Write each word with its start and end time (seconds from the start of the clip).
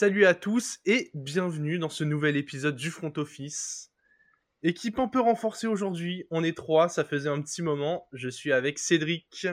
Salut 0.00 0.26
à 0.26 0.34
tous 0.34 0.78
et 0.86 1.10
bienvenue 1.12 1.80
dans 1.80 1.88
ce 1.88 2.04
nouvel 2.04 2.36
épisode 2.36 2.76
du 2.76 2.88
Front 2.88 3.12
Office. 3.16 3.90
Équipe 4.62 5.00
un 5.00 5.08
peu 5.08 5.18
renforcée 5.18 5.66
aujourd'hui, 5.66 6.24
on 6.30 6.44
est 6.44 6.56
trois, 6.56 6.88
ça 6.88 7.02
faisait 7.02 7.28
un 7.28 7.42
petit 7.42 7.62
moment. 7.62 8.06
Je 8.12 8.28
suis 8.28 8.52
avec 8.52 8.78
Cédric. 8.78 9.48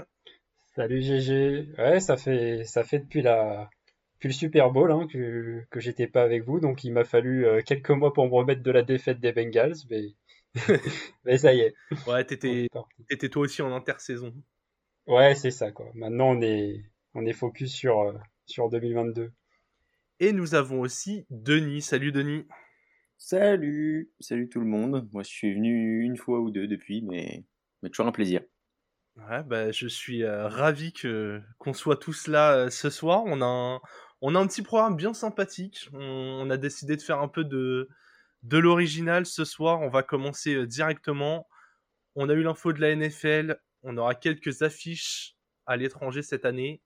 Salut 0.76 1.02
GG. 1.02 1.70
Ouais, 1.80 2.00
ça 2.00 2.16
fait 2.16 2.64
ça 2.64 2.84
fait 2.84 3.00
depuis 3.00 3.24
la 3.24 3.72
depuis 4.18 4.28
le 4.28 4.34
Super 4.36 4.70
Bowl 4.70 4.92
hein, 4.92 5.08
que 5.12 5.64
que 5.72 5.80
j'étais 5.80 6.06
pas 6.06 6.22
avec 6.22 6.44
vous, 6.44 6.60
donc 6.60 6.84
il 6.84 6.94
m'a 6.94 7.06
fallu 7.06 7.48
euh, 7.48 7.64
quelques 7.64 7.90
mois 7.90 8.14
pour 8.14 8.28
me 8.28 8.36
remettre 8.36 8.62
de 8.62 8.72
la 8.72 8.84
défaite 8.84 9.20
des 9.20 9.32
Bengals, 9.32 9.78
mais 9.90 10.14
mais 11.26 11.40
ça 11.40 11.56
y 11.56 11.62
est. 11.62 11.74
Ouais, 12.06 12.24
t'étais 12.24 12.68
t'étais 13.10 13.30
toi 13.30 13.42
aussi 13.42 13.64
en 13.64 13.74
intersaison. 13.74 14.32
Ouais, 15.08 15.34
c'est 15.34 15.50
ça 15.50 15.72
quoi. 15.72 15.90
Maintenant 15.96 16.38
on 16.38 16.42
est 16.44 16.86
on 17.16 17.26
est 17.26 17.34
focus 17.34 17.74
sur 17.74 18.02
euh, 18.02 18.14
sur 18.46 18.70
2022. 18.70 19.32
Et 20.22 20.32
nous 20.32 20.56
avons 20.56 20.80
aussi 20.80 21.26
Denis. 21.30 21.82
Salut 21.82 22.14
Denis. 22.14 22.46
Salut, 23.18 24.12
salut 24.22 24.48
tout 24.48 24.62
le 24.62 24.66
monde. 24.66 25.10
Moi, 25.12 25.24
je 25.24 25.30
suis 25.30 25.54
venu 25.54 26.04
une 26.04 26.16
fois 26.16 26.40
ou 26.40 26.52
deux 26.52 26.68
depuis, 26.68 27.02
mais, 27.02 27.44
mais 27.82 27.90
toujours 27.90 28.08
un 28.08 28.14
plaisir. 28.14 28.42
Ouais, 29.18 29.44
bah, 29.44 29.72
je 29.72 29.88
suis 29.88 30.24
euh, 30.24 30.48
ravi 30.48 30.94
que 30.94 31.42
qu'on 31.58 31.74
soit 31.74 31.98
tous 31.98 32.28
là 32.28 32.56
euh, 32.56 32.70
ce 32.70 32.90
soir. 32.90 33.24
On 33.26 33.42
a 33.42 33.46
un, 33.46 33.82
on 34.22 34.36
a 34.36 34.40
un 34.40 34.48
petit 34.48 34.62
programme 34.62 34.96
bien 34.96 35.14
sympathique. 35.14 35.90
On, 35.94 36.50
a 36.50 36.58
décidé 36.58 36.96
de 36.96 37.02
faire 37.02 37.20
un 37.20 37.28
peu 37.28 37.44
de 37.44 37.90
de 38.44 38.58
l'original 38.58 39.26
ce 39.26 39.44
soir. 39.44 39.82
On 39.82 39.90
va 39.90 40.04
commencer 40.04 40.56
euh, 40.56 40.68
directement. 40.68 41.48
On 42.16 42.30
a 42.30 42.34
eu 42.34 42.44
l'info 42.44 42.74
de 42.74 42.82
la 42.82 42.96
NFL. 42.96 43.58
On 43.84 43.98
aura 43.98 44.16
quelques 44.16 44.62
affiches 44.62 45.36
à 45.66 45.78
l'étranger 45.78 46.22
cette 46.22 46.46
année 46.46 46.82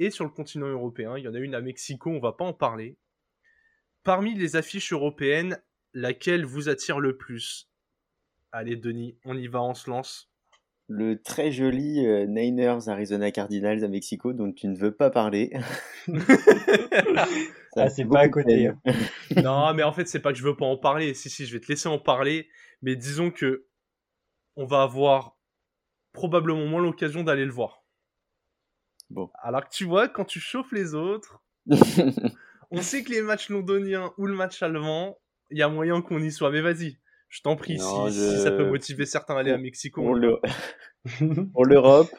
et 0.00 0.10
sur 0.10 0.24
le 0.24 0.30
continent 0.30 0.66
européen. 0.66 1.16
Il 1.16 1.24
y 1.24 1.28
en 1.28 1.34
a 1.34 1.38
une 1.38 1.54
à 1.54 1.60
Mexico, 1.60 2.10
on 2.10 2.18
va 2.18 2.32
pas 2.32 2.44
en 2.44 2.52
parler. 2.52 2.96
Parmi 4.02 4.34
les 4.34 4.56
affiches 4.56 4.92
européennes, 4.92 5.62
laquelle 5.92 6.44
vous 6.44 6.68
attire 6.68 6.98
le 6.98 7.16
plus? 7.16 7.70
Allez 8.50 8.76
Denis, 8.76 9.16
on 9.24 9.36
y 9.36 9.46
va, 9.46 9.62
on 9.62 9.74
se 9.74 9.88
lance. 9.88 10.32
Le 10.88 11.22
très 11.22 11.52
joli 11.52 12.04
euh, 12.04 12.26
Niners 12.26 12.88
Arizona 12.88 13.30
Cardinals 13.30 13.84
à 13.84 13.88
Mexico 13.88 14.32
dont 14.32 14.50
tu 14.50 14.66
ne 14.66 14.76
veux 14.76 14.90
pas 14.90 15.10
parler. 15.10 15.52
Ça, 17.74 17.88
c'est 17.88 18.06
pas 18.06 18.20
à 18.20 18.28
côté. 18.28 18.66
Hein. 18.66 18.80
non, 19.44 19.72
mais 19.74 19.84
en 19.84 19.92
fait, 19.92 20.08
c'est 20.08 20.18
pas 20.18 20.32
que 20.32 20.38
je 20.38 20.42
veux 20.42 20.56
pas 20.56 20.66
en 20.66 20.76
parler. 20.76 21.14
Si, 21.14 21.30
si, 21.30 21.46
je 21.46 21.52
vais 21.52 21.60
te 21.60 21.68
laisser 21.68 21.88
en 21.88 22.00
parler. 22.00 22.48
Mais 22.82 22.96
disons 22.96 23.30
que 23.30 23.66
on 24.56 24.64
va 24.64 24.82
avoir 24.82 25.38
probablement 26.12 26.66
moins 26.66 26.82
l'occasion 26.82 27.22
d'aller 27.22 27.44
le 27.44 27.52
voir. 27.52 27.79
Bon. 29.10 29.30
Alors 29.42 29.68
que 29.68 29.74
tu 29.74 29.84
vois, 29.84 30.08
quand 30.08 30.24
tu 30.24 30.40
chauffes 30.40 30.72
les 30.72 30.94
autres, 30.94 31.42
on 32.70 32.80
sait 32.80 33.02
que 33.02 33.10
les 33.10 33.22
matchs 33.22 33.48
londoniens 33.50 34.12
ou 34.18 34.26
le 34.26 34.34
match 34.34 34.62
allemand, 34.62 35.18
il 35.50 35.58
y 35.58 35.62
a 35.62 35.68
moyen 35.68 36.00
qu'on 36.00 36.22
y 36.22 36.30
soit. 36.30 36.50
Mais 36.50 36.60
vas-y, 36.60 36.98
je 37.28 37.42
t'en 37.42 37.56
prie, 37.56 37.78
si, 37.78 38.38
ça 38.42 38.50
peut 38.50 38.68
motiver 38.68 39.06
certains 39.06 39.36
à 39.36 39.40
aller 39.40 39.52
à 39.52 39.58
Mexico. 39.58 40.02
Pour 41.52 41.64
l'Europe, 41.64 42.10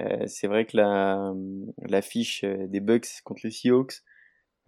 euh, 0.00 0.26
c'est 0.26 0.46
vrai 0.46 0.66
que 0.66 0.76
la, 0.76 1.32
la 1.78 2.02
fiche 2.02 2.44
euh, 2.44 2.66
des 2.66 2.80
Bucks 2.80 3.22
contre 3.24 3.42
les 3.44 3.50
Seahawks 3.50 4.02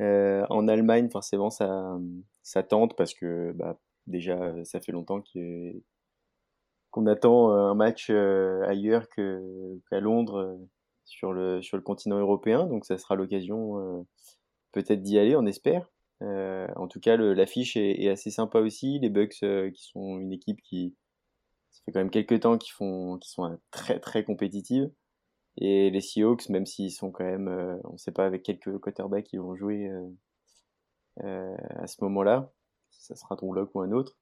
euh, 0.00 0.46
en 0.48 0.68
Allemagne, 0.68 1.10
forcément, 1.10 1.50
ça, 1.50 1.98
ça 2.42 2.62
tente 2.62 2.96
parce 2.96 3.14
que 3.14 3.52
bah, 3.52 3.78
déjà, 4.06 4.54
ça 4.64 4.80
fait 4.80 4.92
longtemps 4.92 5.22
qu'on 6.90 7.06
attend 7.06 7.52
un 7.52 7.74
match 7.74 8.10
ailleurs 8.10 9.08
qu'à 9.10 10.00
Londres 10.00 10.58
sur 11.08 11.32
le, 11.32 11.62
sur 11.62 11.76
le 11.76 11.82
continent 11.82 12.18
européen. 12.18 12.66
Donc 12.66 12.84
ça 12.84 12.98
sera 12.98 13.16
l'occasion 13.16 13.78
euh, 13.78 14.02
peut-être 14.72 15.02
d'y 15.02 15.18
aller, 15.18 15.36
on 15.36 15.46
espère. 15.46 15.90
Euh, 16.22 16.66
en 16.76 16.88
tout 16.88 17.00
cas, 17.00 17.16
l'affiche 17.16 17.76
est, 17.76 18.08
assez 18.08 18.30
sympa 18.30 18.60
aussi. 18.60 18.98
Les 19.00 19.08
Bucks, 19.08 19.42
euh, 19.42 19.70
qui 19.70 19.84
sont 19.84 20.18
une 20.18 20.32
équipe 20.32 20.60
qui, 20.62 20.94
ça 21.70 21.82
fait 21.84 21.92
quand 21.92 22.00
même 22.00 22.10
quelques 22.10 22.40
temps 22.40 22.58
qu'ils 22.58 22.74
qui 23.20 23.30
sont 23.30 23.58
très 23.70 23.98
très 24.00 24.24
compétitives. 24.24 24.90
Et 25.60 25.90
les 25.90 26.00
Seahawks, 26.00 26.48
même 26.50 26.66
s'ils 26.66 26.92
sont 26.92 27.10
quand 27.10 27.24
même, 27.24 27.48
on 27.84 27.94
ne 27.94 27.98
sait 27.98 28.12
pas 28.12 28.26
avec 28.26 28.44
quelques 28.44 28.78
quarterbacks 28.78 29.24
qui 29.24 29.38
vont 29.38 29.56
jouer 29.56 29.90
à 31.20 31.86
ce 31.88 32.04
moment-là, 32.04 32.52
ça 32.90 33.16
sera 33.16 33.36
ton 33.36 33.50
bloc 33.50 33.74
ou 33.74 33.80
un 33.80 33.90
autre. 33.90 34.16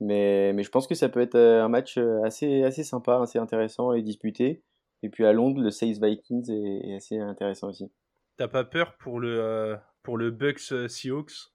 Mais, 0.00 0.52
mais 0.52 0.64
je 0.64 0.70
pense 0.70 0.88
que 0.88 0.96
ça 0.96 1.08
peut 1.08 1.20
être 1.20 1.36
un 1.36 1.68
match 1.68 1.98
assez, 2.24 2.64
assez 2.64 2.82
sympa, 2.82 3.20
assez 3.22 3.38
intéressant 3.38 3.92
et 3.92 4.02
disputé. 4.02 4.64
Et 5.04 5.10
puis 5.10 5.26
à 5.26 5.34
Londres, 5.34 5.60
le 5.60 5.70
Saints 5.70 5.92
Vikings 6.00 6.50
est, 6.50 6.94
assez 6.94 7.18
intéressant 7.18 7.68
aussi. 7.68 7.92
T'as 8.38 8.48
pas 8.48 8.64
peur 8.64 8.96
pour 8.96 9.20
le, 9.20 9.38
euh, 9.38 9.76
pour 10.02 10.16
le 10.16 10.30
Bucks 10.30 10.72
euh, 10.72 10.88
Seahawks? 10.88 11.52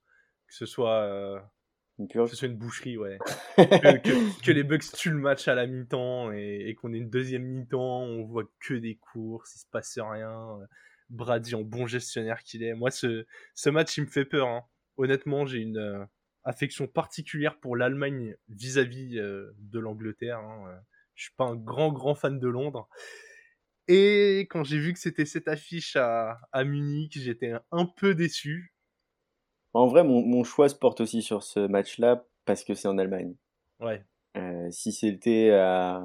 Que 0.47 0.53
ce 0.53 0.67
soit 0.67 1.01
euh, 1.01 1.39
une. 1.97 2.07
Que 2.07 2.27
ce 2.27 2.35
soit 2.35 2.47
une 2.47 2.57
boucherie, 2.57 2.99
ouais. 2.99 3.17
que, 3.57 4.45
que, 4.45 4.51
les 4.51 4.63
Bucks 4.63 4.91
tuent 4.93 5.09
le 5.09 5.17
match 5.17 5.47
à 5.47 5.55
la 5.55 5.65
mi-temps 5.65 6.31
et, 6.31 6.75
qu'on 6.79 6.93
ait 6.93 6.99
une 6.99 7.09
deuxième 7.09 7.41
mi-temps, 7.41 8.03
on 8.03 8.23
voit 8.23 8.43
que 8.59 8.75
des 8.75 8.97
courses, 8.97 9.55
il 9.55 9.59
se 9.59 9.65
passe 9.71 9.97
rien. 9.97 10.59
Brady 11.09 11.55
en 11.55 11.63
bon 11.63 11.87
gestionnaire 11.87 12.43
qu'il 12.43 12.61
est. 12.61 12.75
Moi, 12.75 12.91
ce, 12.91 13.25
ce 13.55 13.71
match, 13.71 13.97
il 13.97 14.01
me 14.01 14.09
fait 14.09 14.25
peur. 14.25 14.47
Hein. 14.47 14.63
Honnêtement, 14.97 15.47
j'ai 15.47 15.57
une 15.57 16.07
affection 16.43 16.85
particulière 16.85 17.59
pour 17.59 17.75
l'Allemagne 17.75 18.35
vis-à-vis 18.47 19.15
de 19.15 19.79
l'Angleterre. 19.79 20.37
Hein. 20.37 20.79
Je 21.15 21.23
suis 21.23 21.33
pas 21.35 21.45
un 21.45 21.55
grand, 21.55 21.91
grand 21.91 22.13
fan 22.13 22.39
de 22.39 22.47
Londres. 22.47 22.87
Et 23.91 24.41
quand 24.51 24.63
j'ai 24.63 24.77
vu 24.77 24.93
que 24.93 24.99
c'était 24.99 25.25
cette 25.25 25.47
affiche 25.47 25.95
à, 25.95 26.39
à 26.51 26.63
Munich, 26.63 27.17
j'étais 27.17 27.53
un 27.71 27.85
peu 27.87 28.13
déçu. 28.13 28.75
En 29.73 29.87
vrai, 29.87 30.03
mon, 30.03 30.21
mon, 30.21 30.43
choix 30.43 30.69
se 30.69 30.75
porte 30.75 31.01
aussi 31.01 31.23
sur 31.23 31.41
ce 31.41 31.61
match-là 31.61 32.23
parce 32.45 32.63
que 32.63 32.75
c'est 32.75 32.87
en 32.87 32.99
Allemagne. 32.99 33.33
Ouais. 33.79 34.05
Euh, 34.37 34.69
si 34.69 34.91
c'était 34.91 35.49
à, 35.49 36.03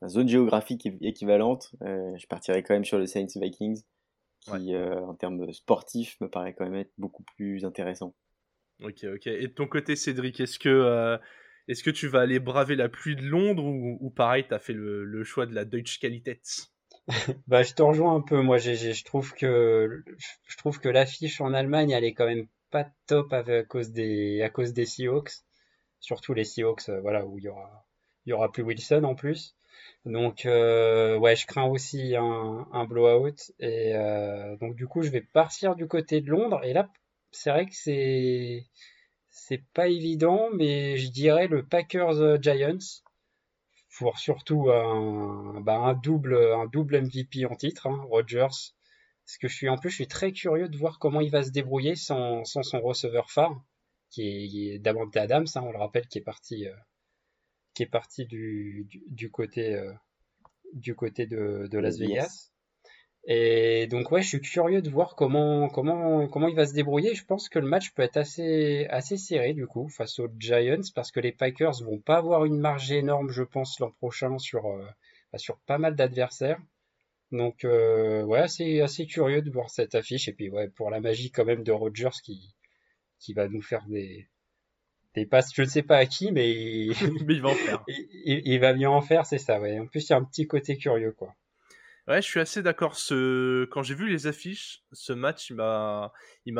à, 0.00 0.08
zone 0.08 0.26
géographique 0.26 0.88
équivalente, 1.00 1.76
euh, 1.82 2.16
je 2.16 2.26
partirais 2.26 2.64
quand 2.64 2.74
même 2.74 2.84
sur 2.84 2.98
le 2.98 3.06
Saints 3.06 3.26
Vikings, 3.36 3.82
qui 4.40 4.74
euh, 4.74 5.00
en 5.00 5.14
termes 5.14 5.52
sportifs 5.52 6.20
me 6.20 6.28
paraît 6.28 6.54
quand 6.54 6.64
même 6.64 6.74
être 6.74 6.92
beaucoup 6.98 7.22
plus 7.36 7.64
intéressant. 7.64 8.16
Ok, 8.82 9.04
ok. 9.04 9.28
Et 9.28 9.46
de 9.46 9.52
ton 9.52 9.68
côté, 9.68 9.94
Cédric, 9.94 10.40
est-ce 10.40 10.58
que 10.58 11.20
est-ce 11.68 11.82
que 11.82 11.90
tu 11.90 12.08
vas 12.08 12.20
aller 12.20 12.38
braver 12.38 12.76
la 12.76 12.88
pluie 12.88 13.16
de 13.16 13.22
Londres 13.22 13.64
ou, 13.64 14.10
pareil, 14.10 14.44
tu 14.46 14.54
as 14.54 14.58
fait 14.58 14.72
le, 14.72 15.24
choix 15.24 15.46
de 15.46 15.54
la 15.54 15.64
Deutsche 15.64 15.98
Qualität? 16.00 16.42
Bah, 17.48 17.62
je 17.62 17.74
te 17.74 17.82
rejoins 17.82 18.14
un 18.14 18.20
peu. 18.20 18.42
Moi, 18.42 18.58
je 18.58 19.04
trouve 19.04 19.34
que 19.34 20.04
je 20.46 20.56
trouve 20.56 20.78
que 20.78 20.88
l'affiche 20.88 21.40
en 21.40 21.52
Allemagne, 21.52 21.90
elle 21.90 22.04
est 22.04 22.14
quand 22.14 22.26
même 22.26 22.46
pas 22.70 22.86
top 23.06 23.32
à 23.32 23.42
cause 23.64 23.90
des 23.90 24.42
à 24.42 24.50
cause 24.50 24.72
des 24.72 24.86
Seahawks, 24.86 25.32
surtout 26.00 26.32
les 26.32 26.44
Seahawks, 26.44 26.88
euh, 26.88 27.00
voilà 27.00 27.26
où 27.26 27.38
il 27.38 27.44
y 27.44 27.48
aura 27.48 27.86
il 28.24 28.30
y 28.30 28.32
aura 28.32 28.52
plus 28.52 28.62
Wilson 28.62 29.02
en 29.04 29.14
plus. 29.14 29.56
Donc 30.04 30.46
euh, 30.46 31.16
ouais, 31.18 31.36
je 31.36 31.46
crains 31.46 31.66
aussi 31.66 32.16
un, 32.16 32.66
un 32.72 32.84
blowout 32.84 33.52
et 33.60 33.94
euh, 33.94 34.56
donc 34.56 34.74
du 34.76 34.86
coup, 34.86 35.02
je 35.02 35.10
vais 35.10 35.22
partir 35.22 35.76
du 35.76 35.86
côté 35.86 36.20
de 36.20 36.30
Londres 36.30 36.60
et 36.64 36.72
là, 36.72 36.90
c'est 37.30 37.50
vrai 37.50 37.66
que 37.66 37.74
c'est 37.74 38.66
c'est 39.32 39.64
pas 39.72 39.88
évident, 39.88 40.50
mais 40.54 40.98
je 40.98 41.10
dirais 41.10 41.48
le 41.48 41.66
Packers 41.66 42.20
euh, 42.20 42.38
Giants 42.40 43.02
pour 43.98 44.18
surtout 44.18 44.70
un, 44.70 45.60
bah 45.60 45.76
un 45.76 45.94
double 45.94 46.36
un 46.36 46.66
double 46.66 47.02
MVP 47.02 47.46
en 47.46 47.56
titre, 47.56 47.86
hein, 47.86 48.04
Rodgers. 48.08 48.46
Parce 49.24 49.38
que 49.40 49.48
je 49.48 49.54
suis 49.54 49.68
en 49.68 49.78
plus 49.78 49.90
je 49.90 49.96
suis 49.96 50.06
très 50.06 50.32
curieux 50.32 50.68
de 50.68 50.76
voir 50.76 50.98
comment 50.98 51.20
il 51.20 51.30
va 51.30 51.42
se 51.42 51.50
débrouiller 51.50 51.96
sans, 51.96 52.44
sans 52.44 52.62
son 52.62 52.80
receveur 52.80 53.30
phare, 53.30 53.58
qui 54.10 54.22
est, 54.22 54.74
est 54.74 54.78
Davante 54.78 55.16
Adams, 55.16 55.46
hein, 55.54 55.62
on 55.64 55.72
le 55.72 55.78
rappelle, 55.78 56.06
qui 56.06 56.18
est 56.18 56.22
parti 56.22 56.66
euh, 56.66 56.74
qui 57.74 57.82
est 57.82 57.86
parti 57.86 58.26
du, 58.26 58.86
du, 58.88 59.02
du 59.08 59.30
côté 59.30 59.74
euh, 59.74 59.92
du 60.74 60.94
côté 60.94 61.26
de, 61.26 61.68
de 61.70 61.78
Las 61.78 61.98
Vegas. 61.98 62.51
Et 63.24 63.86
donc 63.86 64.10
ouais, 64.10 64.20
je 64.22 64.28
suis 64.28 64.40
curieux 64.40 64.82
de 64.82 64.90
voir 64.90 65.14
comment 65.14 65.68
comment 65.68 66.26
comment 66.28 66.48
il 66.48 66.56
va 66.56 66.66
se 66.66 66.74
débrouiller. 66.74 67.14
Je 67.14 67.24
pense 67.24 67.48
que 67.48 67.60
le 67.60 67.68
match 67.68 67.92
peut 67.92 68.02
être 68.02 68.16
assez 68.16 68.86
assez 68.90 69.16
serré 69.16 69.54
du 69.54 69.66
coup 69.66 69.88
face 69.88 70.18
aux 70.18 70.28
Giants 70.38 70.90
parce 70.94 71.12
que 71.12 71.20
les 71.20 71.32
Packers 71.32 71.82
vont 71.84 71.98
pas 71.98 72.16
avoir 72.16 72.44
une 72.44 72.58
marge 72.58 72.90
énorme, 72.90 73.30
je 73.30 73.44
pense, 73.44 73.78
l'an 73.78 73.92
prochain 73.92 74.38
sur 74.38 74.66
euh, 74.66 74.84
bah, 75.32 75.38
sur 75.38 75.58
pas 75.60 75.78
mal 75.78 75.94
d'adversaires. 75.94 76.58
Donc 77.30 77.64
euh, 77.64 78.24
ouais, 78.24 78.40
assez 78.40 78.80
assez 78.80 79.06
curieux 79.06 79.42
de 79.42 79.50
voir 79.50 79.70
cette 79.70 79.94
affiche 79.94 80.28
et 80.28 80.32
puis 80.32 80.50
ouais 80.50 80.68
pour 80.68 80.90
la 80.90 81.00
magie 81.00 81.30
quand 81.30 81.44
même 81.44 81.62
de 81.62 81.72
Rodgers 81.72 82.20
qui 82.24 82.54
qui 83.20 83.34
va 83.34 83.48
nous 83.48 83.62
faire 83.62 83.86
des 83.86 84.26
des 85.14 85.26
passes, 85.26 85.50
je 85.54 85.62
ne 85.62 85.68
sais 85.68 85.82
pas 85.82 85.98
à 85.98 86.06
qui, 86.06 86.32
mais, 86.32 86.88
mais 87.26 87.34
il 87.34 87.42
va 87.42 87.50
en 87.50 87.54
faire. 87.54 87.84
il, 87.88 88.42
il 88.44 88.58
va 88.58 88.72
bien 88.72 88.90
en 88.90 89.02
faire, 89.02 89.26
c'est 89.26 89.38
ça. 89.38 89.60
Ouais. 89.60 89.78
En 89.78 89.86
plus, 89.86 90.08
il 90.08 90.10
y 90.10 90.14
a 90.14 90.16
un 90.16 90.24
petit 90.24 90.46
côté 90.46 90.76
curieux 90.76 91.12
quoi. 91.12 91.34
Ouais, 92.08 92.20
je 92.20 92.26
suis 92.26 92.40
assez 92.40 92.62
d'accord. 92.62 92.96
Ce... 92.96 93.64
Quand 93.66 93.82
j'ai 93.82 93.94
vu 93.94 94.08
les 94.08 94.26
affiches, 94.26 94.82
ce 94.92 95.12
match, 95.12 95.50
il 95.50 95.56
m'a, 95.56 96.10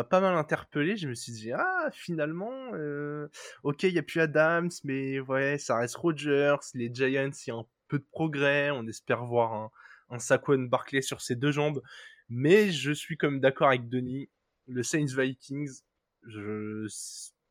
pas 0.08 0.20
mal 0.20 0.36
interpellé. 0.36 0.96
Je 0.96 1.08
me 1.08 1.14
suis 1.14 1.32
dit, 1.32 1.52
ah, 1.52 1.88
finalement, 1.92 2.70
euh... 2.74 3.28
ok, 3.64 3.82
il 3.84 3.94
y 3.94 3.98
a 3.98 4.02
plus 4.02 4.20
Adams, 4.20 4.70
mais 4.84 5.18
ouais, 5.20 5.58
ça 5.58 5.78
reste 5.78 5.96
Rogers. 5.96 6.56
Les 6.74 6.90
Giants, 6.94 7.30
il 7.46 7.48
y 7.48 7.52
a 7.52 7.56
un 7.56 7.66
peu 7.88 7.98
de 7.98 8.06
progrès. 8.12 8.70
On 8.70 8.86
espère 8.86 9.24
voir 9.24 9.52
un, 9.52 9.70
un 10.10 10.18
Saquon 10.18 10.58
Barclay 10.58 11.02
sur 11.02 11.20
ses 11.20 11.34
deux 11.34 11.50
jambes. 11.50 11.82
Mais 12.28 12.70
je 12.70 12.92
suis 12.92 13.16
comme 13.16 13.40
d'accord 13.40 13.68
avec 13.68 13.88
Denis. 13.88 14.30
Le 14.68 14.82
Saints 14.84 15.06
Vikings, 15.06 15.80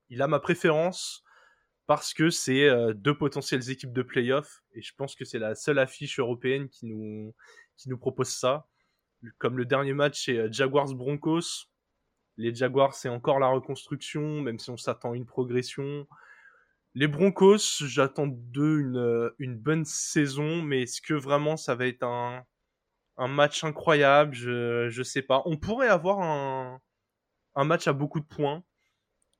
il 0.09 0.21
a 0.21 0.27
ma 0.27 0.39
préférence 0.39 1.23
parce 1.87 2.13
que 2.13 2.29
c'est 2.29 2.69
euh, 2.69 2.93
deux 2.93 3.17
potentielles 3.17 3.69
équipes 3.69 3.91
de 3.91 4.01
playoff 4.01 4.63
et 4.73 4.81
je 4.81 4.93
pense 4.95 5.13
que 5.13 5.25
c'est 5.25 5.39
la 5.39 5.55
seule 5.55 5.77
affiche 5.77 6.19
européenne 6.19 6.69
qui 6.69 6.85
nous, 6.85 7.35
qui 7.81 7.89
nous 7.89 7.97
propose 7.97 8.29
ça. 8.29 8.67
Comme 9.37 9.57
le 9.57 9.65
dernier 9.65 9.93
match, 9.93 10.25
c'est 10.25 10.37
euh, 10.37 10.49
Jaguars 10.51 10.93
Broncos. 10.93 11.67
Les 12.37 12.53
Jaguars, 12.53 12.93
c'est 12.93 13.09
encore 13.09 13.39
la 13.39 13.47
reconstruction, 13.47 14.41
même 14.41 14.59
si 14.59 14.69
on 14.69 14.77
s'attend 14.77 15.13
à 15.13 15.15
une 15.15 15.25
progression. 15.25 16.07
Les 16.93 17.07
Broncos, 17.07 17.85
j'attends 17.85 18.27
d'eux 18.27 18.79
une, 18.79 18.97
euh, 18.97 19.35
une 19.39 19.57
bonne 19.57 19.85
saison, 19.85 20.61
mais 20.61 20.83
est-ce 20.83 21.01
que 21.01 21.13
vraiment 21.13 21.57
ça 21.57 21.75
va 21.75 21.87
être 21.87 22.03
un, 22.03 22.43
un 23.17 23.27
match 23.27 23.63
incroyable? 23.63 24.33
Je 24.33 24.89
je 24.89 25.03
sais 25.03 25.21
pas. 25.21 25.41
On 25.45 25.57
pourrait 25.57 25.89
avoir 25.89 26.19
un, 26.21 26.81
un 27.55 27.63
match 27.63 27.87
à 27.87 27.93
beaucoup 27.93 28.19
de 28.19 28.25
points, 28.25 28.63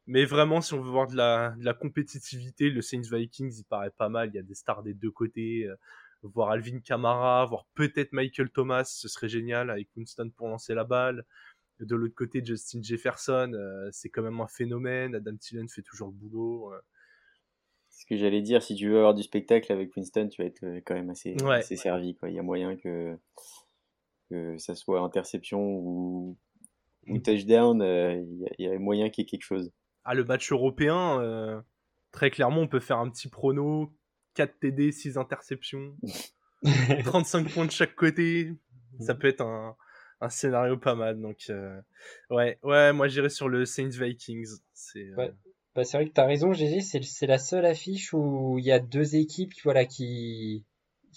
mais 0.06 0.26
vraiment, 0.26 0.62
si 0.62 0.74
on 0.74 0.82
veut 0.82 0.90
voir 0.90 1.08
de 1.08 1.16
la, 1.16 1.52
de 1.58 1.66
la 1.66 1.74
compétitivité, 1.74 2.70
le 2.70 2.82
Saints 2.82 3.10
Vikings, 3.12 3.54
il 3.58 3.66
paraît 3.66 3.92
pas 3.92 4.10
mal. 4.10 4.30
Il 4.30 4.36
y 4.36 4.40
a 4.40 4.44
des 4.44 4.56
stars 4.56 4.84
des 4.84 4.94
deux 4.94 5.12
côtés. 5.12 5.68
Euh, 6.24 6.28
voir 6.34 6.50
Alvin 6.50 6.80
Kamara, 6.80 7.46
voir 7.46 7.66
peut-être 7.76 8.14
Michael 8.14 8.50
Thomas, 8.50 8.84
ce 8.86 9.08
serait 9.08 9.30
génial 9.30 9.70
avec 9.70 9.90
Winston 9.96 10.32
pour 10.36 10.48
lancer 10.48 10.74
la 10.74 10.84
balle. 10.84 11.26
De 11.80 11.96
l'autre 11.96 12.16
côté, 12.16 12.44
Justin 12.46 12.82
Jefferson, 12.84 13.54
euh, 13.54 13.90
c'est 13.92 14.10
quand 14.10 14.22
même 14.22 14.40
un 14.40 14.48
phénomène. 14.48 15.16
Adam 15.16 15.36
Thielen 15.36 15.68
fait 15.68 15.82
toujours 15.82 16.10
le 16.10 16.14
boulot 16.14 16.72
ce 18.02 18.06
que 18.06 18.18
j'allais 18.18 18.42
dire, 18.42 18.64
si 18.64 18.76
tu 18.76 18.90
veux 18.90 18.98
avoir 18.98 19.14
du 19.14 19.22
spectacle 19.22 19.72
avec 19.72 19.96
Winston, 19.96 20.28
tu 20.30 20.42
vas 20.42 20.48
être 20.48 20.64
euh, 20.64 20.82
quand 20.86 20.96
même 20.96 21.10
assez, 21.10 21.36
assez 21.44 21.76
servi. 21.76 22.16
Quoi. 22.16 22.30
Il 22.30 22.36
y 22.36 22.40
a 22.40 22.44
moyen 22.44 22.76
que, 22.76 23.16
que 24.30 24.58
ça 24.58 24.76
soit 24.76 25.02
interception 25.02 25.60
ou, 25.62 26.38
ou 27.08 27.16
mm. 27.16 27.22
touchdown, 27.22 27.82
euh, 27.82 28.24
il, 28.58 28.66
y 28.66 28.68
a, 28.68 28.80
moyen 28.80 29.10
qu'il 29.10 29.24
y 29.24 29.28
ait 29.28 29.30
quelque 29.30 29.44
chose. 29.44 29.72
Ah, 30.04 30.16
le 30.16 30.24
match 30.24 30.52
européen, 30.52 31.22
euh, 31.22 31.62
très 32.12 32.32
clairement, 32.32 32.62
on 32.62 32.68
peut 32.68 32.80
faire 32.80 32.98
un 32.98 33.10
petit 33.10 33.30
prono 33.30 33.94
4 34.36 34.60
TD, 34.60 34.92
6 34.92 35.18
interceptions, 35.18 35.96
35 37.06 37.52
points 37.52 37.66
de 37.66 37.72
chaque 37.72 37.96
côté. 37.96 38.54
Ça 39.00 39.16
peut 39.16 39.28
être 39.28 39.42
un, 39.42 39.76
un 40.20 40.30
scénario 40.30 40.78
pas 40.78 40.96
mal. 40.96 41.20
Donc, 41.20 41.52
ouais, 42.30 42.60
ouais, 42.64 42.94
moi 42.94 43.08
j'irais 43.08 43.30
sur 43.30 43.50
le 43.50 43.66
Saints 43.66 43.90
Vikings. 43.90 44.60
C'est. 44.74 45.10
Bah, 45.74 45.86
c'est 45.86 45.98
vrai 45.98 46.08
que 46.08 46.14
tu 46.14 46.20
as 46.20 46.26
raison, 46.26 46.52
GG, 46.52 46.82
c'est 46.82 47.28
la 47.28 47.38
seule 47.38 47.66
affiche 47.66 48.14
où 48.14 48.58
il 48.60 48.66
y 48.66 48.74
a 48.74 48.80
deux 48.80 49.16
équipes 49.16 49.54
voilà, 49.64 49.86
qui, 49.86 50.66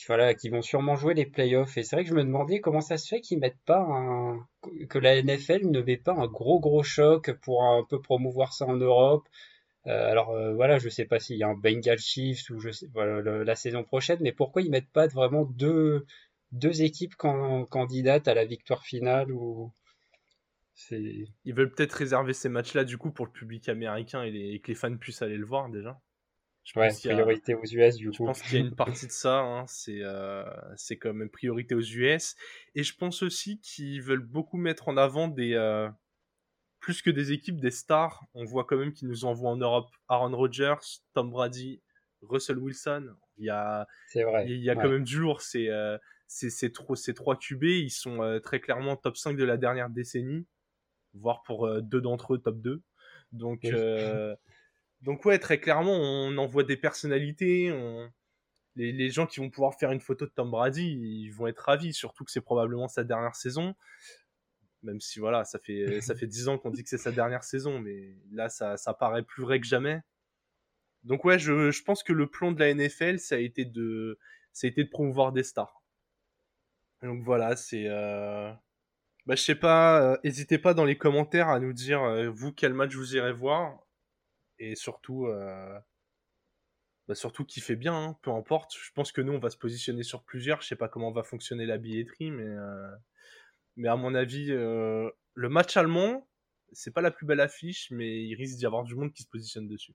voilà, 0.07 0.35
qui 0.35 0.49
vont 0.49 0.63
sûrement 0.63 0.95
jouer 0.95 1.15
les 1.15 1.27
playoffs. 1.27 1.77
Et 1.77 1.83
c'est 1.83 1.97
vrai 1.97 2.05
que 2.05 2.11
je 2.11 2.15
me 2.15 2.23
demandais 2.23 2.61
comment 2.61 2.81
ça 2.81 2.97
se 2.97 3.09
fait 3.09 3.21
qu'ils 3.21 3.41
mettent 3.41 3.63
pas 3.67 3.81
un, 3.81 4.47
que 4.89 4.99
la 4.99 5.21
NFL 5.21 5.67
ne 5.71 5.81
met 5.81 5.97
pas 5.97 6.13
un 6.13 6.29
gros 6.29 6.61
gros 6.61 6.85
choc 6.85 7.33
pour 7.43 7.65
un 7.65 7.85
peu 7.85 8.01
promouvoir 8.01 8.53
ça 8.53 8.67
en 8.67 8.77
Europe. 8.77 9.29
Euh, 9.87 10.11
alors 10.11 10.31
euh, 10.31 10.55
voilà, 10.55 10.79
je 10.79 10.89
sais 10.89 11.05
pas 11.05 11.19
s'il 11.19 11.37
y 11.37 11.43
a 11.43 11.49
un 11.49 11.55
Bengal 11.55 11.99
Chiefs 11.99 12.49
ou 12.51 12.59
je 12.59 12.71
sais, 12.71 12.87
voilà, 12.95 13.45
la 13.45 13.55
saison 13.55 13.85
prochaine, 13.85 14.19
mais 14.23 14.33
pourquoi 14.33 14.63
ils 14.63 14.71
mettent 14.71 14.91
pas 14.91 15.07
vraiment 15.07 15.45
deux, 15.45 16.07
deux 16.53 16.83
équipes 16.83 17.15
candidates 17.17 18.29
à 18.29 18.35
la 18.35 18.45
victoire 18.45 18.83
finale 18.83 19.31
ou 19.31 19.73
ils 20.91 21.55
veulent 21.55 21.73
peut-être 21.73 21.93
réserver 21.93 22.33
ces 22.33 22.49
matchs-là 22.49 22.85
du 22.85 22.99
coup 22.99 23.11
pour 23.11 23.27
le 23.27 23.33
public 23.33 23.69
américain 23.69 24.23
et, 24.25 24.61
que 24.61 24.69
les 24.69 24.75
fans 24.75 24.97
puissent 24.97 25.23
aller 25.23 25.37
le 25.37 25.47
voir 25.47 25.69
déjà. 25.69 26.01
Je 26.65 26.79
ouais, 26.81 26.89
priorité 26.89 27.55
aux 27.55 27.65
US 27.65 27.97
du 27.97 28.09
coup. 28.09 28.15
Je 28.15 28.25
pense 28.25 28.43
qu'il 28.43 28.59
y 28.59 28.63
a 28.63 28.65
une 28.65 28.75
partie 28.75 29.07
de 29.07 29.13
ça, 29.13 29.41
hein, 29.41 29.67
c'est 29.67 30.01
euh, 30.01 30.45
c'est 30.77 30.97
quand 30.97 31.13
même 31.13 31.29
priorité 31.29 31.75
aux 31.75 31.83
US. 31.83 32.37
Et 32.75 32.83
je 32.83 32.97
pense 32.97 33.23
aussi 33.23 33.61
qu'ils 33.61 34.01
veulent 34.01 34.25
beaucoup 34.25 34.57
mettre 34.57 34.89
en 34.89 34.97
avant 34.97 35.29
des 35.29 35.53
euh, 35.53 35.91
plus 36.85 37.01
que 37.01 37.11
des 37.11 37.33
équipes, 37.33 37.61
des 37.61 37.71
stars. 37.71 38.25
On 38.35 38.45
voit 38.45 38.65
quand 38.65 38.77
même 38.77 38.93
qu'ils 38.93 39.09
nous 39.09 39.25
envoient 39.25 39.51
en 39.51 39.57
Europe 39.57 39.91
Aaron 40.09 40.37
Rodgers, 40.37 41.01
Tom 41.15 41.31
Brady, 41.31 41.81
Russell 42.21 42.59
Wilson. 42.59 43.15
Il 43.39 43.47
y 43.47 43.51
a, 43.51 43.87
vrai. 44.15 44.45
Il 44.47 44.63
y 44.63 44.69
a 44.69 44.75
quand 44.75 44.91
même 44.91 45.05
du 45.05 45.19
lourd. 45.19 45.41
C'est 45.41 45.71
euh, 45.71 45.97
ces 46.29 46.71
trois 46.71 47.37
QB, 47.37 47.65
ils 47.65 47.91
sont 47.91 48.23
euh, 48.23 48.39
très 48.39 48.61
clairement 48.61 48.97
top 48.97 49.17
5 49.17 49.37
de 49.37 49.45
la 49.45 49.57
dernière 49.57 49.89
décennie 49.89 50.47
voire 51.15 51.43
pour 51.43 51.67
euh, 51.67 51.81
deux 51.81 52.01
d'entre 52.01 52.35
eux 52.35 52.39
top 52.39 52.61
2. 52.61 52.83
Donc, 53.33 53.65
euh, 53.65 54.37
donc 55.01 55.25
ouais, 55.25 55.39
très 55.39 55.59
clairement, 55.59 55.97
on 55.97 56.37
envoie 56.39 56.65
des 56.65 56.77
personnalités, 56.77 57.73
on... 57.73 58.11
les, 58.77 58.93
les, 58.93 59.11
gens 59.11 59.27
qui 59.27 59.41
vont 59.41 59.51
pouvoir 59.51 59.75
faire 59.75 59.91
une 59.91 60.01
photo 60.01 60.27
de 60.27 60.31
Tom 60.31 60.51
Brady, 60.51 60.83
ils 60.85 61.31
vont 61.31 61.47
être 61.47 61.61
ravis, 61.61 61.93
surtout 61.93 62.25
que 62.25 62.31
c'est 62.31 62.41
probablement 62.41 62.89
sa 62.89 63.05
dernière 63.05 63.35
saison. 63.35 63.75
Même 64.85 65.01
si 65.01 65.19
voilà, 65.19 65.45
ça 65.45 65.59
fait 65.59 66.01
ça 66.01 66.15
fait 66.15 66.27
dix 66.27 66.49
ans 66.49 66.59
qu'on 66.59 66.71
dit 66.71 66.83
que 66.85 66.89
c'est 66.89 66.99
sa 66.99 67.13
dernière 67.13 67.45
saison, 67.45 67.81
mais 67.81 68.17
là 68.33 68.49
ça, 68.49 68.77
ça 68.77 68.95
paraît 68.95 69.23
plus 69.25 69.43
vrai 69.43 69.61
que 69.61 69.67
jamais. 69.67 70.01
Donc 71.03 71.25
ouais, 71.25 71.39
je, 71.39 71.71
je 71.71 71.83
pense 71.83 72.03
que 72.03 72.13
le 72.13 72.29
plan 72.29 72.53
de 72.53 72.61
la 72.61 72.73
NFL, 72.73 73.19
ça 73.19 73.37
a 73.37 73.39
été 73.39 73.65
de 73.65 74.19
ça 74.53 74.67
a 74.67 74.71
été 74.71 74.85
de 74.85 74.91
promouvoir 74.91 75.33
des 75.33 75.43
stars. 75.43 75.83
Donc 77.03 77.23
voilà, 77.23 77.57
c'est 77.57 77.87
euh, 77.89 78.51
bah, 79.27 79.35
je 79.37 79.43
sais 79.43 79.55
pas, 79.55 80.19
n'hésitez 80.25 80.59
pas 80.59 80.75
dans 80.75 80.85
les 80.85 80.99
commentaires 80.99 81.49
à 81.49 81.61
nous 81.61 81.73
dire, 81.73 82.03
vous, 82.33 82.53
quel 82.53 82.75
match 82.75 82.95
vous 82.95 83.17
irez 83.17 83.33
voir. 83.33 83.79
Et 84.59 84.75
surtout, 84.77 85.27
euh, 85.27 85.79
bah, 87.09 87.15
surtout 87.15 87.45
qui 87.45 87.61
fait 87.61 87.77
bien, 87.77 87.95
hein, 87.95 88.19
peu 88.23 88.31
importe. 88.31 88.75
Je 88.81 88.93
pense 88.93 89.13
que 89.13 89.21
nous, 89.21 89.33
on 89.33 89.39
va 89.39 89.51
se 89.51 89.57
positionner 89.57 90.03
sur 90.03 90.23
plusieurs. 90.25 90.63
Je 90.63 90.69
sais 90.69 90.77
pas 90.77 90.89
comment 90.89 91.11
va 91.13 91.23
fonctionner 91.23 91.67
la 91.67 91.79
billetterie, 91.79 92.31
mais, 92.31 92.55
mais 93.77 93.89
à 93.89 93.97
mon 93.97 94.15
avis, 94.15 94.47
le 94.49 95.13
match 95.37 95.77
allemand, 95.77 96.27
c'est 96.73 96.93
pas 96.93 97.01
la 97.01 97.11
plus 97.11 97.27
belle 97.27 97.41
affiche, 97.41 97.91
mais 97.91 98.25
il 98.25 98.35
risque 98.35 98.57
d'y 98.57 98.67
avoir 98.67 98.85
du 98.85 98.95
monde 98.95 99.13
qui 99.13 99.23
se 99.23 99.29
positionne 99.29 99.69
dessus. 99.69 99.95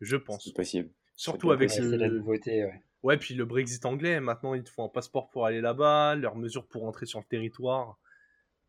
Je 0.00 0.16
pense. 0.16 0.44
C'est 0.44 0.54
possible. 0.54 0.90
Surtout 1.16 1.52
avec 1.52 1.74
le... 1.76 1.96
la 1.96 2.08
nouveauté, 2.08 2.64
ouais. 2.64 2.82
Ouais, 3.02 3.16
puis 3.18 3.34
le 3.34 3.44
Brexit 3.44 3.84
anglais, 3.84 4.18
maintenant, 4.20 4.54
il 4.54 4.64
te 4.64 4.70
faut 4.70 4.82
un 4.82 4.88
passeport 4.88 5.28
pour 5.30 5.46
aller 5.46 5.60
là-bas, 5.60 6.14
leurs 6.14 6.36
mesures 6.36 6.66
pour 6.66 6.86
entrer 6.86 7.06
sur 7.06 7.18
le 7.18 7.24
territoire 7.26 7.98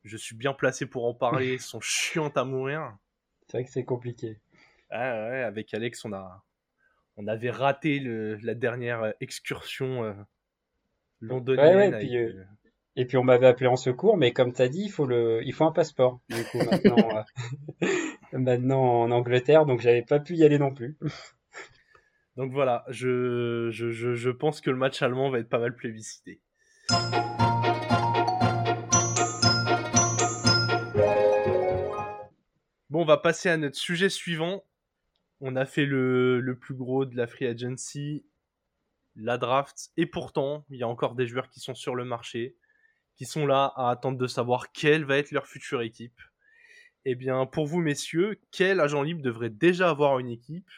je 0.05 0.17
suis 0.17 0.35
bien 0.35 0.53
placé 0.53 0.85
pour 0.85 1.05
en 1.05 1.13
parler, 1.13 1.57
sont 1.57 1.81
chiantes 1.81 2.37
à 2.37 2.45
mourir. 2.45 2.97
C'est 3.47 3.57
vrai 3.57 3.65
que 3.65 3.71
c'est 3.71 3.83
compliqué. 3.83 4.39
Ah 4.89 5.29
ouais, 5.29 5.41
avec 5.41 5.73
Alex, 5.73 6.05
on 6.05 6.13
a, 6.13 6.43
on 7.17 7.27
avait 7.27 7.49
raté 7.49 7.99
le, 7.99 8.35
la 8.37 8.53
dernière 8.53 9.03
euh, 9.03 9.11
excursion 9.19 10.03
euh, 10.03 10.13
londonienne. 11.19 11.93
Ouais, 11.93 11.99
puis, 11.99 12.17
euh, 12.17 12.43
Et 12.97 13.05
puis 13.05 13.17
on 13.17 13.25
m'avait 13.25 13.47
appelé 13.47 13.67
en 13.67 13.75
secours, 13.75 14.15
mais 14.15 14.31
comme 14.31 14.53
tu 14.53 14.61
as 14.61 14.69
dit, 14.69 14.83
il 14.85 14.89
faut, 14.89 15.05
le, 15.05 15.41
il 15.43 15.53
faut 15.53 15.65
un 15.65 15.73
passeport. 15.73 16.21
Du 16.29 16.43
coup, 16.45 16.59
maintenant, 16.59 17.25
maintenant 18.33 19.01
en 19.01 19.11
Angleterre, 19.11 19.65
donc 19.65 19.81
j'avais 19.81 20.01
pas 20.01 20.19
pu 20.19 20.35
y 20.35 20.45
aller 20.45 20.57
non 20.57 20.73
plus. 20.73 20.97
donc 22.37 22.53
voilà, 22.53 22.85
je, 22.87 23.69
je, 23.69 23.91
je, 23.91 24.13
je 24.13 24.29
pense 24.29 24.61
que 24.61 24.69
le 24.69 24.77
match 24.77 25.01
allemand 25.01 25.29
va 25.29 25.39
être 25.39 25.49
pas 25.49 25.59
mal 25.59 25.75
plébiscité. 25.75 26.39
Bon, 32.89 33.01
on 33.01 33.05
va 33.05 33.17
passer 33.17 33.49
à 33.49 33.57
notre 33.57 33.77
sujet 33.77 34.09
suivant. 34.09 34.63
On 35.41 35.57
a 35.57 35.65
fait 35.65 35.85
le, 35.85 36.39
le, 36.39 36.57
plus 36.57 36.75
gros 36.75 37.03
de 37.03 37.17
la 37.17 37.27
free 37.27 37.45
agency, 37.45 38.25
la 39.17 39.37
draft, 39.37 39.91
et 39.97 40.05
pourtant, 40.05 40.65
il 40.69 40.77
y 40.77 40.83
a 40.83 40.87
encore 40.87 41.15
des 41.15 41.27
joueurs 41.27 41.49
qui 41.49 41.59
sont 41.59 41.75
sur 41.75 41.93
le 41.93 42.05
marché, 42.05 42.55
qui 43.15 43.25
sont 43.25 43.45
là 43.45 43.71
à 43.75 43.89
attendre 43.89 44.17
de 44.17 44.27
savoir 44.27 44.71
quelle 44.71 45.05
va 45.05 45.17
être 45.17 45.31
leur 45.31 45.47
future 45.47 45.81
équipe. 45.81 46.19
Eh 47.05 47.15
bien, 47.15 47.45
pour 47.45 47.65
vous, 47.65 47.79
messieurs, 47.79 48.39
quel 48.51 48.79
agent 48.79 49.01
libre 49.03 49.21
devrait 49.21 49.49
déjà 49.49 49.89
avoir 49.89 50.19
une 50.19 50.29
équipe? 50.29 50.69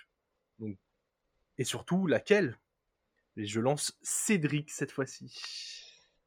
Et 1.58 1.64
surtout, 1.64 2.06
laquelle? 2.06 2.58
Et 3.38 3.46
je 3.46 3.60
lance 3.60 3.98
Cédric 4.02 4.70
cette 4.70 4.92
fois-ci. 4.92 5.32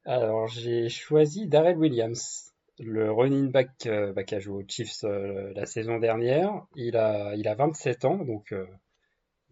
Alors, 0.05 0.49
j'ai 0.49 0.89
choisi 0.89 1.47
Darrell 1.47 1.77
Williams 1.77 2.51
le 2.81 3.13
running 3.13 3.51
back 3.51 3.71
euh, 3.87 4.13
bah, 4.13 4.25
qui 4.25 4.35
a 4.35 4.41
joué 4.41 4.65
aux 4.65 4.67
Chiefs 4.67 5.05
euh, 5.05 5.53
la 5.55 5.67
saison 5.67 5.99
dernière. 5.99 6.67
Il 6.75 6.97
a, 6.97 7.35
il 7.37 7.47
a 7.47 7.55
27 7.55 8.05
ans, 8.05 8.17
donc 8.25 8.53
euh, 8.53 8.67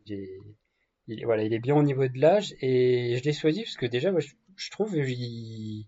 il, 0.06 1.24
voilà, 1.24 1.44
il 1.44 1.52
est 1.52 1.58
bien 1.58 1.76
au 1.76 1.82
niveau 1.82 2.06
de 2.08 2.18
l'âge. 2.18 2.54
Et 2.60 3.16
je 3.16 3.24
l'ai 3.24 3.32
choisi 3.32 3.62
parce 3.64 3.76
que 3.76 3.86
déjà, 3.86 4.12
je, 4.18 4.70
trouve 4.70 4.96
il, 4.96 5.86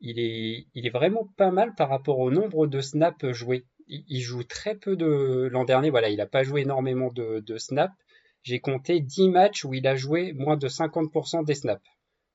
il, 0.00 0.18
est, 0.18 0.90
vraiment 0.90 1.28
pas 1.36 1.50
mal 1.50 1.74
par 1.74 1.88
rapport 1.88 2.18
au 2.18 2.30
nombre 2.30 2.66
de 2.66 2.80
snaps 2.80 3.30
joués. 3.32 3.64
Il, 3.88 4.20
joue 4.20 4.44
très 4.44 4.74
peu 4.74 4.96
de. 4.96 5.48
L'an 5.50 5.64
dernier, 5.64 5.90
voilà, 5.90 6.08
il 6.08 6.16
n'a 6.16 6.26
pas 6.26 6.42
joué 6.42 6.62
énormément 6.62 7.10
de, 7.12 7.40
de 7.40 7.58
snaps. 7.58 7.94
J'ai 8.42 8.60
compté 8.60 9.00
10 9.00 9.28
matchs 9.30 9.64
où 9.64 9.74
il 9.74 9.86
a 9.86 9.96
joué 9.96 10.32
moins 10.32 10.56
de 10.56 10.68
50% 10.68 11.44
des 11.44 11.54
snaps, 11.54 11.82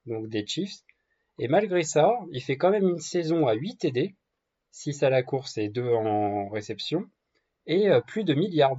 donc 0.06 0.28
des 0.28 0.46
Chiefs. 0.46 0.82
Et 1.40 1.48
malgré 1.48 1.84
ça, 1.84 2.12
il 2.32 2.42
fait 2.42 2.58
quand 2.58 2.70
même 2.70 2.88
une 2.88 3.00
saison 3.00 3.48
à 3.48 3.54
8 3.54 3.78
TD, 3.78 4.16
6 4.72 5.04
à 5.04 5.10
la 5.10 5.24
course 5.24 5.58
et 5.58 5.70
2 5.70 5.88
en 5.88 6.50
réception, 6.50 7.06
et 7.66 7.90
euh, 7.90 8.02
plus 8.02 8.24
de 8.24 8.34
milliards. 8.34 8.76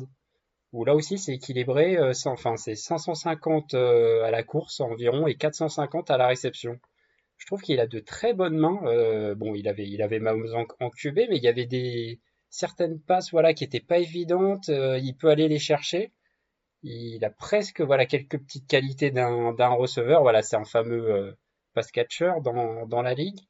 Où 0.73 0.85
là 0.85 0.95
aussi 0.95 1.19
c'est 1.19 1.35
équilibré, 1.35 1.97
euh, 1.99 2.13
enfin 2.27 2.57
c'est 2.57 2.75
550 2.75 3.75
euh, 3.75 4.25
à 4.25 4.31
la 4.31 4.43
course 4.43 4.81
environ 4.81 5.27
et 5.27 5.35
450 5.35 6.11
à 6.11 6.17
la 6.17 6.29
réception. 6.29 6.79
Je 7.43 7.47
trouve 7.47 7.61
qu'il 7.61 7.81
a 7.81 7.89
de 7.89 7.99
très 7.99 8.35
bonnes 8.35 8.57
mains. 8.57 8.81
Euh, 8.85 9.35
bon, 9.35 9.57
il 9.57 9.67
avait, 9.67 9.89
il 9.89 10.01
avait 10.01 10.21
Mahomes 10.21 10.65
en, 10.79 10.91
QB, 10.91 11.17
mais 11.29 11.39
il 11.39 11.43
y 11.43 11.49
avait 11.49 11.67
des 11.67 12.21
certaines 12.51 13.01
passes, 13.01 13.33
voilà, 13.33 13.53
qui 13.53 13.65
étaient 13.65 13.81
pas 13.81 13.99
évidentes. 13.99 14.69
Euh, 14.69 14.97
il 14.99 15.17
peut 15.17 15.29
aller 15.29 15.49
les 15.49 15.59
chercher. 15.59 16.13
Il 16.85 17.25
a 17.25 17.31
presque, 17.31 17.81
voilà, 17.81 18.07
quelques 18.07 18.39
petites 18.39 18.69
qualités 18.69 19.11
d'un, 19.11 19.51
receveur. 19.71 20.23
Voilà, 20.23 20.43
c'est 20.43 20.55
un 20.55 20.65
fameux 20.65 21.11
euh, 21.11 21.33
pass 21.75 21.91
catcher 21.91 22.33
dans, 22.45 23.03
la 23.03 23.15
ligue. 23.15 23.41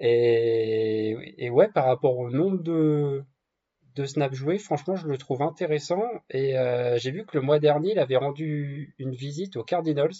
Et, 0.00 1.48
ouais, 1.48 1.68
par 1.68 1.84
rapport 1.86 2.18
au 2.18 2.28
nombre 2.28 2.60
de, 2.60 4.04
snaps 4.04 4.34
joués, 4.34 4.58
franchement, 4.58 4.96
je 4.96 5.06
le 5.06 5.16
trouve 5.16 5.42
intéressant. 5.42 6.02
Et 6.28 6.54
j'ai 6.96 7.12
vu 7.12 7.24
que 7.24 7.38
le 7.38 7.44
mois 7.44 7.60
dernier, 7.60 7.92
il 7.92 8.00
avait 8.00 8.16
rendu 8.16 8.96
une 8.98 9.14
visite 9.14 9.56
aux 9.56 9.64
Cardinals, 9.64 10.10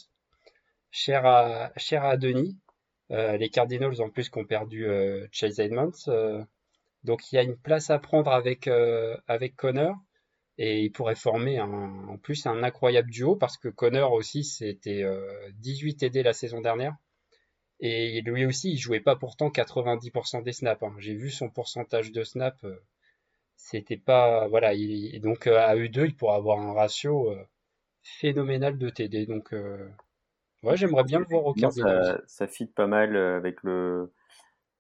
cher 0.92 1.26
à, 1.26 1.72
cher 1.76 2.04
à 2.04 2.16
Denis. 2.16 2.61
Euh, 3.12 3.36
les 3.36 3.50
Cardinals, 3.50 4.00
en 4.00 4.10
plus, 4.10 4.28
qui 4.30 4.38
ont 4.38 4.44
perdu 4.44 4.86
euh, 4.86 5.26
Chase 5.30 5.60
Edmonds. 5.60 5.92
donc, 7.04 7.30
il 7.32 7.36
y 7.36 7.38
a 7.38 7.42
une 7.42 7.56
place 7.56 7.90
à 7.90 7.98
prendre 7.98 8.30
avec, 8.32 8.68
Connor. 9.56 9.96
Et 10.58 10.82
il 10.82 10.92
pourrait 10.92 11.14
former 11.14 11.60
en 11.60 12.18
plus 12.18 12.46
un 12.46 12.62
incroyable 12.62 13.10
duo 13.10 13.36
parce 13.36 13.56
que 13.56 13.68
Connor 13.68 14.12
aussi, 14.12 14.44
c'était 14.44 15.02
18 15.54 15.96
TD 15.96 16.22
la 16.22 16.34
saison 16.34 16.60
dernière. 16.60 16.94
Et 17.80 18.20
lui 18.20 18.44
aussi, 18.44 18.70
il 18.72 18.76
jouait 18.76 19.00
pas 19.00 19.16
pourtant 19.16 19.48
90% 19.48 20.42
des 20.42 20.52
snaps. 20.52 20.82
Hein. 20.82 20.94
J'ai 20.98 21.14
vu 21.14 21.30
son 21.30 21.48
pourcentage 21.48 22.12
de 22.12 22.22
snaps 22.22 22.64
c'était 23.62 23.96
pas 23.96 24.48
voilà 24.48 24.74
il, 24.74 25.20
donc 25.20 25.46
euh, 25.46 25.58
à 25.58 25.76
E2 25.76 26.06
il 26.06 26.16
pourra 26.16 26.36
avoir 26.36 26.58
un 26.60 26.72
ratio 26.72 27.30
euh, 27.30 27.44
phénoménal 28.02 28.76
de 28.78 28.90
TD 28.90 29.26
donc 29.26 29.52
euh, 29.54 29.88
ouais 30.62 30.76
j'aimerais 30.76 31.04
bien 31.04 31.18
le 31.20 31.26
voir 31.26 31.46
au 31.46 31.54
Cardinals 31.54 32.04
ça, 32.04 32.20
ça 32.26 32.46
fit 32.46 32.66
pas 32.66 32.86
mal 32.86 33.16
avec 33.16 33.62
le 33.62 34.12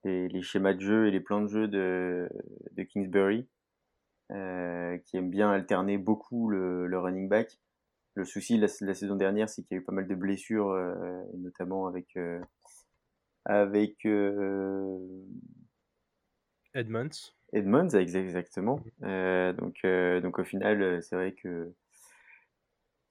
les, 0.04 0.42
schémas 0.42 0.74
de 0.74 0.80
jeu 0.80 1.06
et 1.06 1.10
les 1.10 1.20
plans 1.20 1.42
de 1.42 1.48
jeu 1.48 1.68
de, 1.68 2.28
de 2.72 2.82
Kingsbury 2.82 3.48
qui 4.28 5.16
aime 5.16 5.30
bien 5.30 5.50
alterner 5.50 5.98
beaucoup 5.98 6.48
le, 6.48 6.86
le 6.86 6.98
running 6.98 7.28
back 7.28 7.60
le 8.14 8.24
souci 8.24 8.58
la, 8.58 8.66
la 8.80 8.94
saison 8.94 9.16
dernière 9.16 9.48
c'est 9.48 9.62
qu'il 9.62 9.76
y 9.76 9.78
a 9.78 9.82
eu 9.82 9.84
pas 9.84 9.92
mal 9.92 10.08
de 10.08 10.14
blessures 10.14 10.74
notamment 11.34 11.86
avec 11.86 12.18
avec 13.44 14.06
Edmonds 16.74 17.32
Edmonds, 17.52 17.90
exactement. 17.90 18.76
Mmh. 18.76 19.04
Euh, 19.04 19.52
donc, 19.52 19.76
euh, 19.84 20.20
donc 20.20 20.38
au 20.38 20.44
final, 20.44 20.82
euh, 20.82 21.00
c'est 21.02 21.16
vrai 21.16 21.32
que 21.32 21.72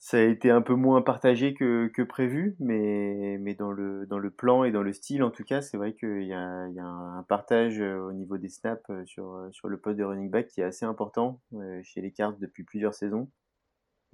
ça 0.03 0.17
a 0.17 0.22
été 0.22 0.50
un 0.50 0.63
peu 0.63 0.74
moins 0.74 1.03
partagé 1.03 1.53
que, 1.53 1.88
que 1.93 2.01
prévu, 2.01 2.55
mais, 2.60 3.38
mais 3.39 3.53
dans, 3.53 3.72
le, 3.72 4.08
dans 4.08 4.17
le 4.17 4.31
plan 4.31 4.63
et 4.63 4.72
dans 4.72 4.81
le 4.81 4.93
style, 4.93 5.22
en 5.24 5.29
tout 5.29 5.43
cas, 5.43 5.62
c'est 5.62 5.77
vrai 5.77 5.93
qu'il 5.93 6.24
y 6.24 6.34
a, 6.34 6.67
il 6.70 6.74
y 6.74 6.79
a 6.79 6.86
un 6.86 7.22
partage 7.24 7.79
au 7.79 8.12
niveau 8.12 8.39
des 8.39 8.50
snaps 8.50 8.89
sur, 9.05 9.48
sur 9.51 9.67
le 9.70 9.79
poste 9.79 10.00
de 10.00 10.03
running 10.03 10.31
back 10.31 10.48
qui 10.48 10.62
est 10.62 10.63
assez 10.63 10.86
important 10.86 11.39
chez 11.84 12.01
les 12.01 12.12
Cards 12.12 12.38
depuis 12.39 12.63
plusieurs 12.63 12.96
saisons. 12.96 13.29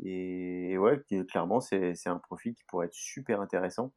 Et, 0.04 0.78
ouais, 0.78 1.02
clairement, 1.30 1.62
c'est 1.62 1.96
un 2.08 2.20
profil 2.20 2.54
qui 2.54 2.66
pourrait 2.66 2.88
être 2.88 2.94
super 2.94 3.40
intéressant, 3.40 3.94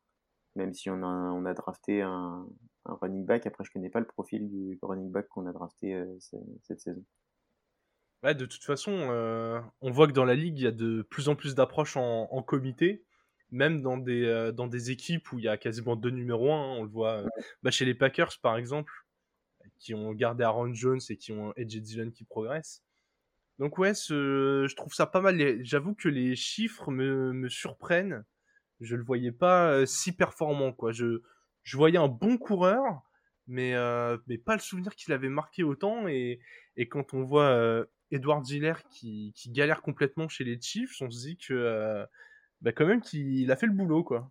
même 0.55 0.73
si 0.73 0.91
on 0.91 1.03
a, 1.03 1.07
on 1.07 1.45
a 1.45 1.55
drafté 1.55 2.03
un, 2.03 2.47
un 2.87 2.95
running 2.95 3.27
back. 3.27 3.47
Après, 3.47 3.65
je 3.65 3.73
connais 3.73 3.91
pas 3.91 4.01
le 4.01 4.07
profil 4.07 4.49
du 4.49 4.79
running 4.83 5.11
back 5.11 5.29
qu'on 5.29 5.47
a 5.47 5.53
drafté 5.53 5.95
euh, 5.95 6.07
cette 6.63 6.81
saison. 6.81 7.05
Ouais, 8.23 8.35
de 8.35 8.45
toute 8.45 8.65
façon, 8.65 8.93
euh, 8.93 9.61
on 9.81 9.91
voit 9.91 10.07
que 10.07 10.13
dans 10.13 10.27
la 10.27 10.35
ligue, 10.35 10.59
il 10.59 10.63
y 10.63 10.67
a 10.67 10.73
de 10.73 11.03
plus 11.03 11.29
en 11.29 11.37
plus 11.37 11.55
d'approches 11.55 11.97
en, 11.97 12.43
comité, 12.43 13.05
même 13.51 13.81
dans 13.81 13.97
des, 13.97 14.25
euh, 14.27 14.53
dans 14.53 14.67
des 14.67 14.91
équipes 14.91 15.33
où 15.33 15.39
il 15.39 15.45
y 15.47 15.49
a 15.49 15.57
quasiment 15.57 15.97
deux 15.97 16.11
numéros 16.11 16.53
1. 16.53 16.55
Hein. 16.55 16.77
on 16.79 16.83
le 16.85 16.91
voit 16.91 17.25
bah, 17.63 17.71
chez 17.71 17.87
les 17.87 17.95
Packers, 17.95 18.39
par 18.43 18.57
exemple, 18.59 18.93
qui 19.79 19.95
ont 19.95 20.13
gardé 20.13 20.45
Aaron 20.45 20.75
Jones 20.75 21.01
et 21.09 21.17
qui 21.17 21.33
ont 21.33 21.55
Edge 21.57 21.77
Dillon 21.79 22.11
qui 22.11 22.25
progresse. 22.25 22.83
Donc 23.59 23.79
ouais, 23.79 23.95
je 23.95 24.75
trouve 24.75 24.93
ça 24.95 25.07
pas 25.07 25.21
mal. 25.21 25.65
J'avoue 25.65 25.95
que 25.95 26.09
les 26.09 26.37
chiffres 26.37 26.91
me, 26.91 27.33
me 27.33 27.49
surprennent. 27.49 28.25
Je 28.81 28.97
le 28.97 29.03
voyais 29.03 29.33
pas 29.33 29.87
si 29.87 30.13
performant, 30.13 30.73
quoi. 30.73 30.93
Je, 30.93 31.23
je 31.63 31.77
voyais 31.77 31.99
un 31.99 32.09
bon 32.09 32.39
coureur, 32.39 33.03
mais, 33.47 33.75
euh, 33.75 34.17
mais 34.27 34.39
pas 34.39 34.55
le 34.55 34.61
souvenir 34.61 34.95
qu'il 34.95 35.13
avait 35.13 35.29
marqué 35.29 35.63
autant. 35.63 36.09
Et, 36.09 36.41
et 36.77 36.89
quand 36.89 37.15
on 37.15 37.23
voit 37.23 37.51
euh, 37.51 37.85
Edward 38.11 38.45
Giller 38.45 38.75
qui, 38.91 39.33
galère 39.49 39.83
complètement 39.83 40.29
chez 40.29 40.45
les 40.45 40.61
Chiefs, 40.61 41.01
on 41.01 41.11
se 41.11 41.19
dit 41.19 41.37
que 41.37 41.55
euh, 41.55 42.05
bah 42.61 42.73
quand 42.73 42.87
même 42.87 43.01
qu'il 43.01 43.51
a 43.51 43.57
fait 43.57 43.67
le 43.67 43.73
boulot, 43.73 44.05
quoi. 44.05 44.31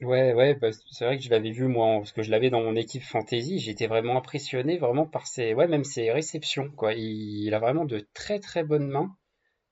Ouais, 0.00 0.34
ouais, 0.34 0.54
bah, 0.54 0.70
c'est 0.72 1.04
vrai 1.04 1.16
que 1.18 1.22
je 1.24 1.30
l'avais 1.30 1.52
vu 1.52 1.66
moi, 1.68 1.98
parce 1.98 2.12
que 2.12 2.22
je 2.22 2.30
l'avais 2.30 2.50
dans 2.50 2.62
mon 2.62 2.74
équipe 2.76 3.02
fantasy. 3.04 3.58
J'étais 3.60 3.86
vraiment 3.86 4.16
impressionné, 4.16 4.76
vraiment 4.76 5.06
par 5.06 5.26
ses, 5.26 5.54
ouais, 5.54 5.68
même 5.68 5.84
ses 5.84 6.10
réceptions, 6.10 6.70
quoi. 6.70 6.94
Il, 6.94 7.54
a 7.54 7.58
vraiment 7.60 7.84
de 7.84 8.00
très 8.12 8.40
très 8.40 8.64
bonnes 8.64 8.88
mains. 8.88 9.16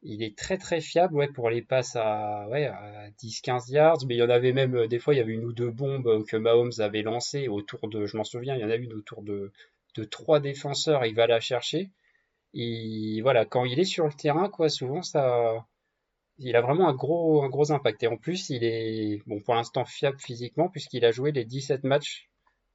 Il 0.02 0.22
est 0.22 0.36
très 0.36 0.58
très 0.58 0.80
fiable 0.80 1.14
ouais, 1.16 1.28
pour 1.28 1.50
les 1.50 1.62
passes 1.62 1.96
à, 1.96 2.48
ouais, 2.48 2.66
à 2.66 3.10
10-15 3.18 3.70
yards, 3.72 4.06
mais 4.06 4.14
il 4.16 4.18
y 4.18 4.22
en 4.22 4.30
avait 4.30 4.52
même 4.52 4.74
euh, 4.76 4.88
des 4.88 4.98
fois, 4.98 5.14
il 5.14 5.18
y 5.18 5.20
avait 5.20 5.32
une 5.32 5.44
ou 5.44 5.52
deux 5.52 5.70
bombes 5.70 6.24
que 6.26 6.36
Mahomes 6.36 6.72
avait 6.78 7.02
lancées 7.02 7.48
autour 7.48 7.88
de, 7.88 8.06
je 8.06 8.16
m'en 8.16 8.24
souviens, 8.24 8.56
il 8.56 8.60
y 8.60 8.64
en 8.64 8.70
a 8.70 8.76
une 8.76 8.92
autour 8.94 9.22
de, 9.22 9.52
de 9.96 10.04
trois 10.04 10.40
défenseurs, 10.40 11.04
il 11.06 11.14
va 11.14 11.26
la 11.26 11.40
chercher. 11.40 11.90
Et 12.54 13.20
voilà, 13.22 13.44
quand 13.44 13.64
il 13.64 13.80
est 13.80 13.84
sur 13.84 14.06
le 14.06 14.12
terrain, 14.12 14.48
quoi, 14.48 14.68
souvent 14.68 15.02
ça, 15.02 15.66
il 16.38 16.56
a 16.56 16.60
vraiment 16.60 16.88
un 16.88 16.94
gros, 16.94 17.42
un 17.42 17.48
gros 17.48 17.72
impact. 17.72 18.02
Et 18.02 18.06
en 18.08 18.16
plus, 18.16 18.50
il 18.50 18.64
est, 18.64 19.22
bon, 19.26 19.40
pour 19.40 19.54
l'instant 19.54 19.84
fiable 19.84 20.18
physiquement 20.18 20.68
puisqu'il 20.68 21.04
a 21.04 21.12
joué 21.12 21.32
les 21.32 21.44
17 21.44 21.84
matchs 21.84 22.30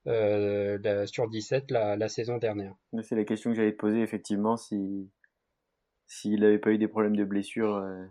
euh, 0.07 1.05
sur 1.05 1.29
17 1.29 1.71
la, 1.71 1.95
la 1.95 2.09
saison 2.09 2.37
dernière. 2.37 2.73
C'est 3.03 3.15
la 3.15 3.25
question 3.25 3.51
que 3.51 3.57
j'allais 3.57 3.73
te 3.73 3.77
poser, 3.77 4.01
effectivement, 4.01 4.57
si 4.57 5.09
s'il 6.07 6.39
n'avait 6.39 6.57
pas 6.57 6.71
eu 6.71 6.77
des 6.77 6.87
problèmes 6.87 7.15
de 7.15 7.25
blessure. 7.25 7.75
Euh. 7.75 8.05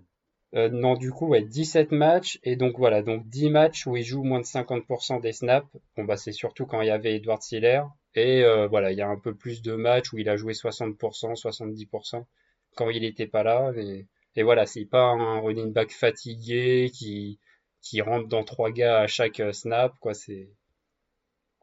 Euh, 0.54 0.68
non, 0.68 0.94
du 0.94 1.10
coup, 1.10 1.26
ouais, 1.28 1.42
17 1.42 1.90
matchs, 1.92 2.38
et 2.44 2.56
donc 2.56 2.78
voilà, 2.78 3.02
donc 3.02 3.26
10 3.28 3.50
matchs 3.50 3.86
où 3.86 3.96
il 3.96 4.04
joue 4.04 4.22
moins 4.22 4.40
de 4.40 4.44
50% 4.44 5.20
des 5.20 5.32
snaps. 5.32 5.66
Bon, 5.96 6.04
bah, 6.04 6.16
c'est 6.16 6.32
surtout 6.32 6.66
quand 6.66 6.80
il 6.82 6.86
y 6.86 6.90
avait 6.90 7.16
Edward 7.16 7.42
Siller, 7.42 7.82
et 8.16 8.42
euh, 8.42 8.66
voilà, 8.66 8.92
il 8.92 8.98
y 8.98 9.02
a 9.02 9.08
un 9.08 9.18
peu 9.18 9.34
plus 9.34 9.62
de 9.62 9.74
matchs 9.74 10.12
où 10.12 10.18
il 10.18 10.28
a 10.28 10.36
joué 10.36 10.54
60%, 10.54 10.96
70% 10.96 12.24
quand 12.74 12.90
il 12.90 13.02
n'était 13.02 13.26
pas 13.26 13.42
là. 13.42 13.72
Et, 13.76 14.06
et 14.34 14.42
voilà, 14.42 14.66
c'est 14.66 14.86
pas 14.86 15.04
un 15.04 15.38
running 15.40 15.72
back 15.72 15.92
fatigué 15.92 16.90
qui, 16.92 17.38
qui 17.82 18.00
rentre 18.00 18.26
dans 18.28 18.42
trois 18.42 18.70
gars 18.70 19.00
à 19.00 19.06
chaque 19.06 19.42
snap, 19.52 19.94
quoi, 20.00 20.14
c'est. 20.14 20.50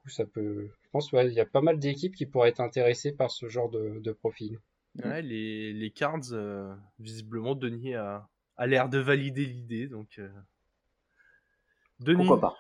ça 0.06 0.26
peut. 0.26 0.70
Je 0.84 0.90
pense, 0.92 1.12
ouais, 1.12 1.28
il 1.28 1.34
y 1.34 1.40
a 1.40 1.46
pas 1.46 1.62
mal 1.62 1.80
d'équipes 1.80 2.16
qui 2.16 2.28
pourraient 2.28 2.50
être 2.50 2.62
intéressées 2.62 3.12
par 3.12 3.32
ce 3.32 3.50
genre 3.50 3.70
de, 3.70 4.00
de 4.00 4.12
profil. 4.12 4.60
Ouais, 5.04 5.24
les, 5.24 5.74
les 5.74 5.90
Cards, 5.90 6.34
euh, 6.34 6.76
visiblement, 7.00 7.56
Denis 7.56 7.96
a, 7.96 8.30
a 8.58 8.68
l'air 8.68 8.90
de 8.90 9.00
valider 9.00 9.46
l'idée. 9.48 9.88
Donc, 9.88 10.20
euh... 10.20 10.30
Denis, 12.00 12.18
Pourquoi 12.28 12.40
pas 12.40 12.58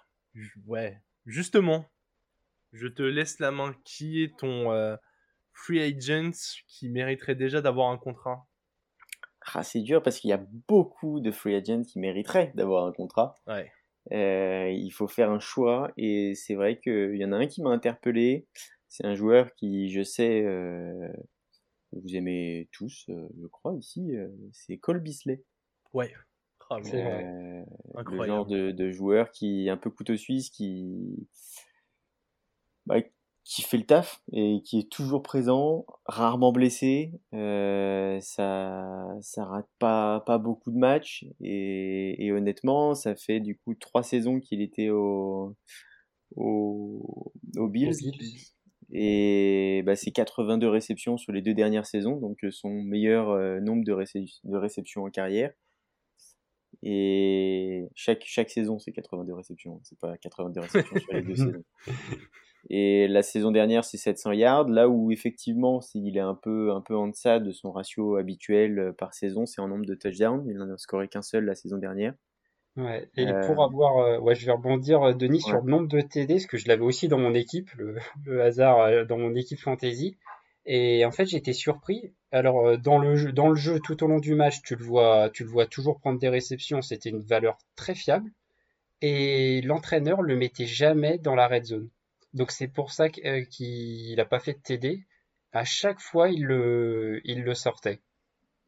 Ouais, 0.66 1.00
justement, 1.28 1.86
je 2.74 2.88
te 2.88 3.04
laisse 3.04 3.40
la 3.40 3.52
main. 3.52 3.74
Qui 3.86 4.24
est 4.24 4.38
ton 4.38 4.72
euh, 4.72 4.96
free 5.54 5.82
agent 5.82 6.62
qui 6.68 6.90
mériterait 6.90 7.36
déjà 7.36 7.62
d'avoir 7.62 7.90
un 7.90 7.98
contrat? 7.98 8.48
Ah, 9.54 9.64
C'est 9.64 9.82
dur 9.82 10.02
parce 10.04 10.20
qu'il 10.20 10.30
y 10.30 10.34
a 10.34 10.44
beaucoup 10.68 11.20
de 11.20 11.32
free 11.32 11.56
agents 11.56 11.84
qui 11.84 12.00
mériteraient 12.00 12.52
d'avoir 12.56 12.86
un 12.86 12.92
contrat. 12.92 13.36
Ouais. 13.48 13.72
Euh, 14.12 14.70
il 14.70 14.90
faut 14.92 15.08
faire 15.08 15.32
un 15.32 15.40
choix 15.40 15.92
et 15.96 16.36
c'est 16.36 16.56
vrai 16.56 16.80
qu'il 16.80 17.16
y 17.16 17.24
en 17.24 17.32
a 17.32 17.38
un 17.38 17.48
qui 17.48 17.62
m'a 17.62 17.70
interpellé. 17.70 18.48
C'est 18.90 19.06
un 19.06 19.16
joueur 19.16 19.54
qui, 19.56 19.90
je 19.90 20.04
sais, 20.04 20.44
vous 22.02 22.16
aimez 22.16 22.70
tous, 22.72 23.06
euh, 23.10 23.28
je 23.40 23.48
crois, 23.48 23.76
ici, 23.76 24.16
euh, 24.16 24.28
c'est 24.52 24.78
Cole 24.78 25.00
Bisley. 25.00 25.44
Ouais. 25.94 26.14
Ah, 26.70 26.78
euh, 26.94 27.64
le 28.08 28.26
genre 28.26 28.48
de, 28.48 28.72
de, 28.72 28.90
joueur 28.90 29.30
qui 29.30 29.68
est 29.68 29.70
un 29.70 29.78
peu 29.78 29.92
couteau 29.92 30.16
suisse, 30.16 30.50
qui, 30.50 31.28
bah, 32.86 32.98
qui 33.44 33.62
fait 33.62 33.78
le 33.78 33.86
taf 33.86 34.22
et 34.32 34.62
qui 34.64 34.80
est 34.80 34.90
toujours 34.90 35.22
présent, 35.22 35.86
rarement 36.06 36.52
blessé. 36.54 37.12
Euh, 37.34 38.20
ça, 38.22 39.06
ça 39.22 39.46
rate 39.46 39.70
pas, 39.80 40.22
pas 40.22 40.38
beaucoup 40.38 40.72
de 40.72 40.78
matchs 40.78 41.26
et, 41.42 42.26
et, 42.26 42.32
honnêtement, 42.32 42.96
ça 42.96 43.16
fait 43.16 43.42
du 43.42 43.58
coup 43.58 43.76
trois 43.76 44.04
saisons 44.04 44.40
qu'il 44.40 44.62
était 44.62 44.90
au, 44.90 45.56
au, 46.36 47.34
au 47.58 47.68
Bills. 47.68 47.98
Et 48.92 49.82
bah, 49.86 49.96
c'est 49.96 50.12
82 50.12 50.68
réceptions 50.68 51.18
sur 51.18 51.32
les 51.32 51.42
deux 51.42 51.54
dernières 51.54 51.88
saisons, 51.88 52.18
donc 52.18 52.44
euh, 52.44 52.52
son 52.52 52.70
meilleur 52.70 53.30
euh, 53.30 53.60
nombre 53.60 53.84
de, 53.84 53.92
de, 54.44 54.56
réceptions 54.58 55.04
en 55.04 55.10
carrière. 55.10 55.52
Et 56.84 57.88
chaque, 57.96 58.24
chaque 58.26 58.52
saison, 58.52 58.78
c'est 58.78 58.92
82 58.92 59.34
réceptions, 59.34 59.80
c'est 59.84 59.98
pas 60.00 60.18
82 60.18 60.60
réceptions 60.60 61.00
sur 61.00 61.14
les 61.14 61.22
deux 61.24 61.36
saisons. 61.36 61.64
Et 62.70 63.08
la 63.08 63.24
saison 63.24 63.52
dernière, 63.52 63.84
c'est 63.84 63.98
700 63.98 64.32
yards, 64.32 64.70
là 64.70 64.88
où 64.88 65.12
effectivement, 65.12 65.82
il 65.94 66.18
est 66.18 66.22
un 66.22 66.36
peu, 66.36 66.72
un 66.72 66.82
peu 66.82 66.96
en 66.96 67.08
deçà 67.08 67.40
de 67.40 67.52
son 67.52 67.72
ratio 67.72 68.16
habituel 68.16 68.80
euh, 68.80 68.92
par 68.94 69.14
saison, 69.14 69.46
c'est 69.46 69.60
en 69.60 69.68
nombre 69.68 69.86
de 69.86 69.96
touchdowns. 69.96 70.46
Il 70.48 70.56
n'en 70.56 70.70
a 70.70 70.78
scoré 70.78 71.08
qu'un 71.08 71.22
seul 71.22 71.46
la 71.46 71.56
saison 71.56 71.78
dernière. 71.78 72.14
Ouais, 72.76 73.08
et 73.18 73.28
pour 73.46 73.64
avoir, 73.64 74.24
ouais, 74.24 74.34
je 74.34 74.48
vais 74.48 74.52
rebondir, 74.52 75.16
Denis, 75.16 75.42
sur 75.42 75.62
le 75.62 75.70
nombre 75.70 75.88
de 75.88 76.02
TD, 76.02 76.36
parce 76.36 76.48
que 76.48 76.58
je 76.58 76.68
l'avais 76.68 76.82
aussi 76.82 77.08
dans 77.08 77.20
mon 77.20 77.36
équipe, 77.36 77.70
le, 77.78 77.98
le 78.26 78.42
hasard 78.42 79.06
dans 79.06 79.18
mon 79.18 79.36
équipe 79.36 79.60
fantasy. 79.60 80.18
Et 80.66 81.06
en 81.06 81.12
fait, 81.12 81.26
j'étais 81.26 81.54
surpris. 81.54 82.14
Alors, 82.32 82.80
dans 82.80 82.98
le 82.98 83.16
jeu, 83.16 83.32
dans 83.32 83.50
le 83.50 83.56
jeu, 83.56 83.80
tout 83.80 84.04
au 84.04 84.08
long 84.08 84.20
du 84.20 84.34
match, 84.34 84.62
tu 84.64 84.76
le 84.76 84.84
vois, 84.84 85.30
tu 85.30 85.44
le 85.44 85.50
vois 85.50 85.68
toujours 85.68 86.00
prendre 86.00 86.18
des 86.18 86.30
réceptions. 86.30 86.82
C'était 86.82 87.10
une 87.10 87.22
valeur 87.22 87.58
très 87.76 87.94
fiable. 87.94 88.32
Et 89.02 89.62
l'entraîneur 89.62 90.22
le 90.22 90.36
mettait 90.38 90.66
jamais 90.66 91.18
dans 91.18 91.36
la 91.36 91.48
red 91.48 91.66
zone. 91.66 91.90
Donc 92.34 92.52
c'est 92.52 92.68
pour 92.68 92.92
ça 92.92 93.10
qu'il 93.10 94.16
n'a 94.16 94.26
pas 94.26 94.40
fait 94.40 94.54
de 94.54 94.60
TD. 94.60 95.06
À 95.52 95.66
chaque 95.66 96.00
fois, 96.00 96.30
il 96.30 96.46
le, 96.46 97.22
il 97.26 97.44
le 97.44 97.54
sortait. 97.54 98.02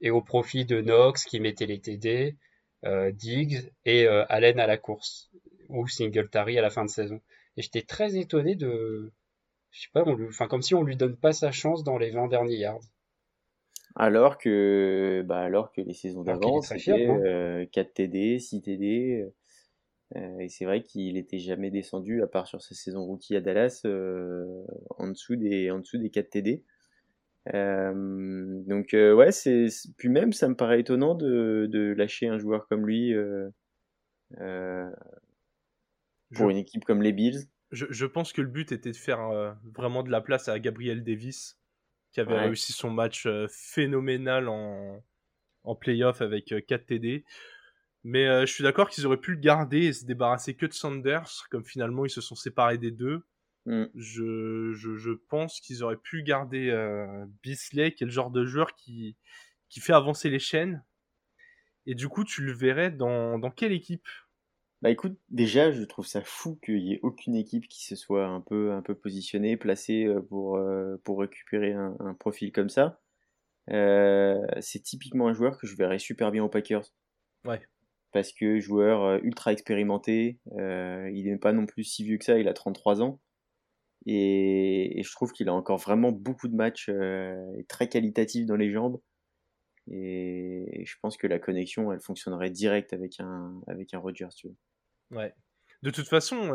Et 0.01 0.11
au 0.11 0.21
profit 0.21 0.65
de 0.65 0.81
Knox 0.81 1.23
qui 1.25 1.39
mettait 1.39 1.65
les 1.65 1.79
TD, 1.79 2.35
euh, 2.85 3.11
Diggs 3.11 3.71
et 3.85 4.05
euh, 4.05 4.23
Allen 4.29 4.59
à 4.59 4.67
la 4.67 4.77
course. 4.77 5.31
Ou 5.69 5.87
Singletary 5.87 6.59
à 6.59 6.61
la 6.61 6.69
fin 6.69 6.85
de 6.85 6.89
saison. 6.89 7.21
Et 7.57 7.63
j'étais 7.63 7.81
très 7.81 8.17
étonné 8.17 8.55
de. 8.55 9.11
Je 9.71 9.81
sais 9.81 9.89
pas, 9.93 10.03
enfin, 10.03 10.47
comme 10.47 10.61
si 10.61 10.75
on 10.75 10.83
lui 10.83 10.95
donne 10.95 11.17
pas 11.17 11.33
sa 11.33 11.51
chance 11.51 11.83
dans 11.83 11.97
les 11.97 12.11
20 12.11 12.27
derniers 12.27 12.57
yards. 12.57 12.83
Alors 13.95 14.37
que, 14.37 15.23
bah, 15.25 15.39
alors 15.39 15.71
que 15.71 15.81
les 15.81 15.93
saisons 15.93 16.23
d'avant, 16.23 16.61
c'était 16.61 17.67
4 17.71 17.93
TD, 17.93 18.39
6 18.39 18.61
TD. 18.61 19.25
Euh, 20.15 20.39
et 20.39 20.49
c'est 20.49 20.65
vrai 20.65 20.81
qu'il 20.81 21.17
était 21.17 21.39
jamais 21.39 21.71
descendu, 21.71 22.21
à 22.21 22.27
part 22.27 22.47
sur 22.47 22.61
sa 22.61 22.75
saison 22.75 23.03
rookie 23.03 23.35
à 23.35 23.41
Dallas, 23.41 23.81
euh, 23.85 24.63
en, 24.97 25.09
dessous 25.09 25.35
des, 25.35 25.71
en 25.71 25.79
dessous 25.79 25.97
des 25.97 26.09
4 26.09 26.29
TD. 26.29 26.63
Euh, 27.53 28.63
donc 28.65 28.89
ouais, 28.93 29.31
c'est 29.31 29.67
puis 29.97 30.09
même 30.09 30.33
ça 30.33 30.47
me 30.47 30.55
paraît 30.55 30.79
étonnant 30.79 31.13
de, 31.13 31.67
de 31.69 31.93
lâcher 31.93 32.27
un 32.27 32.39
joueur 32.39 32.67
comme 32.67 32.87
lui 32.87 33.13
pour 36.33 36.49
une 36.49 36.57
équipe 36.57 36.85
comme 36.85 37.03
les 37.03 37.13
Bills. 37.13 37.47
Je, 37.71 37.85
je, 37.89 38.05
pense 38.05 38.33
que 38.33 38.41
le 38.41 38.47
but 38.47 38.71
était 38.71 38.91
de 38.91 38.97
faire 38.97 39.55
vraiment 39.75 40.01
de 40.01 40.09
la 40.09 40.21
place 40.21 40.47
à 40.47 40.59
Gabriel 40.59 41.03
Davis, 41.03 41.59
qui 42.13 42.19
avait 42.19 42.37
réussi 42.37 42.73
son 42.73 42.89
match 42.89 43.27
phénoménal 43.49 44.47
en, 44.47 45.03
en 45.63 45.75
playoff 45.75 46.21
avec 46.21 46.53
4 46.67 46.85
TD. 46.85 47.25
Mais 48.05 48.27
euh, 48.27 48.45
je 48.45 48.53
suis 48.53 48.63
d'accord 48.63 48.87
qu'ils 48.91 49.07
auraient 49.07 49.17
pu 49.17 49.31
le 49.31 49.39
garder 49.39 49.87
et 49.87 49.93
se 49.93 50.05
débarrasser 50.05 50.53
que 50.53 50.67
de 50.67 50.73
Sanders, 50.73 51.47
comme 51.49 51.65
finalement 51.65 52.05
ils 52.05 52.11
se 52.11 52.21
sont 52.21 52.35
séparés 52.35 52.77
des 52.77 52.91
deux. 52.91 53.25
Mm. 53.65 53.85
Je, 53.95 54.73
je, 54.73 54.95
je, 54.95 55.11
pense 55.27 55.59
qu'ils 55.59 55.83
auraient 55.83 55.97
pu 55.97 56.21
garder 56.21 56.69
euh, 56.69 57.25
Bisley, 57.41 57.93
qui 57.93 58.03
est 58.03 58.05
le 58.05 58.11
genre 58.11 58.29
de 58.29 58.45
joueur 58.45 58.75
qui, 58.75 59.17
qui 59.69 59.79
fait 59.79 59.91
avancer 59.91 60.29
les 60.29 60.37
chaînes. 60.37 60.83
Et 61.87 61.95
du 61.95 62.07
coup, 62.07 62.23
tu 62.23 62.43
le 62.43 62.53
verrais 62.53 62.91
dans, 62.91 63.39
dans 63.39 63.49
quelle 63.49 63.71
équipe? 63.71 64.07
Bah 64.83 64.91
écoute, 64.91 65.17
déjà, 65.29 65.71
je 65.71 65.81
trouve 65.81 66.05
ça 66.05 66.21
fou 66.21 66.59
qu'il 66.63 66.85
y 66.85 66.93
ait 66.93 66.99
aucune 67.01 67.35
équipe 67.35 67.67
qui 67.67 67.83
se 67.83 67.95
soit 67.95 68.27
un 68.27 68.41
peu, 68.41 68.71
un 68.71 68.83
peu 68.83 68.93
positionnée, 68.93 69.57
placée 69.57 70.05
euh, 70.05 70.21
pour, 70.21 70.59
pour 71.03 71.21
récupérer 71.21 71.73
un, 71.73 71.97
un, 72.01 72.13
profil 72.13 72.51
comme 72.51 72.69
ça. 72.69 73.01
c'est 73.67 74.83
typiquement 74.83 75.27
un 75.27 75.33
joueur 75.33 75.57
que 75.57 75.65
je 75.65 75.75
verrais 75.75 75.97
super 75.97 76.29
bien 76.29 76.43
aux 76.43 76.49
Packers. 76.49 76.85
Ouais 77.45 77.63
parce 78.15 78.31
que 78.31 78.61
joueur 78.61 79.03
euh, 79.03 79.19
ultra 79.23 79.51
expérimenté, 79.51 80.39
euh, 80.57 81.11
il 81.13 81.25
n'est 81.25 81.37
pas 81.37 81.51
non 81.51 81.65
plus 81.65 81.83
si 81.83 82.05
vieux 82.05 82.17
que 82.17 82.23
ça, 82.23 82.39
il 82.39 82.47
a 82.47 82.53
33 82.53 83.01
ans. 83.01 83.19
Et, 84.05 85.01
je 85.03 85.11
trouve 85.11 85.33
qu'il 85.33 85.49
a 85.49 85.53
encore 85.53 85.79
vraiment 85.79 86.13
beaucoup 86.13 86.47
de 86.47 86.55
matchs 86.55 86.87
euh, 86.87 87.61
très 87.67 87.89
qualitatifs 87.89 88.45
dans 88.45 88.55
les 88.55 88.71
jambes. 88.71 89.01
Et, 89.91 90.85
je 90.85 90.95
pense 91.01 91.17
que 91.17 91.27
la 91.27 91.39
connexion, 91.39 91.91
elle 91.91 91.99
fonctionnerait 91.99 92.51
direct 92.51 92.93
avec 92.93 93.19
un, 93.19 93.59
avec 93.67 93.93
un 93.93 93.99
Rodgers, 93.99 94.33
tu 94.33 94.47
vois. 94.47 95.23
Ouais. 95.23 95.33
De 95.83 95.89
toute 95.89 96.07
façon, 96.07 96.53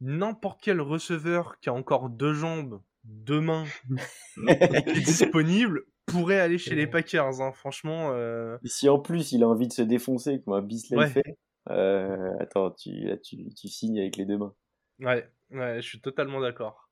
n'importe 0.00 0.62
quel 0.62 0.80
receveur 0.80 1.60
qui 1.60 1.68
a 1.68 1.74
encore 1.74 2.08
deux 2.08 2.32
jambes, 2.32 2.80
deux 3.04 3.42
mains, 3.42 3.66
et 4.48 4.82
qui 4.82 4.98
est 4.98 5.04
disponible, 5.04 5.84
pourrait 6.08 6.40
aller 6.40 6.58
chez 6.58 6.74
les 6.74 6.86
Packers, 6.86 7.40
hein, 7.40 7.52
franchement. 7.52 8.10
Euh... 8.12 8.58
si 8.64 8.88
en 8.88 8.98
plus 8.98 9.32
il 9.32 9.42
a 9.42 9.48
envie 9.48 9.68
de 9.68 9.72
se 9.72 9.82
défoncer 9.82 10.40
comme 10.42 10.54
un 10.54 10.62
Bisley 10.62 11.08
fait, 11.08 11.38
euh, 11.70 12.36
attends, 12.40 12.70
tu, 12.70 13.08
tu, 13.22 13.52
tu, 13.54 13.68
signes 13.68 14.00
avec 14.00 14.16
les 14.16 14.24
deux 14.24 14.38
mains. 14.38 14.54
Ouais, 15.00 15.30
ouais, 15.50 15.80
je 15.80 15.86
suis 15.86 16.00
totalement 16.00 16.40
d'accord. 16.40 16.88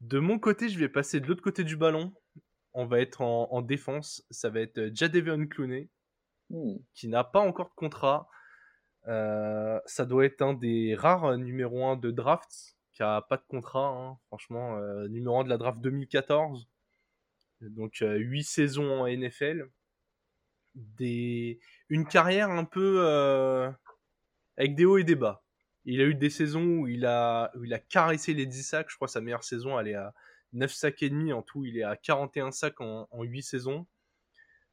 De 0.00 0.18
mon 0.18 0.38
côté, 0.38 0.68
je 0.68 0.78
vais 0.78 0.88
passer 0.88 1.20
de 1.20 1.26
l'autre 1.26 1.42
côté 1.42 1.64
du 1.64 1.76
ballon. 1.76 2.12
On 2.72 2.86
va 2.86 3.00
être 3.00 3.20
en, 3.20 3.62
défense. 3.62 4.24
Ça 4.30 4.50
va 4.50 4.60
être 4.60 4.78
euh, 4.78 4.90
Jadavion 4.92 5.46
Clooney, 5.46 5.88
hmm. 6.50 6.76
qui 6.94 7.08
n'a 7.08 7.24
pas 7.24 7.40
encore 7.40 7.68
de 7.70 7.74
contrat. 7.74 8.28
Euh, 9.08 9.80
ça 9.86 10.04
doit 10.04 10.24
être 10.24 10.42
un 10.42 10.54
des 10.54 10.94
rares 10.94 11.38
numéro 11.38 11.86
1 11.86 11.96
de 11.96 12.10
draft 12.10 12.76
qui 12.92 13.02
a 13.02 13.22
pas 13.22 13.36
de 13.36 13.44
contrat. 13.48 13.88
Hein. 13.88 14.18
Franchement, 14.26 14.78
numéro 15.08 15.38
1 15.38 15.44
de 15.44 15.48
la 15.48 15.56
draft 15.56 15.80
2014 15.80 16.68
donc 17.60 18.02
8 18.02 18.44
saisons 18.44 19.02
en 19.02 19.08
NFL, 19.08 19.68
une 21.88 22.06
carrière 22.08 22.50
un 22.50 22.64
peu 22.64 23.00
euh, 23.00 23.70
avec 24.56 24.74
des 24.74 24.84
hauts 24.84 24.98
et 24.98 25.04
des 25.04 25.16
bas. 25.16 25.44
Il 25.84 26.00
a 26.00 26.04
eu 26.04 26.14
des 26.14 26.30
saisons 26.30 26.64
où 26.64 26.88
il 26.88 27.06
a, 27.06 27.50
caressé 27.88 28.34
les 28.34 28.46
10 28.46 28.62
sacs, 28.62 28.90
je 28.90 28.96
crois 28.96 29.08
sa 29.08 29.20
meilleure 29.20 29.44
saison 29.44 29.78
elle 29.78 29.88
est 29.88 29.94
à 29.94 30.14
9 30.52 30.72
sacs 30.72 31.02
et 31.02 31.10
demi, 31.10 31.32
en 31.32 31.42
tout 31.42 31.64
il 31.64 31.78
est 31.78 31.82
à 31.82 31.96
41 31.96 32.52
sacs 32.52 32.80
en, 32.80 33.06
8 33.22 33.42
saisons. 33.42 33.86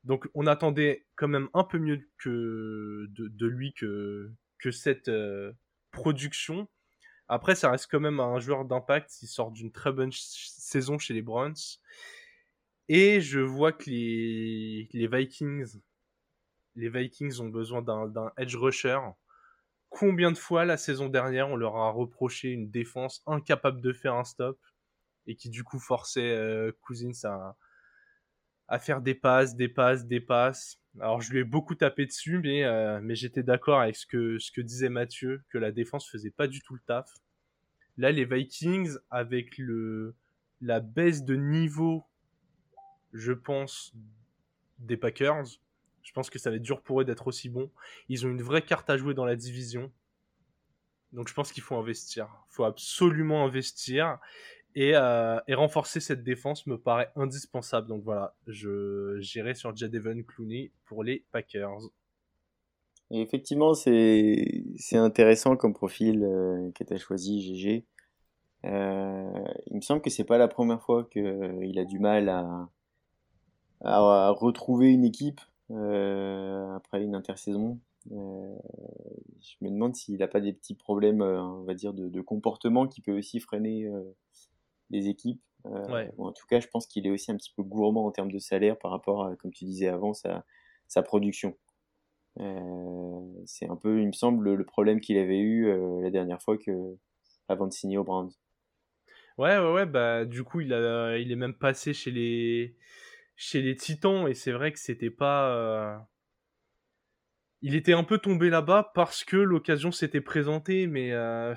Donc 0.04 0.28
on 0.34 0.47
attendait 0.47 1.06
quand 1.15 1.28
même 1.28 1.50
un 1.54 1.63
peu 1.63 1.80
mieux 1.80 2.10
que 2.17 3.08
de, 3.10 3.47
lui 3.47 3.73
que, 3.73 4.32
que 4.60 4.71
cette 4.71 5.10
euh, 5.10 5.52
production. 5.91 6.67
Après, 7.30 7.56
ça 7.56 7.71
reste 7.71 7.88
quand 7.91 8.00
même 8.00 8.21
un 8.21 8.39
joueur 8.39 8.63
d'impact. 8.63 9.21
Il 9.21 9.28
sort 9.28 9.52
d'une 9.52 9.71
très 9.71 9.91
bonne 9.91 10.12
saison 10.13 10.97
chez 10.97 11.13
les 11.13 11.21
Browns. 11.21 11.56
Et 12.89 13.19
je 13.21 13.39
vois 13.39 13.73
que 13.73 13.89
les, 13.89 14.88
Vikings, 14.93 15.80
les 16.76 16.89
Vikings 16.89 17.39
ont 17.41 17.50
besoin 17.50 17.82
d'un 17.82 18.32
edge 18.38 18.56
rusher. 18.56 19.00
Combien 19.89 20.32
de 20.32 20.38
fois 20.38 20.65
la 20.65 20.78
saison 20.78 21.10
dernière 21.10 21.50
on 21.50 21.56
leur 21.56 21.78
a 21.78 21.91
reproché 21.91 22.50
une 22.50 22.69
défense 22.69 23.23
incapable 23.26 23.82
de 23.82 23.93
faire 23.93 24.15
un 24.15 24.23
stop 24.23 24.60
et 25.28 25.36
qui 25.36 25.50
du 25.50 25.63
coup 25.63 25.80
forçait 25.80 26.32
euh, 26.32 26.71
Cousins 26.82 27.12
à, 27.26 27.58
à 28.67 28.80
faire 28.80 29.02
des 29.02 29.15
passes, 29.15 29.56
des 29.56 29.69
passes, 29.69 30.06
des 30.06 30.21
passes. 30.21 30.80
Alors 31.00 31.21
je 31.21 31.32
lui 31.32 31.39
ai 31.39 31.43
beaucoup 31.43 31.76
tapé 31.76 32.06
dessus, 32.06 32.39
mais, 32.39 32.63
euh, 32.63 33.00
mais 33.02 33.15
j'étais 33.15 33.43
d'accord 33.43 33.82
avec 33.82 33.95
ce 33.95 34.06
que, 34.06 34.39
ce 34.39 34.52
que 34.52 34.62
disait 34.62 34.89
Mathieu, 34.89 35.43
que 35.50 35.58
la 35.58 35.71
défense 35.71 36.10
faisait 36.10 36.32
pas 36.32 36.47
du 36.47 36.62
tout 36.62 36.73
le 36.73 36.82
taf. 36.86 37.10
Là, 37.97 38.12
les 38.12 38.26
Vikings, 38.26 38.95
avec 39.10 39.58
le, 39.58 40.15
la 40.62 40.80
baisse 40.80 41.23
de 41.23 41.36
niveau 41.36 42.06
je 43.17 43.34
pense, 43.34 43.93
des 44.80 44.97
Packers. 44.97 45.45
Je 46.03 46.12
pense 46.13 46.30
que 46.30 46.39
ça 46.39 46.49
va 46.49 46.56
être 46.56 46.62
dur 46.62 46.82
pour 46.82 47.01
eux 47.01 47.06
d'être 47.06 47.27
aussi 47.27 47.49
bons. 47.49 47.69
Ils 48.08 48.25
ont 48.25 48.30
une 48.30 48.41
vraie 48.41 48.62
carte 48.62 48.89
à 48.89 48.97
jouer 48.97 49.13
dans 49.13 49.25
la 49.25 49.36
division. 49.36 49.91
Donc 51.12 51.27
je 51.27 51.34
pense 51.34 51.51
qu'il 51.51 51.63
faut 51.63 51.75
investir. 51.75 52.30
Il 52.51 52.56
faut 52.56 52.63
absolument 52.63 53.43
investir. 53.43 54.19
Et, 54.75 54.95
euh, 54.95 55.39
renforcer 55.49 55.99
cette 55.99 56.23
défense 56.23 56.67
me 56.67 56.77
paraît 56.77 57.12
indispensable. 57.15 57.88
Donc 57.88 58.03
voilà, 58.03 58.36
je 58.45 59.17
j'irai 59.19 59.56
sur 59.56 59.75
Jadeven 59.75 60.23
Clooney 60.23 60.71
pour 60.86 61.03
les 61.03 61.25
Packers. 61.32 61.80
Effectivement, 63.10 63.73
c'est 63.73 64.75
intéressant 64.93 65.56
comme 65.56 65.73
profil 65.73 66.23
euh, 66.23 66.97
choisi, 66.97 67.41
GG. 67.41 67.86
Euh, 68.65 69.43
il 69.67 69.77
me 69.77 69.82
semble 69.82 70.01
que 70.01 70.10
c'est 70.10 70.25
pas 70.25 70.38
la 70.38 70.47
première 70.47 70.82
fois 70.82 71.06
qu'il 71.06 71.80
a 71.80 71.86
du 71.86 71.99
mal 71.99 72.27
à, 72.30 72.69
à, 73.81 74.29
retrouver 74.31 74.91
une 74.91 75.05
équipe 75.05 75.41
euh, 75.71 76.75
après 76.75 77.03
une 77.03 77.15
intersaison. 77.15 77.79
Euh, 78.11 78.55
je 79.41 79.55
me 79.61 79.69
demande 79.69 79.95
s'il 79.95 80.17
n'a 80.17 80.27
pas 80.27 80.39
des 80.39 80.53
petits 80.53 80.75
problèmes, 80.75 81.21
euh, 81.21 81.41
on 81.41 81.63
va 81.63 81.73
dire, 81.73 81.93
de, 81.93 82.07
de, 82.07 82.21
comportement 82.21 82.87
qui 82.87 83.01
peut 83.01 83.17
aussi 83.17 83.39
freiner 83.39 83.89
les 84.89 85.07
équipes. 85.07 85.41
Ouais. 85.65 86.09
en 86.17 86.31
tout 86.31 86.45
cas, 86.47 86.61
je 86.61 86.67
pense 86.67 86.87
qu'il 86.87 87.05
est 87.05 87.09
aussi 87.09 87.29
un 87.29 87.35
petit 87.35 87.51
peu 87.53 87.61
gourmand 87.61 88.05
en 88.05 88.11
termes 88.11 88.31
de 88.31 88.39
salaire 88.39 88.79
par 88.79 88.91
rapport 88.91 89.25
à, 89.25 89.35
comme 89.35 89.51
tu 89.51 89.65
disais 89.65 89.89
avant, 89.89 90.13
sa, 90.13 90.45
sa 90.87 91.03
production. 91.03 91.57
Euh, 92.39 93.19
c'est 93.45 93.69
un 93.69 93.75
peu, 93.75 93.99
il 94.01 94.07
me 94.07 94.11
semble, 94.11 94.53
le 94.53 94.65
problème 94.65 94.99
qu'il 94.99 95.17
avait 95.17 95.39
eu 95.39 95.67
euh, 95.67 96.01
la 96.01 96.09
dernière 96.09 96.41
fois 96.41 96.57
que, 96.57 96.71
avant 97.47 97.67
de 97.67 97.73
signer 97.73 97.97
au 97.97 98.03
Browns. 98.03 98.31
Ouais, 99.37 99.57
ouais, 99.57 99.73
ouais, 99.73 99.85
bah, 99.85 100.25
du 100.25 100.43
coup, 100.43 100.61
il, 100.61 100.73
a, 100.73 101.17
il 101.17 101.31
est 101.31 101.35
même 101.35 101.53
passé 101.53 101.93
chez 101.93 102.11
les, 102.11 102.75
chez 103.38 103.62
les 103.62 103.76
Titans 103.76 104.28
et 104.28 104.34
c'est 104.34 104.52
vrai 104.52 104.73
que 104.73 104.80
c'était 104.80 105.12
pas 105.12 105.56
euh, 105.56 105.97
il 107.62 107.76
était 107.76 107.93
un 107.93 108.04
peu 108.04 108.17
tombé 108.17 108.50
là-bas 108.50 108.91
parce 108.95 109.23
que 109.23 109.38
l'occasion 109.38 109.91
s'était 109.91 110.21
présentée 110.21 110.88
mais 110.88 111.12
euh, 111.12 111.54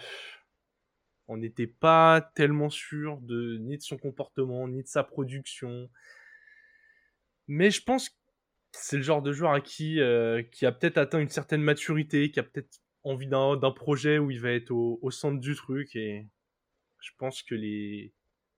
on 1.27 1.39
n'était 1.39 1.67
pas 1.67 2.21
tellement 2.35 2.71
sûr 2.71 3.19
de 3.23 3.57
ni 3.59 3.79
de 3.79 3.83
son 3.83 3.97
comportement 3.97 4.69
ni 4.69 4.83
de 4.83 4.89
sa 4.89 5.05
production. 5.05 5.89
Mais 7.49 7.71
je 7.71 7.83
pense 7.83 8.11
c'est 8.73 8.97
le 8.97 9.03
genre 9.03 9.23
de 9.23 9.33
joueur 9.33 9.53
à 9.53 9.61
qui, 9.61 10.01
euh, 10.01 10.43
qui 10.43 10.67
a 10.67 10.73
peut-être 10.73 10.99
atteint 10.99 11.19
une 11.19 11.29
certaine 11.29 11.63
maturité, 11.63 12.31
qui 12.31 12.39
a 12.39 12.45
peut-être 12.45 12.79
envie 13.03 13.27
d'un 13.27 13.73
projet 13.73 14.19
où 14.19 14.31
il 14.31 14.41
va 14.41 14.53
être 14.53 14.71
au, 14.71 15.11
centre 15.11 15.41
du 15.41 15.55
truc 15.57 15.97
et 15.97 16.29
je 17.01 17.11
pense 17.19 17.43
que 17.43 17.55
les 17.55 18.13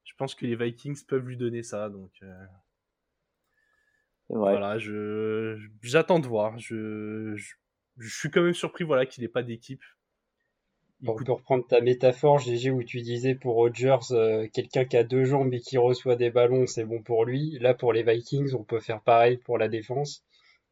je 0.05 0.13
pense 0.19 0.35
que 0.35 0.45
les 0.45 0.57
Vikings 0.57 1.05
peuvent 1.07 1.27
lui 1.27 1.37
donner 1.37 1.63
ça 1.63 1.89
donc 1.89 2.11
voilà 4.29 4.79
je 4.79 5.59
j'attends 5.83 6.19
de 6.19 6.27
voir 6.27 6.59
je, 6.59 7.37
je, 7.37 8.09
suis 8.09 8.31
quand 8.31 8.43
même 8.43 8.55
surpris 8.55 8.85
voilà 8.85 9.07
qu'il 9.07 9.23
n'ait 9.23 9.29
pas 9.29 9.43
d'équipe 9.43 9.83
pour, 11.05 11.19
reprendre 11.19 11.67
ta 11.67 11.81
métaphore, 11.81 12.39
GG, 12.39 12.71
où 12.71 12.83
tu 12.83 13.01
disais 13.01 13.35
pour 13.35 13.57
Rodgers, 13.57 14.13
euh, 14.13 14.47
quelqu'un 14.53 14.85
qui 14.85 14.97
a 14.97 15.05
deux 15.05 15.25
jambes 15.25 15.53
et 15.53 15.61
qui 15.61 15.79
reçoit 15.79 16.17
des 16.17 16.31
ballons, 16.31 16.67
c'est 16.67 16.85
bon 16.85 17.03
pour 17.03 17.25
lui. 17.25 17.59
Là, 17.61 17.75
pour 17.75 17.93
les 17.93 18.03
Vikings, 18.03 18.55
on 18.55 18.65
peut 18.65 18.81
faire 18.81 19.03
pareil 19.03 19.37
pour 19.39 19.59
la 19.59 19.69
défense. 19.69 20.25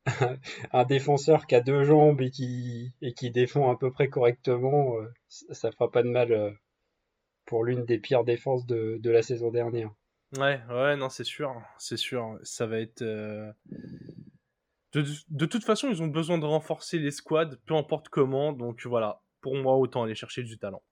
un 0.72 0.84
défenseur 0.84 1.46
qui 1.46 1.54
a 1.54 1.60
deux 1.60 1.84
jambes 1.84 2.20
et 2.20 2.30
qui, 2.30 2.92
et 3.02 3.12
qui 3.12 3.30
défend 3.30 3.70
à 3.70 3.76
peu 3.76 3.90
près 3.90 4.08
correctement, 4.08 4.96
euh, 4.98 5.08
ça 5.28 5.70
fera 5.72 5.90
pas 5.90 6.02
de 6.02 6.08
mal 6.08 6.32
euh, 6.32 6.50
pour 7.44 7.64
l'une 7.64 7.84
des 7.84 7.98
pires 7.98 8.24
défenses 8.24 8.66
de, 8.66 8.98
de, 9.02 9.10
la 9.10 9.22
saison 9.22 9.50
dernière. 9.50 9.90
Ouais, 10.38 10.60
ouais, 10.68 10.96
non, 10.96 11.08
c'est 11.08 11.24
sûr, 11.24 11.60
c'est 11.78 11.96
sûr. 11.96 12.38
Ça 12.42 12.66
va 12.66 12.78
être. 12.78 13.02
De, 13.02 13.54
de, 15.28 15.46
toute 15.46 15.64
façon, 15.64 15.88
ils 15.88 16.02
ont 16.02 16.08
besoin 16.08 16.38
de 16.38 16.46
renforcer 16.46 16.98
les 16.98 17.10
squads, 17.10 17.56
peu 17.66 17.74
importe 17.74 18.08
comment. 18.08 18.52
Donc 18.52 18.86
voilà, 18.86 19.22
pour 19.40 19.56
moi, 19.56 19.76
autant 19.76 20.04
aller 20.04 20.14
chercher 20.14 20.42
du 20.42 20.58
talent. 20.58 20.82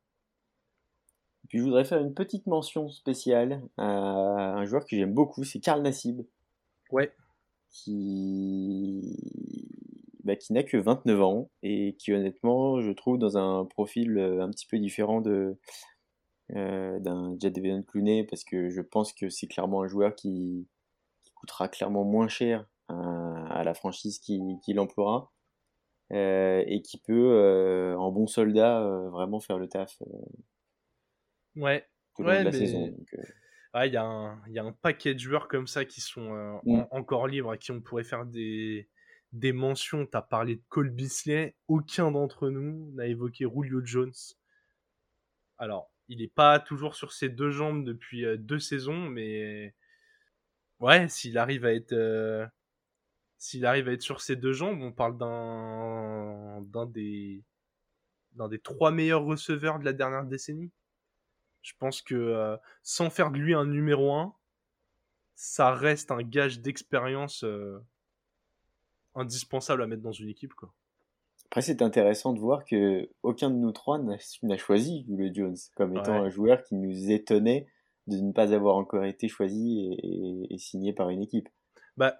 Puis 1.48 1.58
je 1.58 1.64
voudrais 1.64 1.84
faire 1.84 2.00
une 2.00 2.14
petite 2.14 2.46
mention 2.46 2.88
spéciale 2.88 3.62
à 3.78 3.84
un 3.84 4.64
joueur 4.66 4.84
que 4.84 4.96
j'aime 4.96 5.14
beaucoup, 5.14 5.44
c'est 5.44 5.60
Karl 5.60 5.82
Nassib. 5.82 6.20
Ouais. 6.90 7.12
Qui, 7.70 9.16
bah, 10.24 10.36
qui 10.36 10.52
n'a 10.52 10.62
que 10.62 10.76
29 10.76 11.20
ans 11.20 11.50
et 11.62 11.96
qui 11.98 12.12
honnêtement, 12.12 12.80
je 12.80 12.90
trouve 12.92 13.18
dans 13.18 13.36
un 13.36 13.64
profil 13.64 14.16
euh, 14.18 14.42
un 14.42 14.50
petit 14.50 14.66
peu 14.66 14.78
différent 14.78 15.20
de 15.20 15.56
euh, 16.56 16.98
d'un 17.00 17.36
Jadavion 17.38 17.82
Clooney 17.82 18.24
parce 18.24 18.44
que 18.44 18.70
je 18.70 18.80
pense 18.80 19.12
que 19.12 19.28
c'est 19.28 19.46
clairement 19.46 19.82
un 19.82 19.88
joueur 19.88 20.14
qui, 20.14 20.66
coûtera 21.34 21.68
clairement 21.68 22.04
moins 22.04 22.26
cher 22.26 22.66
à, 22.88 23.62
la 23.64 23.72
franchise 23.72 24.18
qui, 24.18 24.40
qui 24.64 24.72
l'emploiera. 24.72 25.30
Euh, 26.10 26.64
et 26.66 26.80
qui 26.80 26.98
peut, 26.98 27.32
euh, 27.34 27.94
en 27.98 28.10
bon 28.10 28.26
soldat, 28.26 28.80
vraiment 29.10 29.40
faire 29.40 29.58
le 29.58 29.68
taf. 29.68 30.02
ouais. 31.54 31.86
ouais, 32.18 32.42
la 32.42 32.50
saison. 32.50 32.96
Ah, 33.74 33.86
il 33.86 33.90
y, 33.90 33.94
y, 33.94 34.58
a 34.58 34.64
un 34.64 34.72
paquet 34.72 35.12
de 35.12 35.18
joueurs 35.20 35.46
comme 35.46 35.66
ça 35.66 35.84
qui 35.84 36.00
sont 36.00 36.60
mm. 36.64 36.86
encore 36.90 37.28
libres, 37.28 37.50
à 37.50 37.58
qui 37.58 37.72
on 37.72 37.82
pourrait 37.82 38.04
faire 38.04 38.24
des, 38.24 38.88
des 39.32 39.52
mentions. 39.52 40.06
Tu 40.06 40.16
as 40.16 40.22
parlé 40.22 40.56
de 40.56 40.62
Cole 40.68 40.90
Bisley. 40.90 41.54
Aucun 41.68 42.10
d'entre 42.10 42.48
nous 42.48 42.90
n'a 42.94 43.06
évoqué 43.06 43.44
Julio 43.44 43.80
Jones. 43.84 44.14
Alors, 45.58 45.90
il 46.08 46.18
n'est 46.18 46.28
pas 46.28 46.58
toujours 46.60 46.94
sur 46.94 47.12
ses 47.12 47.28
deux 47.28 47.50
jambes 47.50 47.84
depuis 47.84 48.24
deux 48.38 48.58
saisons, 48.58 49.08
mais 49.08 49.74
ouais, 50.80 51.08
s'il 51.08 51.38
arrive 51.38 51.64
à 51.64 51.74
être 51.74 51.94
s'il 53.38 53.64
arrive 53.66 53.88
à 53.88 53.92
être 53.92 54.02
sur 54.02 54.20
ses 54.20 54.36
deux 54.36 54.52
jambes, 54.52 54.82
on 54.82 54.92
parle 54.92 55.16
d'un 55.18 56.60
d'un 56.62 56.86
des 56.86 57.44
d'un 58.32 58.48
des 58.48 58.58
trois 58.58 58.90
meilleurs 58.90 59.24
receveurs 59.24 59.78
de 59.78 59.84
la 59.84 59.92
dernière 59.92 60.24
décennie. 60.24 60.72
Je 61.62 61.72
pense 61.78 62.02
que 62.02 62.14
euh, 62.14 62.56
sans 62.82 63.10
faire 63.10 63.30
de 63.30 63.38
lui 63.38 63.54
un 63.54 63.66
numéro 63.66 64.14
1, 64.14 64.34
ça 65.34 65.74
reste 65.74 66.10
un 66.10 66.22
gage 66.22 66.60
d'expérience 66.60 67.44
euh, 67.44 67.78
indispensable 69.14 69.82
à 69.82 69.86
mettre 69.86 70.02
dans 70.02 70.12
une 70.12 70.28
équipe. 70.28 70.54
Quoi. 70.54 70.72
Après, 71.50 71.62
c'est 71.62 71.82
intéressant 71.82 72.32
de 72.34 72.40
voir 72.40 72.64
que 72.64 73.08
aucun 73.22 73.50
de 73.50 73.56
nous 73.56 73.72
trois 73.72 73.98
n'a 73.98 74.56
choisi 74.56 75.06
le 75.08 75.32
Jones 75.32 75.56
comme 75.76 75.96
étant 75.96 76.14
un 76.14 76.28
joueur 76.28 76.62
qui 76.62 76.74
nous 76.74 77.10
étonnait 77.10 77.66
de 78.06 78.16
ne 78.18 78.32
pas 78.32 78.54
avoir 78.54 78.76
encore 78.76 79.04
été 79.04 79.28
choisi 79.28 79.96
et, 80.02 80.54
et 80.54 80.58
signé 80.58 80.92
par 80.92 81.10
une 81.10 81.22
équipe. 81.22 81.48
Bah, 81.96 82.18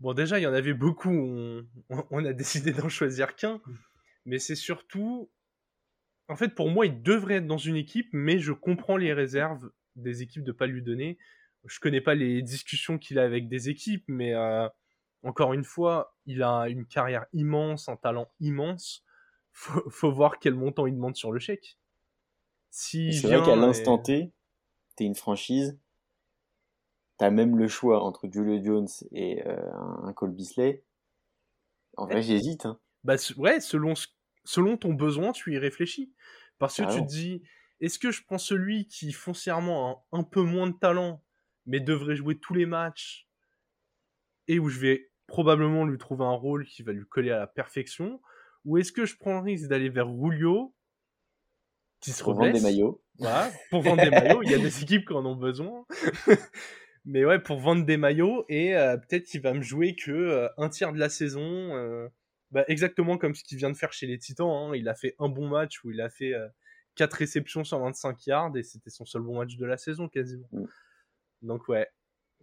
Bon, 0.00 0.12
déjà, 0.12 0.38
il 0.38 0.42
y 0.42 0.46
en 0.46 0.52
avait 0.52 0.74
beaucoup, 0.74 1.10
on, 1.10 2.24
a 2.24 2.32
décidé 2.32 2.72
d'en 2.72 2.88
choisir 2.88 3.36
qu'un, 3.36 3.60
mais 4.26 4.38
c'est 4.38 4.54
surtout. 4.54 5.30
En 6.28 6.36
fait, 6.36 6.54
pour 6.54 6.70
moi, 6.70 6.86
il 6.86 7.02
devrait 7.02 7.36
être 7.36 7.46
dans 7.46 7.58
une 7.58 7.76
équipe, 7.76 8.08
mais 8.12 8.38
je 8.38 8.52
comprends 8.52 8.96
les 8.96 9.12
réserves 9.12 9.70
des 9.96 10.22
équipes 10.22 10.42
de 10.42 10.52
ne 10.52 10.56
pas 10.56 10.66
lui 10.66 10.82
donner. 10.82 11.18
Je 11.66 11.80
connais 11.80 12.00
pas 12.00 12.14
les 12.14 12.42
discussions 12.42 12.98
qu'il 12.98 13.18
a 13.18 13.22
avec 13.22 13.48
des 13.48 13.68
équipes, 13.68 14.04
mais 14.08 14.34
euh, 14.34 14.68
encore 15.24 15.54
une 15.54 15.64
fois, 15.64 16.14
il 16.26 16.42
a 16.42 16.68
une 16.68 16.86
carrière 16.86 17.26
immense, 17.32 17.88
un 17.88 17.96
talent 17.96 18.30
immense. 18.40 19.04
Faut, 19.52 19.88
faut 19.90 20.12
voir 20.12 20.38
quel 20.38 20.54
montant 20.54 20.86
il 20.86 20.94
demande 20.94 21.16
sur 21.16 21.32
le 21.32 21.38
chèque. 21.38 21.78
Si 22.70 23.12
c'est 23.12 23.28
vrai 23.28 23.44
qu'à 23.44 23.56
l'instant 23.56 23.98
T, 23.98 24.32
t'es 24.96 25.04
une 25.04 25.14
franchise, 25.14 25.78
t'as 27.18 27.30
même 27.30 27.56
le 27.56 27.68
choix 27.68 28.02
entre 28.02 28.28
Julio 28.30 28.62
Jones 28.62 28.88
et 29.12 29.46
euh, 29.46 29.72
un 30.02 30.12
Cole 30.12 30.32
Bisley. 30.32 30.82
En 31.96 32.06
vrai, 32.06 32.22
j'hésite. 32.22 32.66
Hein. 32.66 32.80
Bah, 33.04 33.14
ouais, 33.36 33.60
selon, 33.60 33.94
selon 34.44 34.76
ton 34.76 34.92
besoin, 34.92 35.32
tu 35.32 35.54
y 35.54 35.58
réfléchis. 35.58 36.12
Parce 36.58 36.76
que 36.76 36.92
tu 36.92 37.00
te 37.02 37.06
dis, 37.06 37.42
est-ce 37.80 37.98
que 37.98 38.10
je 38.10 38.24
prends 38.24 38.38
celui 38.38 38.86
qui 38.86 39.12
foncièrement 39.12 40.04
a 40.12 40.18
un, 40.18 40.22
peu 40.22 40.42
moins 40.42 40.68
de 40.68 40.76
talent, 40.76 41.22
mais 41.66 41.80
devrait 41.80 42.16
jouer 42.16 42.38
tous 42.38 42.54
les 42.54 42.66
matchs, 42.66 43.28
et 44.48 44.58
où 44.58 44.68
je 44.68 44.80
vais 44.80 45.10
probablement 45.26 45.84
lui 45.84 45.98
trouver 45.98 46.24
un 46.24 46.32
rôle 46.32 46.66
qui 46.66 46.82
va 46.82 46.92
lui 46.92 47.04
coller 47.06 47.30
à 47.30 47.38
la 47.38 47.46
perfection, 47.46 48.20
ou 48.64 48.78
est-ce 48.78 48.92
que 48.92 49.04
je 49.04 49.16
prends 49.16 49.34
le 49.34 49.40
risque 49.40 49.68
d'aller 49.68 49.88
vers 49.88 50.08
Julio, 50.08 50.74
qui 52.00 52.10
se 52.10 52.22
pour 52.22 52.34
vendre 52.34 52.52
des 52.52 52.60
maillots. 52.60 53.02
Voilà, 53.18 53.50
pour 53.70 53.82
vendre 53.82 54.02
des 54.02 54.10
maillots, 54.10 54.42
il 54.42 54.50
y 54.50 54.54
a 54.54 54.58
des 54.58 54.82
équipes 54.82 55.06
qui 55.06 55.14
en 55.14 55.24
ont 55.24 55.36
besoin. 55.36 55.86
Mais 57.06 57.24
ouais, 57.24 57.38
pour 57.38 57.58
vendre 57.58 57.84
des 57.84 57.96
maillots 57.96 58.44
et 58.48 58.76
euh, 58.76 58.96
peut-être 58.96 59.24
qu'il 59.24 59.42
va 59.42 59.52
me 59.52 59.62
jouer 59.62 59.94
que 59.94 60.10
euh, 60.10 60.48
un 60.56 60.68
tiers 60.68 60.92
de 60.92 60.98
la 60.98 61.08
saison. 61.08 61.42
Euh, 61.42 62.08
bah, 62.50 62.64
exactement 62.68 63.18
comme 63.18 63.34
ce 63.34 63.42
qu'il 63.42 63.58
vient 63.58 63.70
de 63.70 63.76
faire 63.76 63.92
chez 63.92 64.06
les 64.06 64.18
Titans. 64.18 64.48
Hein. 64.48 64.72
Il 64.74 64.88
a 64.88 64.94
fait 64.94 65.16
un 65.18 65.28
bon 65.28 65.48
match 65.48 65.82
où 65.82 65.90
il 65.90 66.00
a 66.00 66.08
fait 66.08 66.34
4 66.94 67.12
réceptions 67.12 67.64
sur 67.64 67.80
25 67.80 68.26
yards 68.26 68.56
et 68.56 68.62
c'était 68.62 68.90
son 68.90 69.04
seul 69.04 69.22
bon 69.22 69.38
match 69.38 69.56
de 69.56 69.66
la 69.66 69.76
saison 69.76 70.08
quasiment. 70.08 70.48
Mm. 70.52 70.66
Donc 71.42 71.68
ouais, 71.68 71.88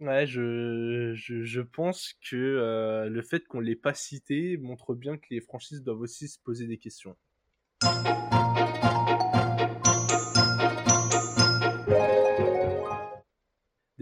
ouais 0.00 0.26
je, 0.26 1.12
je, 1.14 1.42
je 1.42 1.60
pense 1.60 2.14
que 2.28 3.06
le 3.08 3.22
fait 3.22 3.46
qu'on 3.46 3.60
l'ait 3.60 3.76
pas 3.76 3.94
cité 3.94 4.56
montre 4.56 4.94
bien 4.94 5.16
que 5.16 5.26
les 5.30 5.40
franchises 5.40 5.82
doivent 5.82 6.00
aussi 6.00 6.28
se 6.28 6.38
poser 6.40 6.66
des 6.66 6.78
questions. 6.78 7.16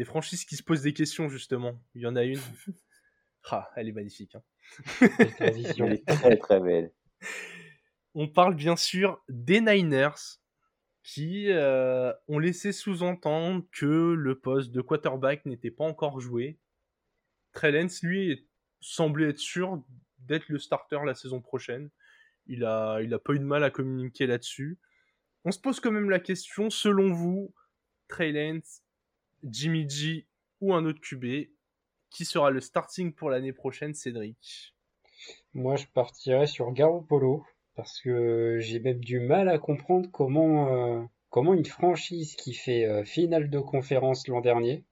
des 0.01 0.07
franchises 0.07 0.47
qui 0.47 0.57
se 0.57 0.63
posent 0.63 0.81
des 0.81 0.95
questions, 0.95 1.29
justement. 1.29 1.79
Il 1.95 2.01
y 2.01 2.07
en 2.07 2.17
a 2.17 2.25
une. 2.25 2.41
ah, 3.51 3.69
elle 3.77 3.87
est 3.87 3.93
magnifique. 3.93 4.35
Hein. 4.35 4.43
elle 5.39 5.59
est 5.59 6.07
très 6.07 6.39
très 6.39 6.59
belle. 6.59 6.91
On 8.15 8.27
parle 8.27 8.55
bien 8.55 8.77
sûr 8.77 9.23
des 9.29 9.61
Niners 9.61 10.39
qui 11.03 11.51
euh, 11.51 12.13
ont 12.29 12.39
laissé 12.39 12.73
sous-entendre 12.73 13.65
que 13.73 13.87
le 13.87 14.39
poste 14.39 14.71
de 14.71 14.81
quarterback 14.81 15.47
n'était 15.47 15.71
pas 15.71 15.85
encore 15.85 16.21
joué. 16.21 16.59
Trellens, 17.53 18.03
lui, 18.03 18.47
semblait 18.81 19.31
être 19.31 19.39
sûr 19.39 19.83
d'être 20.19 20.49
le 20.49 20.59
starter 20.59 20.99
la 21.05 21.15
saison 21.15 21.41
prochaine. 21.41 21.91
Il 22.47 22.65
a, 22.65 23.01
il 23.03 23.13
a 23.15 23.19
pas 23.19 23.33
eu 23.33 23.39
de 23.39 23.45
mal 23.45 23.65
à 23.65 23.71
communiquer 23.71 24.27
là-dessus. 24.27 24.79
On 25.45 25.53
se 25.53 25.59
pose 25.59 25.81
quand 25.81 25.91
même 25.91 26.11
la 26.11 26.21
question, 26.21 26.69
selon 26.69 27.13
vous, 27.13 27.55
Trey 28.09 28.61
Jimmy 29.43 29.89
G 29.89 30.27
ou 30.61 30.75
un 30.75 30.85
autre 30.85 31.01
QB. 31.01 31.51
Qui 32.11 32.25
sera 32.25 32.51
le 32.51 32.61
starting 32.61 33.15
pour 33.15 33.31
l'année 33.31 33.53
prochaine, 33.53 33.95
Cédric? 33.95 34.75
Moi, 35.55 35.77
je 35.77 35.87
partirais 35.87 36.49
sur 36.49 36.73
Garoppolo 36.73 37.47
parce 37.81 37.99
que 38.03 38.59
j'ai 38.61 38.79
même 38.79 39.03
du 39.03 39.21
mal 39.21 39.49
à 39.49 39.59
comprendre 39.59 40.07
comment, 40.13 41.01
euh, 41.35 41.55
une 41.55 41.65
franchise 41.65 42.35
qui 42.37 42.53
fait 42.53 42.85
euh, 42.85 43.05
finale 43.05 43.49
de 43.49 43.59
conférence 43.59 44.29
l'an 44.29 44.43
dernier, 44.43 44.85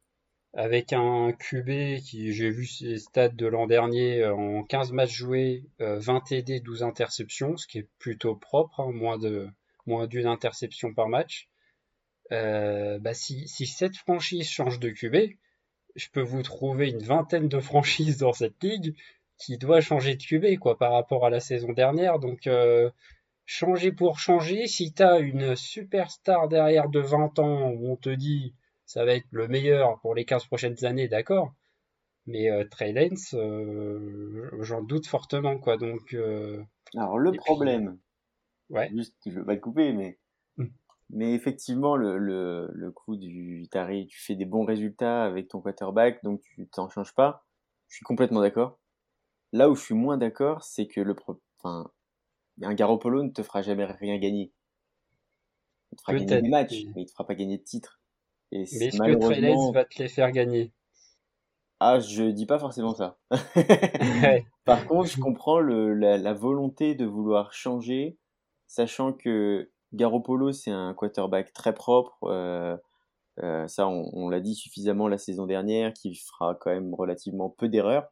avec 0.54 0.94
un 0.94 1.32
QB 1.32 1.98
qui, 1.98 2.32
j'ai 2.32 2.48
vu 2.48 2.64
ses 2.64 2.96
stats 2.96 3.28
de 3.28 3.46
l'an 3.46 3.66
dernier, 3.66 4.22
euh, 4.22 4.34
en 4.34 4.62
15 4.62 4.92
matchs 4.92 5.12
joués, 5.12 5.64
20 5.80 6.20
TD, 6.22 6.60
12 6.60 6.82
interceptions, 6.82 7.58
ce 7.58 7.66
qui 7.66 7.80
est 7.80 7.88
plutôt 7.98 8.34
propre, 8.34 8.80
hein, 8.80 8.90
moins 8.90 10.06
d'une 10.06 10.26
interception 10.26 10.94
par 10.94 11.10
match. 11.10 11.50
Bah 12.30 13.12
si, 13.12 13.46
si 13.48 13.66
cette 13.66 13.96
franchise 13.96 14.48
change 14.48 14.80
de 14.80 14.88
QB, 14.88 15.36
je 15.94 16.08
peux 16.10 16.22
vous 16.22 16.42
trouver 16.42 16.88
une 16.88 17.02
vingtaine 17.02 17.48
de 17.48 17.60
franchises 17.60 18.16
dans 18.16 18.32
cette 18.32 18.62
ligue 18.62 18.94
qui 19.38 19.58
doit 19.58 19.80
changer 19.80 20.16
de 20.16 20.22
QB 20.22 20.58
quoi 20.60 20.76
par 20.78 20.92
rapport 20.92 21.24
à 21.24 21.30
la 21.30 21.40
saison 21.40 21.72
dernière. 21.72 22.18
Donc 22.18 22.46
euh, 22.46 22.90
changer 23.46 23.92
pour 23.92 24.18
changer, 24.18 24.66
si 24.66 24.92
tu 24.92 25.02
as 25.02 25.18
une 25.18 25.56
superstar 25.56 26.48
derrière 26.48 26.88
de 26.88 27.00
20 27.00 27.38
ans 27.38 27.70
où 27.70 27.90
on 27.92 27.96
te 27.96 28.10
dit 28.10 28.54
ça 28.84 29.04
va 29.04 29.14
être 29.14 29.26
le 29.30 29.48
meilleur 29.48 30.00
pour 30.00 30.14
les 30.14 30.24
15 30.24 30.46
prochaines 30.46 30.84
années, 30.84 31.08
d'accord. 31.08 31.52
Mais 32.26 32.50
euh, 32.50 32.64
Trey 32.64 32.92
Lance, 32.92 33.34
euh, 33.34 34.50
j'en 34.60 34.82
doute 34.82 35.06
fortement, 35.06 35.58
quoi. 35.58 35.76
Donc. 35.78 36.14
Euh, 36.14 36.62
Alors 36.94 37.18
le 37.18 37.32
problème, 37.32 37.98
ouais. 38.70 38.90
juste, 38.90 39.14
je 39.24 39.38
veux 39.38 39.44
pas 39.44 39.56
te 39.56 39.60
couper, 39.60 39.92
mais. 39.92 40.18
Mais 41.10 41.32
effectivement, 41.32 41.96
le, 41.96 42.18
le, 42.18 42.68
le 42.70 42.90
coup 42.90 43.16
du 43.16 43.66
tu 43.70 44.20
fais 44.20 44.34
des 44.34 44.44
bons 44.44 44.66
résultats 44.66 45.24
avec 45.24 45.48
ton 45.48 45.62
quarterback, 45.62 46.22
donc 46.22 46.42
tu 46.42 46.68
t'en 46.68 46.90
changes 46.90 47.14
pas. 47.14 47.46
Je 47.88 47.96
suis 47.96 48.04
complètement 48.04 48.42
d'accord. 48.42 48.78
Là 49.52 49.70
où 49.70 49.74
je 49.74 49.82
suis 49.82 49.94
moins 49.94 50.18
d'accord, 50.18 50.62
c'est 50.62 50.86
que 50.86 51.00
le, 51.00 51.16
enfin, 51.58 51.90
un 52.62 52.74
Garoppolo 52.74 53.22
ne 53.22 53.30
te 53.30 53.42
fera 53.42 53.62
jamais 53.62 53.84
rien 53.84 54.18
gagner. 54.18 54.52
Il 55.92 55.96
te 55.96 56.02
fera 56.02 56.14
gagner 56.14 56.42
des 56.42 56.48
matchs, 56.48 56.84
mais 56.94 57.02
il 57.02 57.06
te 57.06 57.12
fera 57.12 57.26
pas 57.26 57.34
gagner 57.34 57.58
de 57.58 57.62
titres. 57.62 58.00
Et 58.52 58.64
mais 58.78 58.86
est-ce 58.86 58.98
que 58.98 59.72
va 59.72 59.84
te 59.84 60.02
les 60.02 60.08
faire 60.08 60.30
gagner? 60.32 60.72
Ah, 61.80 62.00
je 62.00 62.24
dis 62.24 62.46
pas 62.46 62.58
forcément 62.58 62.94
ça. 62.94 63.18
Par 64.64 64.86
contre, 64.86 65.08
je 65.08 65.20
comprends 65.20 65.60
le, 65.60 65.94
la, 65.94 66.34
volonté 66.34 66.94
de 66.94 67.06
vouloir 67.06 67.52
changer, 67.52 68.18
sachant 68.66 69.12
que 69.12 69.70
Garoppolo, 69.92 70.52
c'est 70.52 70.72
un 70.72 70.92
quarterback 70.94 71.52
très 71.52 71.72
propre. 71.72 72.18
Euh, 72.24 72.76
euh, 73.42 73.68
ça, 73.68 73.86
on, 73.86 74.28
l'a 74.28 74.40
dit 74.40 74.56
suffisamment 74.56 75.06
la 75.06 75.18
saison 75.18 75.46
dernière, 75.46 75.92
qui 75.92 76.14
fera 76.16 76.56
quand 76.56 76.70
même 76.70 76.94
relativement 76.94 77.48
peu 77.48 77.68
d'erreurs, 77.68 78.08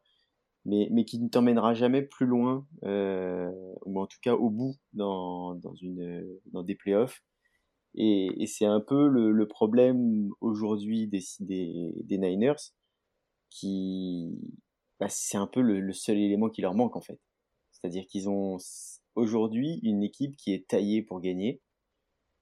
mais, 0.67 0.89
mais 0.91 1.05
qui 1.05 1.19
ne 1.19 1.29
t'emmènera 1.29 1.73
jamais 1.73 2.03
plus 2.03 2.25
loin, 2.25 2.67
euh, 2.83 3.49
ou 3.85 3.99
en 4.01 4.05
tout 4.05 4.19
cas 4.21 4.35
au 4.35 4.49
bout 4.49 4.75
dans, 4.93 5.55
dans, 5.55 5.73
une, 5.75 6.27
dans 6.47 6.61
des 6.61 6.75
playoffs. 6.75 7.23
Et, 7.95 8.45
c'est 8.47 8.65
un 8.65 8.81
peu 8.81 9.07
le, 9.07 9.47
problème 9.47 10.29
aujourd'hui 10.41 11.07
des, 11.07 11.23
des, 11.39 11.93
des 12.03 12.17
Niners 12.17 12.73
qui, 13.49 14.37
bah, 14.99 15.07
c'est 15.09 15.37
un 15.37 15.47
peu 15.47 15.61
le, 15.61 15.93
seul 15.93 16.17
élément 16.17 16.49
qui 16.49 16.61
leur 16.61 16.75
manque 16.75 16.97
en 16.97 17.01
fait. 17.01 17.19
C'est-à-dire 17.71 18.05
qu'ils 18.05 18.29
ont 18.29 18.57
aujourd'hui 19.15 19.79
une 19.83 20.03
équipe 20.03 20.35
qui 20.35 20.53
est 20.53 20.67
taillée 20.67 21.01
pour 21.01 21.21
gagner. 21.21 21.61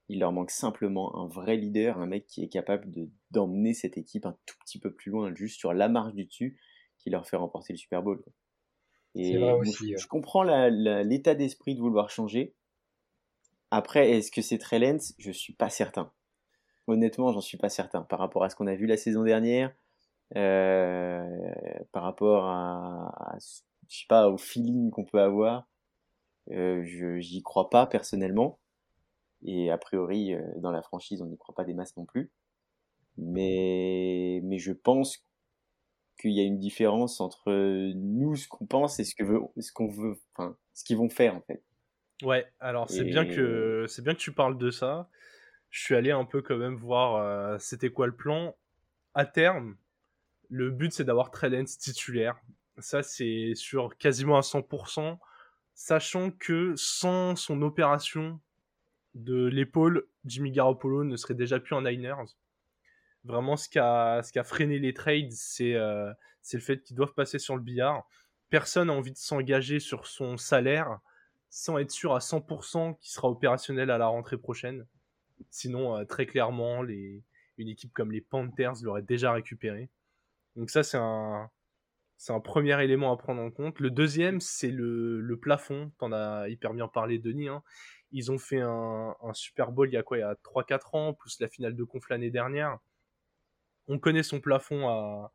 Il 0.08 0.18
leur 0.18 0.32
manque 0.32 0.50
simplement 0.50 1.16
un 1.16 1.28
vrai 1.28 1.56
leader, 1.56 1.98
un 1.98 2.06
mec 2.06 2.26
qui 2.26 2.42
est 2.42 2.48
capable 2.48 2.90
de 2.90 3.08
d'emmener 3.30 3.72
cette 3.72 3.98
équipe 3.98 4.26
un 4.26 4.36
tout 4.46 4.56
petit 4.64 4.80
peu 4.80 4.92
plus 4.92 5.10
loin, 5.10 5.32
juste 5.34 5.58
sur 5.58 5.72
la 5.72 5.88
marge 5.88 6.14
du 6.14 6.24
dessus, 6.24 6.58
qui 7.06 7.10
leur 7.10 7.24
fait 7.28 7.36
remporter 7.36 7.72
le 7.72 7.76
Super 7.76 8.02
Bowl. 8.02 8.20
Et 9.14 9.34
je, 9.34 10.06
comprends 10.08 10.42
l'état 10.42 11.36
d'esprit 11.36 11.76
de 11.76 11.80
vouloir 11.80 12.10
changer. 12.10 12.52
Après, 13.70 14.10
est-ce 14.10 14.32
que 14.32 14.42
c'est 14.42 14.58
très 14.58 14.80
lent? 14.80 14.98
Je 15.18 15.30
suis 15.30 15.52
pas 15.52 15.70
certain. 15.70 16.10
Honnêtement, 16.88 17.30
j'en 17.30 17.40
suis 17.40 17.58
pas 17.58 17.68
certain. 17.68 18.02
Par 18.02 18.18
rapport 18.18 18.42
à 18.42 18.50
ce 18.50 18.56
qu'on 18.56 18.66
a 18.66 18.74
vu 18.74 18.86
la 18.86 18.96
saison 18.96 19.22
dernière, 19.22 19.72
euh, 20.34 21.54
par 21.92 22.02
rapport 22.02 22.46
à, 22.46 23.36
je 23.88 23.98
sais 23.98 24.06
pas, 24.08 24.28
au 24.28 24.36
feeling 24.36 24.90
qu'on 24.90 25.04
peut 25.04 25.20
avoir. 25.20 25.68
Euh, 26.50 26.82
je 26.84 27.20
j'y 27.20 27.40
crois 27.40 27.70
pas 27.70 27.86
personnellement. 27.86 28.58
Et 29.44 29.70
a 29.70 29.78
priori, 29.78 30.34
euh, 30.34 30.42
dans 30.56 30.72
la 30.72 30.82
franchise, 30.82 31.22
on 31.22 31.26
n'y 31.26 31.38
croit 31.38 31.54
pas 31.54 31.64
des 31.64 31.74
masses 31.74 31.96
non 31.96 32.04
plus. 32.04 32.32
Mais, 33.16 34.40
mais 34.42 34.58
je 34.58 34.72
pense 34.72 35.24
qu'il 36.16 36.32
y 36.32 36.40
a 36.40 36.44
une 36.44 36.58
différence 36.58 37.20
entre 37.20 37.52
nous, 37.94 38.36
ce 38.36 38.48
qu'on 38.48 38.66
pense, 38.66 38.98
et 38.98 39.04
ce 39.04 39.14
que 39.14 39.24
veut, 39.24 39.40
ce 39.58 39.72
qu'on 39.72 39.88
veut, 39.88 40.18
enfin, 40.34 40.56
ce 40.74 40.84
qu'ils 40.84 40.96
vont 40.96 41.08
faire 41.08 41.34
en 41.34 41.40
fait. 41.42 41.62
Ouais, 42.22 42.46
alors 42.60 42.88
c'est 42.90 43.04
bien 43.04 43.26
que 43.26 43.84
c'est 43.88 44.02
bien 44.02 44.14
que 44.14 44.20
tu 44.20 44.32
parles 44.32 44.58
de 44.58 44.70
ça. 44.70 45.08
Je 45.70 45.82
suis 45.82 45.94
allé 45.94 46.10
un 46.10 46.24
peu 46.24 46.40
quand 46.42 46.56
même 46.56 46.76
voir 46.76 47.60
c'était 47.60 47.90
quoi 47.90 48.06
le 48.06 48.14
plan 48.14 48.56
à 49.14 49.26
terme. 49.26 49.76
Le 50.48 50.70
but, 50.70 50.92
c'est 50.92 51.04
d'avoir 51.04 51.30
Trellens 51.30 51.64
titulaire. 51.64 52.36
Ça, 52.78 53.02
c'est 53.02 53.52
sur 53.54 53.96
quasiment 53.98 54.36
à 54.36 54.42
100%, 54.42 55.18
sachant 55.74 56.30
que 56.30 56.74
sans 56.76 57.34
son 57.34 57.62
opération 57.62 58.38
de 59.14 59.46
l'épaule, 59.46 60.06
Jimmy 60.24 60.52
Garoppolo 60.52 61.02
ne 61.04 61.16
serait 61.16 61.34
déjà 61.34 61.58
plus 61.58 61.74
en 61.74 61.82
Niners. 61.82 62.36
Vraiment, 63.26 63.56
ce 63.56 63.68
qui 63.68 63.78
a, 63.78 64.22
freiné 64.44 64.78
les 64.78 64.94
trades, 64.94 65.32
c'est 65.32 65.74
euh, 65.74 66.12
le 66.52 66.60
fait 66.60 66.82
qu'ils 66.82 66.96
doivent 66.96 67.14
passer 67.14 67.38
sur 67.38 67.56
le 67.56 67.62
billard. 67.62 68.06
Personne 68.50 68.86
n'a 68.86 68.94
envie 68.94 69.10
de 69.10 69.16
s'engager 69.16 69.80
sur 69.80 70.06
son 70.06 70.36
salaire 70.36 71.00
sans 71.50 71.78
être 71.78 71.90
sûr 71.90 72.14
à 72.14 72.20
100% 72.20 72.96
qu'il 72.98 73.10
sera 73.10 73.28
opérationnel 73.28 73.90
à 73.90 73.98
la 73.98 74.06
rentrée 74.06 74.38
prochaine. 74.38 74.86
Sinon, 75.50 75.96
euh, 75.96 76.04
très 76.04 76.26
clairement, 76.26 76.84
une 76.84 77.68
équipe 77.68 77.92
comme 77.92 78.12
les 78.12 78.20
Panthers 78.20 78.74
l'aurait 78.82 79.02
déjà 79.02 79.32
récupéré. 79.32 79.90
Donc 80.54 80.70
ça, 80.70 80.84
c'est 80.84 80.98
un, 80.98 81.50
c'est 82.18 82.32
premier 82.42 82.82
élément 82.82 83.12
à 83.12 83.16
prendre 83.16 83.42
en 83.42 83.50
compte. 83.50 83.80
Le 83.80 83.90
deuxième, 83.90 84.40
c'est 84.40 84.70
le, 84.70 85.20
le 85.20 85.36
plafond. 85.36 85.90
T'en 85.98 86.12
as 86.12 86.48
hyper 86.48 86.72
bien 86.74 86.88
parlé, 86.88 87.18
Denis. 87.18 87.48
Hein. 87.48 87.62
Ils 88.12 88.30
ont 88.30 88.38
fait 88.38 88.60
un, 88.60 89.14
un, 89.20 89.34
Super 89.34 89.72
Bowl 89.72 89.88
il 89.88 89.94
y 89.94 89.96
a 89.96 90.02
quoi? 90.02 90.18
Il 90.18 90.20
y 90.20 90.24
a 90.24 90.34
3-4 90.34 90.96
ans, 90.96 91.12
plus 91.12 91.40
la 91.40 91.48
finale 91.48 91.74
de 91.74 91.84
conf 91.84 92.08
l'année 92.08 92.30
dernière. 92.30 92.78
On 93.88 93.98
connaît 93.98 94.22
son 94.22 94.40
plafond 94.40 94.88
à, 94.88 95.32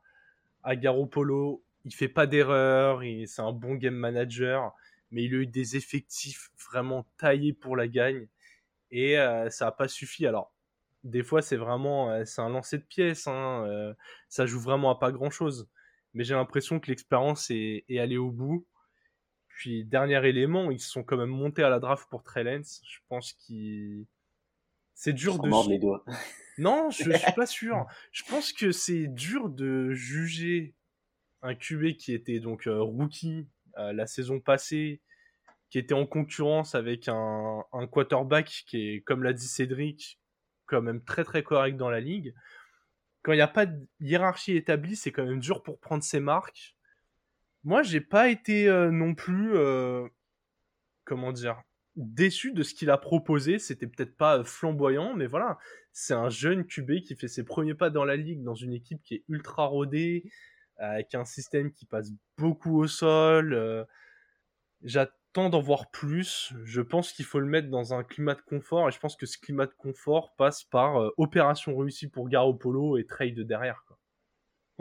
à 0.63 0.75
Garoppolo. 0.75 1.63
Il 1.85 1.93
fait 1.93 2.07
pas 2.07 2.27
d'erreur, 2.27 3.01
c'est 3.25 3.41
un 3.41 3.51
bon 3.51 3.75
game 3.75 3.95
manager, 3.95 4.73
mais 5.09 5.23
il 5.23 5.33
a 5.33 5.37
eu 5.39 5.47
des 5.47 5.75
effectifs 5.75 6.51
vraiment 6.69 7.05
taillés 7.17 7.53
pour 7.53 7.75
la 7.75 7.87
gagne. 7.87 8.27
Et 8.91 9.17
euh, 9.17 9.49
ça 9.49 9.65
n'a 9.65 9.71
pas 9.71 9.87
suffi. 9.87 10.27
Alors, 10.27 10.53
des 11.03 11.23
fois 11.23 11.41
c'est 11.41 11.57
vraiment 11.57 12.11
euh, 12.11 12.25
c'est 12.25 12.41
un 12.41 12.49
lancer 12.49 12.77
de 12.77 12.83
pièces 12.83 13.27
hein, 13.27 13.65
euh, 13.65 13.93
ça 14.29 14.45
joue 14.45 14.59
vraiment 14.59 14.91
à 14.91 14.99
pas 14.99 15.11
grand 15.11 15.29
chose 15.29 15.67
mais 16.13 16.23
j'ai 16.23 16.35
l'impression 16.35 16.79
que 16.79 16.91
l'expérience 16.91 17.49
est, 17.49 17.85
est, 17.89 17.97
allée 17.97 18.17
au 18.17 18.29
bout 18.29 18.67
puis 19.47 19.83
dernier 19.83 20.23
élément 20.27 20.69
ils 20.69 20.79
sont 20.79 21.03
quand 21.03 21.17
même 21.17 21.29
montés 21.29 21.63
à 21.63 21.69
la 21.69 21.79
draft 21.79 22.07
pour 22.09 22.21
Trellens 22.23 22.81
je 22.83 22.99
pense 23.09 23.33
qu'ils 23.33 24.05
c'est 24.93 25.13
dur 25.13 25.39
de 25.39 25.69
les 25.69 25.79
doigts. 25.79 26.05
non 26.57 26.89
je, 26.89 27.03
je 27.03 27.17
suis 27.17 27.31
pas 27.33 27.45
sûr 27.45 27.85
je 28.11 28.23
pense 28.23 28.53
que 28.53 28.71
c'est 28.71 29.07
dur 29.07 29.49
de 29.49 29.91
juger 29.91 30.73
un 31.41 31.55
QB 31.55 31.97
qui 31.97 32.13
était 32.13 32.39
donc 32.39 32.67
euh, 32.67 32.81
rookie 32.81 33.47
la 33.77 34.05
saison 34.05 34.39
passée 34.39 35.01
qui 35.71 35.79
était 35.79 35.93
en 35.93 36.05
concurrence 36.05 36.75
avec 36.75 37.07
un, 37.07 37.63
quarterback 37.91 38.63
qui 38.67 38.89
est 38.89 39.01
comme 39.01 39.23
l'a 39.23 39.33
dit 39.33 39.47
Cédric 39.47 40.19
quand 40.65 40.81
même 40.81 41.01
très 41.03 41.23
très 41.23 41.43
correct 41.43 41.77
dans 41.77 41.89
la 41.89 42.01
ligue. 42.01 42.35
Quand 43.23 43.31
il 43.31 43.37
n'y 43.37 43.41
a 43.41 43.47
pas 43.47 43.65
de 43.65 43.87
hiérarchie 44.01 44.55
établie, 44.55 44.95
c'est 44.95 45.11
quand 45.11 45.25
même 45.25 45.39
dur 45.39 45.63
pour 45.63 45.79
prendre 45.79 46.03
ses 46.03 46.19
marques. 46.19 46.75
Moi, 47.63 47.83
j'ai 47.83 48.01
pas 48.01 48.29
été 48.29 48.67
euh, 48.67 48.89
non 48.91 49.13
plus, 49.13 49.55
euh, 49.55 50.07
comment 51.05 51.31
dire, 51.31 51.61
déçu 51.95 52.53
de 52.53 52.63
ce 52.63 52.73
qu'il 52.73 52.89
a 52.89 52.97
proposé. 52.97 53.59
C'était 53.59 53.87
peut-être 53.87 54.15
pas 54.15 54.39
euh, 54.39 54.43
flamboyant, 54.43 55.13
mais 55.15 55.27
voilà, 55.27 55.57
c'est 55.91 56.13
un 56.13 56.29
jeune 56.29 56.65
QB 56.65 57.01
qui 57.05 57.15
fait 57.15 57.27
ses 57.27 57.43
premiers 57.43 57.75
pas 57.75 57.89
dans 57.89 58.05
la 58.05 58.15
ligue, 58.15 58.43
dans 58.43 58.55
une 58.55 58.73
équipe 58.73 59.01
qui 59.03 59.15
est 59.15 59.23
ultra 59.27 59.65
rodée, 59.65 60.31
avec 60.77 61.13
un 61.15 61.25
système 61.25 61.71
qui 61.71 61.85
passe 61.85 62.11
beaucoup 62.37 62.79
au 62.79 62.87
sol. 62.87 63.87
J'attends 64.83 65.15
temps 65.33 65.49
d'en 65.49 65.61
voir 65.61 65.89
plus. 65.91 66.53
Je 66.63 66.81
pense 66.81 67.13
qu'il 67.13 67.25
faut 67.25 67.39
le 67.39 67.45
mettre 67.45 67.69
dans 67.69 67.93
un 67.93 68.03
climat 68.03 68.35
de 68.35 68.41
confort 68.41 68.89
et 68.89 68.91
je 68.91 68.99
pense 68.99 69.15
que 69.15 69.25
ce 69.25 69.37
climat 69.37 69.65
de 69.65 69.73
confort 69.73 70.35
passe 70.35 70.63
par 70.63 71.01
euh, 71.01 71.09
opération 71.17 71.75
réussie 71.77 72.07
pour 72.07 72.29
Polo 72.59 72.97
et 72.97 73.05
trade 73.05 73.39
derrière. 73.41 73.83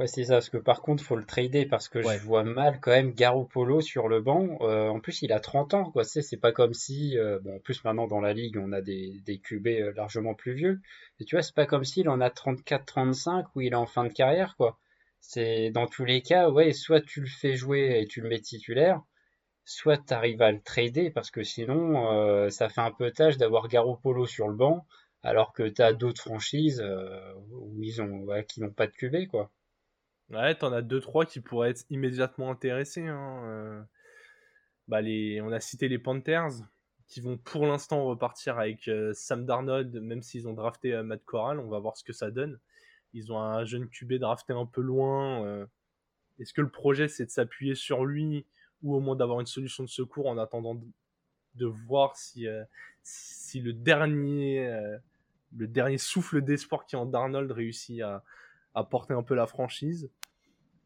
Ouais, 0.00 0.06
c'est 0.06 0.24
ça, 0.24 0.36
parce 0.36 0.48
que 0.48 0.56
par 0.56 0.80
contre, 0.80 1.04
faut 1.04 1.14
le 1.14 1.26
trader 1.26 1.66
parce 1.66 1.88
que 1.88 2.00
je 2.00 2.18
vois 2.20 2.42
mal 2.42 2.80
quand 2.80 2.90
même 2.90 3.14
Polo 3.50 3.82
sur 3.82 4.08
le 4.08 4.22
banc. 4.22 4.56
Euh, 4.62 4.88
en 4.88 4.98
plus, 4.98 5.20
il 5.20 5.30
a 5.30 5.40
30 5.40 5.74
ans, 5.74 5.90
quoi. 5.90 6.04
C'est, 6.04 6.22
c'est 6.22 6.38
pas 6.38 6.52
comme 6.52 6.72
si, 6.72 7.18
euh, 7.18 7.38
bon, 7.40 7.56
en 7.56 7.58
plus 7.58 7.84
maintenant 7.84 8.06
dans 8.06 8.22
la 8.22 8.32
ligue, 8.32 8.56
on 8.56 8.72
a 8.72 8.80
des, 8.80 9.20
des 9.26 9.38
QB 9.38 9.94
largement 9.94 10.32
plus 10.34 10.54
vieux. 10.54 10.80
Et 11.18 11.26
tu 11.26 11.36
vois, 11.36 11.42
c'est 11.42 11.54
pas 11.54 11.66
comme 11.66 11.84
s'il 11.84 12.08
en 12.08 12.22
a 12.22 12.30
34-35 12.30 13.44
ou 13.54 13.60
il 13.60 13.74
est 13.74 13.76
en 13.76 13.84
fin 13.84 14.04
de 14.04 14.12
carrière, 14.12 14.56
quoi. 14.56 14.78
C'est 15.20 15.70
dans 15.70 15.86
tous 15.86 16.06
les 16.06 16.22
cas, 16.22 16.48
ouais, 16.48 16.72
soit 16.72 17.02
tu 17.02 17.20
le 17.20 17.26
fais 17.26 17.54
jouer 17.54 18.00
et 18.00 18.06
tu 18.06 18.22
le 18.22 18.30
mets 18.30 18.40
titulaire, 18.40 19.02
soit 19.66 19.98
tu 19.98 20.14
arrives 20.14 20.40
à 20.42 20.50
le 20.50 20.62
trader 20.62 21.10
parce 21.10 21.30
que 21.30 21.42
sinon 21.42 22.10
euh, 22.12 22.48
ça 22.50 22.70
fait 22.70 22.80
un 22.80 22.92
peu 22.92 23.10
tâche 23.10 23.36
d'avoir 23.36 23.68
Polo 24.02 24.26
sur 24.26 24.48
le 24.48 24.54
banc 24.56 24.86
alors 25.22 25.52
que 25.52 25.68
tu 25.68 25.82
as 25.82 25.92
d'autres 25.92 26.22
franchises 26.22 26.80
euh, 26.82 27.34
où 27.52 27.82
ils 27.82 28.00
ont 28.02 28.26
qui 28.48 28.60
n'ont 28.62 28.70
pas 28.70 28.86
de 28.86 28.92
QB 28.92 29.28
quoi. 29.28 29.50
Ouais, 30.30 30.54
t'en 30.54 30.72
as 30.72 30.82
deux 30.82 31.00
trois 31.00 31.26
qui 31.26 31.40
pourraient 31.40 31.70
être 31.70 31.84
immédiatement 31.90 32.50
intéressés. 32.50 33.06
Hein. 33.06 33.42
Euh. 33.44 33.82
Bah, 34.88 35.00
on 35.02 35.52
a 35.52 35.60
cité 35.60 35.88
les 35.88 35.98
Panthers 35.98 36.50
qui 37.06 37.20
vont 37.20 37.36
pour 37.38 37.66
l'instant 37.66 38.04
repartir 38.04 38.58
avec 38.58 38.88
Sam 39.14 39.44
Darnold, 39.44 40.00
même 40.00 40.22
s'ils 40.22 40.46
ont 40.46 40.52
drafté 40.52 41.00
Matt 41.02 41.24
Corral, 41.24 41.58
on 41.58 41.68
va 41.68 41.80
voir 41.80 41.96
ce 41.96 42.04
que 42.04 42.12
ça 42.12 42.30
donne. 42.30 42.58
Ils 43.12 43.32
ont 43.32 43.40
un 43.40 43.64
jeune 43.64 43.88
QB 43.88 44.14
drafté 44.14 44.52
un 44.52 44.66
peu 44.66 44.80
loin. 44.80 45.66
Est-ce 46.40 46.54
que 46.54 46.60
le 46.60 46.70
projet 46.70 47.08
c'est 47.08 47.26
de 47.26 47.30
s'appuyer 47.30 47.74
sur 47.74 48.04
lui 48.04 48.46
ou 48.82 48.94
au 48.94 49.00
moins 49.00 49.16
d'avoir 49.16 49.40
une 49.40 49.46
solution 49.46 49.84
de 49.84 49.88
secours 49.88 50.26
en 50.26 50.38
attendant 50.38 50.80
de, 51.54 51.66
voir 51.66 52.16
si, 52.16 52.46
euh, 52.46 52.64
le 53.54 53.72
dernier, 53.72 54.66
euh, 54.66 54.96
le 55.56 55.66
dernier 55.66 55.98
souffle 55.98 56.40
d'espoir 56.40 56.86
qui 56.86 56.96
est 56.96 56.98
en 56.98 57.06
Darnold 57.06 57.50
réussit 57.52 58.00
à, 58.00 58.22
porter 58.84 59.12
un 59.12 59.22
peu 59.22 59.34
la 59.34 59.46
franchise? 59.46 60.10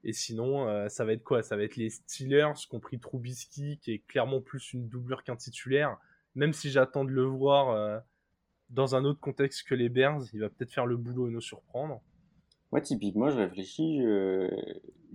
Et 0.04 0.12
sinon, 0.12 0.88
ça 0.88 1.04
va 1.04 1.12
être 1.12 1.24
quoi? 1.24 1.42
Ça 1.42 1.56
va 1.56 1.62
être 1.62 1.76
les 1.76 1.90
Steelers 1.90 2.52
qui 2.56 2.74
ont 2.74 2.80
pris 2.80 2.98
Trubisky, 2.98 3.78
qui 3.78 3.92
est 3.92 3.98
clairement 4.06 4.40
plus 4.40 4.72
une 4.74 4.86
doublure 4.88 5.24
qu'un 5.24 5.36
titulaire. 5.36 5.96
Même 6.34 6.52
si 6.52 6.70
j'attends 6.70 7.04
de 7.04 7.10
le 7.10 7.24
voir 7.24 8.02
dans 8.68 8.94
un 8.94 9.04
autre 9.04 9.20
contexte 9.20 9.66
que 9.66 9.74
les 9.74 9.88
Bears, 9.88 10.20
il 10.34 10.40
va 10.40 10.50
peut-être 10.50 10.72
faire 10.72 10.86
le 10.86 10.96
boulot 10.96 11.28
et 11.28 11.30
nous 11.30 11.40
surprendre. 11.40 12.02
Moi, 12.70 12.82
typiquement, 12.82 13.30
je 13.30 13.38
réfléchis. 13.38 14.02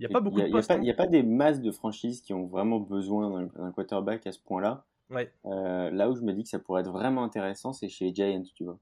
n'y 0.00 0.06
a 0.06 0.08
pas 0.08 0.20
beaucoup 0.20 0.40
de. 0.40 0.46
Il 0.46 0.80
n'y 0.80 0.90
a, 0.90 0.94
pas 0.94 1.06
des 1.06 1.22
masses 1.22 1.60
de 1.60 1.70
franchises 1.70 2.22
qui 2.22 2.32
ont 2.32 2.46
vraiment 2.46 2.80
besoin 2.80 3.48
d'un 3.54 3.70
quarterback 3.70 4.26
à 4.26 4.32
ce 4.32 4.40
point-là. 4.40 4.86
Ouais. 5.10 5.30
Euh, 5.44 5.90
là 5.90 6.08
où 6.08 6.14
je 6.14 6.22
me 6.22 6.32
dis 6.32 6.44
que 6.44 6.48
ça 6.48 6.58
pourrait 6.58 6.80
être 6.80 6.90
vraiment 6.90 7.22
intéressant, 7.22 7.74
c'est 7.74 7.90
chez 7.90 8.06
les 8.06 8.14
Giants, 8.14 8.42
tu 8.54 8.64
vois. 8.64 8.78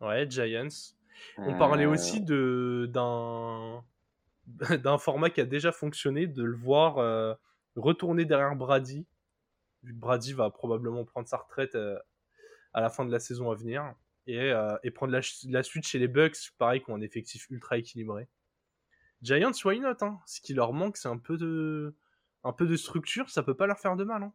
Ouais, 0.00 0.28
Giants. 0.28 0.66
On 1.38 1.56
parlait 1.56 1.84
euh. 1.84 1.90
aussi 1.90 2.20
de 2.20 2.90
d'un 2.92 3.84
d'un 4.82 4.98
format 4.98 5.30
qui 5.30 5.40
a 5.40 5.46
déjà 5.46 5.72
fonctionné, 5.72 6.26
de 6.26 6.42
le 6.42 6.56
voir 6.56 6.98
euh, 6.98 7.34
retourner 7.76 8.24
derrière 8.24 8.54
Brady. 8.56 9.06
Brady 9.82 10.32
va 10.32 10.50
probablement 10.50 11.04
prendre 11.04 11.28
sa 11.28 11.38
retraite 11.38 11.74
à 12.74 12.80
la 12.80 12.90
fin 12.90 13.04
de 13.06 13.10
la 13.10 13.18
saison 13.18 13.50
à 13.50 13.54
venir 13.54 13.94
et, 14.26 14.52
et 14.82 14.90
prendre 14.90 15.12
la, 15.12 15.62
suite 15.62 15.86
chez 15.86 15.98
les 15.98 16.06
Bucks, 16.06 16.36
pareil, 16.58 16.82
qui 16.82 16.90
ont 16.90 16.96
un 16.96 17.00
effectif 17.00 17.48
ultra 17.48 17.78
équilibré. 17.78 18.28
Giants, 19.22 19.52
why 19.64 19.80
not 19.80 20.02
hein? 20.02 20.18
Ce 20.26 20.42
qui 20.42 20.52
leur 20.52 20.74
manque, 20.74 20.98
c'est 20.98 21.08
un 21.08 21.16
peu 21.16 21.38
de 21.38 21.94
un 22.44 22.52
peu 22.52 22.66
de 22.66 22.76
structure, 22.76 23.30
ça 23.30 23.42
peut 23.42 23.56
pas 23.56 23.66
leur 23.66 23.78
faire 23.78 23.96
de 23.96 24.04
mal. 24.04 24.22
Hein 24.22 24.32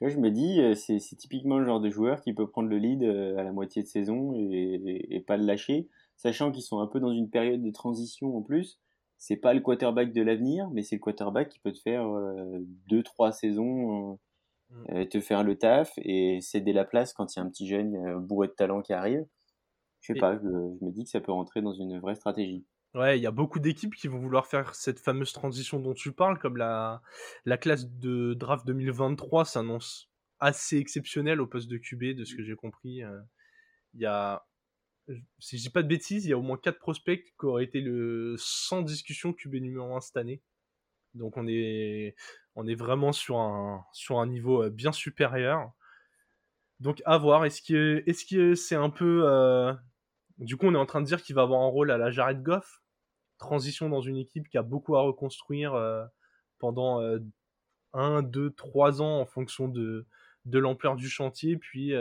je 0.00 0.18
me 0.18 0.30
dis, 0.30 0.60
euh, 0.60 0.74
c'est, 0.74 0.98
typiquement 0.98 1.58
le 1.58 1.64
genre 1.64 1.80
de 1.80 1.90
joueur 1.90 2.20
qui 2.20 2.34
peut 2.34 2.46
prendre 2.46 2.68
le 2.68 2.78
lead 2.78 3.02
euh, 3.02 3.38
à 3.38 3.42
la 3.42 3.52
moitié 3.52 3.82
de 3.82 3.88
saison 3.88 4.34
et, 4.34 5.24
pas 5.26 5.36
le 5.36 5.44
lâcher, 5.44 5.88
sachant 6.16 6.52
qu'ils 6.52 6.62
sont 6.62 6.80
un 6.80 6.86
peu 6.86 7.00
dans 7.00 7.12
une 7.12 7.30
période 7.30 7.62
de 7.62 7.70
transition 7.70 8.36
en 8.36 8.42
plus. 8.42 8.78
C'est 9.18 9.36
pas 9.36 9.54
le 9.54 9.60
quarterback 9.60 10.12
de 10.12 10.22
l'avenir, 10.22 10.68
mais 10.70 10.82
c'est 10.82 10.96
le 10.96 11.00
quarterback 11.00 11.48
qui 11.48 11.58
peut 11.58 11.72
te 11.72 11.80
faire 11.80 12.06
euh, 12.06 12.58
deux, 12.88 13.02
trois 13.02 13.32
saisons, 13.32 14.18
mm. 14.70 15.06
te 15.06 15.20
faire 15.20 15.42
le 15.42 15.56
taf 15.56 15.92
et 15.98 16.40
céder 16.40 16.72
la 16.72 16.84
place 16.84 17.12
quand 17.12 17.34
il 17.34 17.38
y 17.38 17.42
a 17.42 17.44
un 17.44 17.48
petit 17.48 17.66
jeune 17.66 18.18
bourré 18.20 18.48
de 18.48 18.52
talent 18.52 18.82
qui 18.82 18.92
arrive. 18.92 19.26
Je 20.00 20.12
sais 20.12 20.18
pas, 20.18 20.36
je 20.36 20.84
me 20.84 20.90
dis 20.90 21.04
que 21.04 21.10
ça 21.10 21.20
peut 21.20 21.32
rentrer 21.32 21.62
dans 21.62 21.72
une 21.72 21.98
vraie 21.98 22.14
stratégie. 22.14 22.64
Ouais, 22.96 23.18
il 23.18 23.22
y 23.22 23.26
a 23.26 23.30
beaucoup 23.30 23.58
d'équipes 23.58 23.94
qui 23.94 24.08
vont 24.08 24.18
vouloir 24.18 24.46
faire 24.46 24.74
cette 24.74 25.00
fameuse 25.00 25.32
transition 25.32 25.80
dont 25.80 25.92
tu 25.92 26.12
parles, 26.12 26.38
comme 26.38 26.56
la, 26.56 27.02
la 27.44 27.58
classe 27.58 27.90
de 27.90 28.32
draft 28.32 28.66
2023 28.66 29.44
s'annonce 29.44 30.08
assez 30.40 30.78
exceptionnelle 30.78 31.42
au 31.42 31.46
poste 31.46 31.68
de 31.68 31.76
QB, 31.76 32.16
de 32.16 32.24
ce 32.24 32.34
que 32.34 32.42
j'ai 32.42 32.56
compris. 32.56 33.02
Euh. 33.02 33.20
Il 33.92 34.00
y 34.00 34.06
a, 34.06 34.46
si 35.38 35.58
je 35.58 35.62
dis 35.62 35.70
pas 35.70 35.82
de 35.82 35.88
bêtises, 35.88 36.24
il 36.24 36.30
y 36.30 36.32
a 36.32 36.38
au 36.38 36.42
moins 36.42 36.58
4 36.58 36.78
prospects 36.78 37.24
qui 37.24 37.46
auraient 37.46 37.64
été 37.64 37.80
le 37.80 38.36
sans 38.38 38.82
discussion 38.82 39.32
QB 39.32 39.54
numéro 39.56 39.94
1 39.94 40.00
cette 40.00 40.16
année. 40.16 40.42
Donc 41.14 41.36
on 41.36 41.46
est, 41.48 42.14
on 42.54 42.66
est 42.66 42.74
vraiment 42.74 43.12
sur 43.12 43.38
un, 43.38 43.84
sur 43.92 44.18
un 44.18 44.26
niveau 44.26 44.64
euh, 44.64 44.70
bien 44.70 44.92
supérieur. 44.92 45.72
Donc 46.80 47.02
à 47.06 47.18
voir, 47.18 47.44
est-ce 47.44 47.62
que 47.62 48.02
est-ce 48.06 48.26
que 48.26 48.54
c'est 48.54 48.74
un 48.74 48.90
peu... 48.90 49.22
Euh, 49.24 49.72
du 50.38 50.56
coup 50.56 50.66
on 50.66 50.74
est 50.74 50.78
en 50.78 50.86
train 50.86 51.00
de 51.00 51.06
dire 51.06 51.22
qu'il 51.22 51.34
va 51.34 51.42
avoir 51.42 51.62
un 51.62 51.68
rôle 51.68 51.90
à 51.90 51.98
la 51.98 52.10
Jared 52.10 52.42
Goff? 52.42 52.82
Transition 53.38 53.88
dans 53.88 54.00
une 54.00 54.16
équipe 54.16 54.48
qui 54.48 54.58
a 54.58 54.62
beaucoup 54.62 54.96
à 54.96 55.02
reconstruire 55.02 55.74
euh, 55.74 56.04
pendant 56.58 57.00
1, 57.92 58.22
2, 58.22 58.50
3 58.52 59.02
ans 59.02 59.20
en 59.20 59.26
fonction 59.26 59.68
de, 59.68 60.06
de 60.46 60.58
l'ampleur 60.58 60.96
du 60.96 61.08
chantier, 61.08 61.56
puis, 61.58 61.92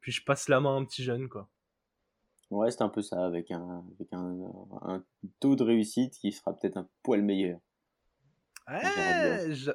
puis 0.00 0.12
je 0.12 0.22
passe 0.22 0.48
la 0.50 0.60
main 0.60 0.76
à 0.76 0.78
un 0.78 0.84
petit 0.84 1.02
jeune. 1.02 1.28
Quoi. 1.30 1.48
Ouais, 2.50 2.70
c'est 2.70 2.82
un 2.82 2.88
peu 2.88 3.00
ça, 3.00 3.24
avec 3.24 3.50
un, 3.50 3.84
avec 3.94 4.12
un, 4.12 4.36
un 4.82 5.04
taux 5.38 5.54
de 5.54 5.62
réussite 5.62 6.14
qui 6.14 6.32
sera 6.32 6.52
peut-être 6.56 6.76
un 6.76 6.88
poil 7.02 7.22
meilleur. 7.22 7.60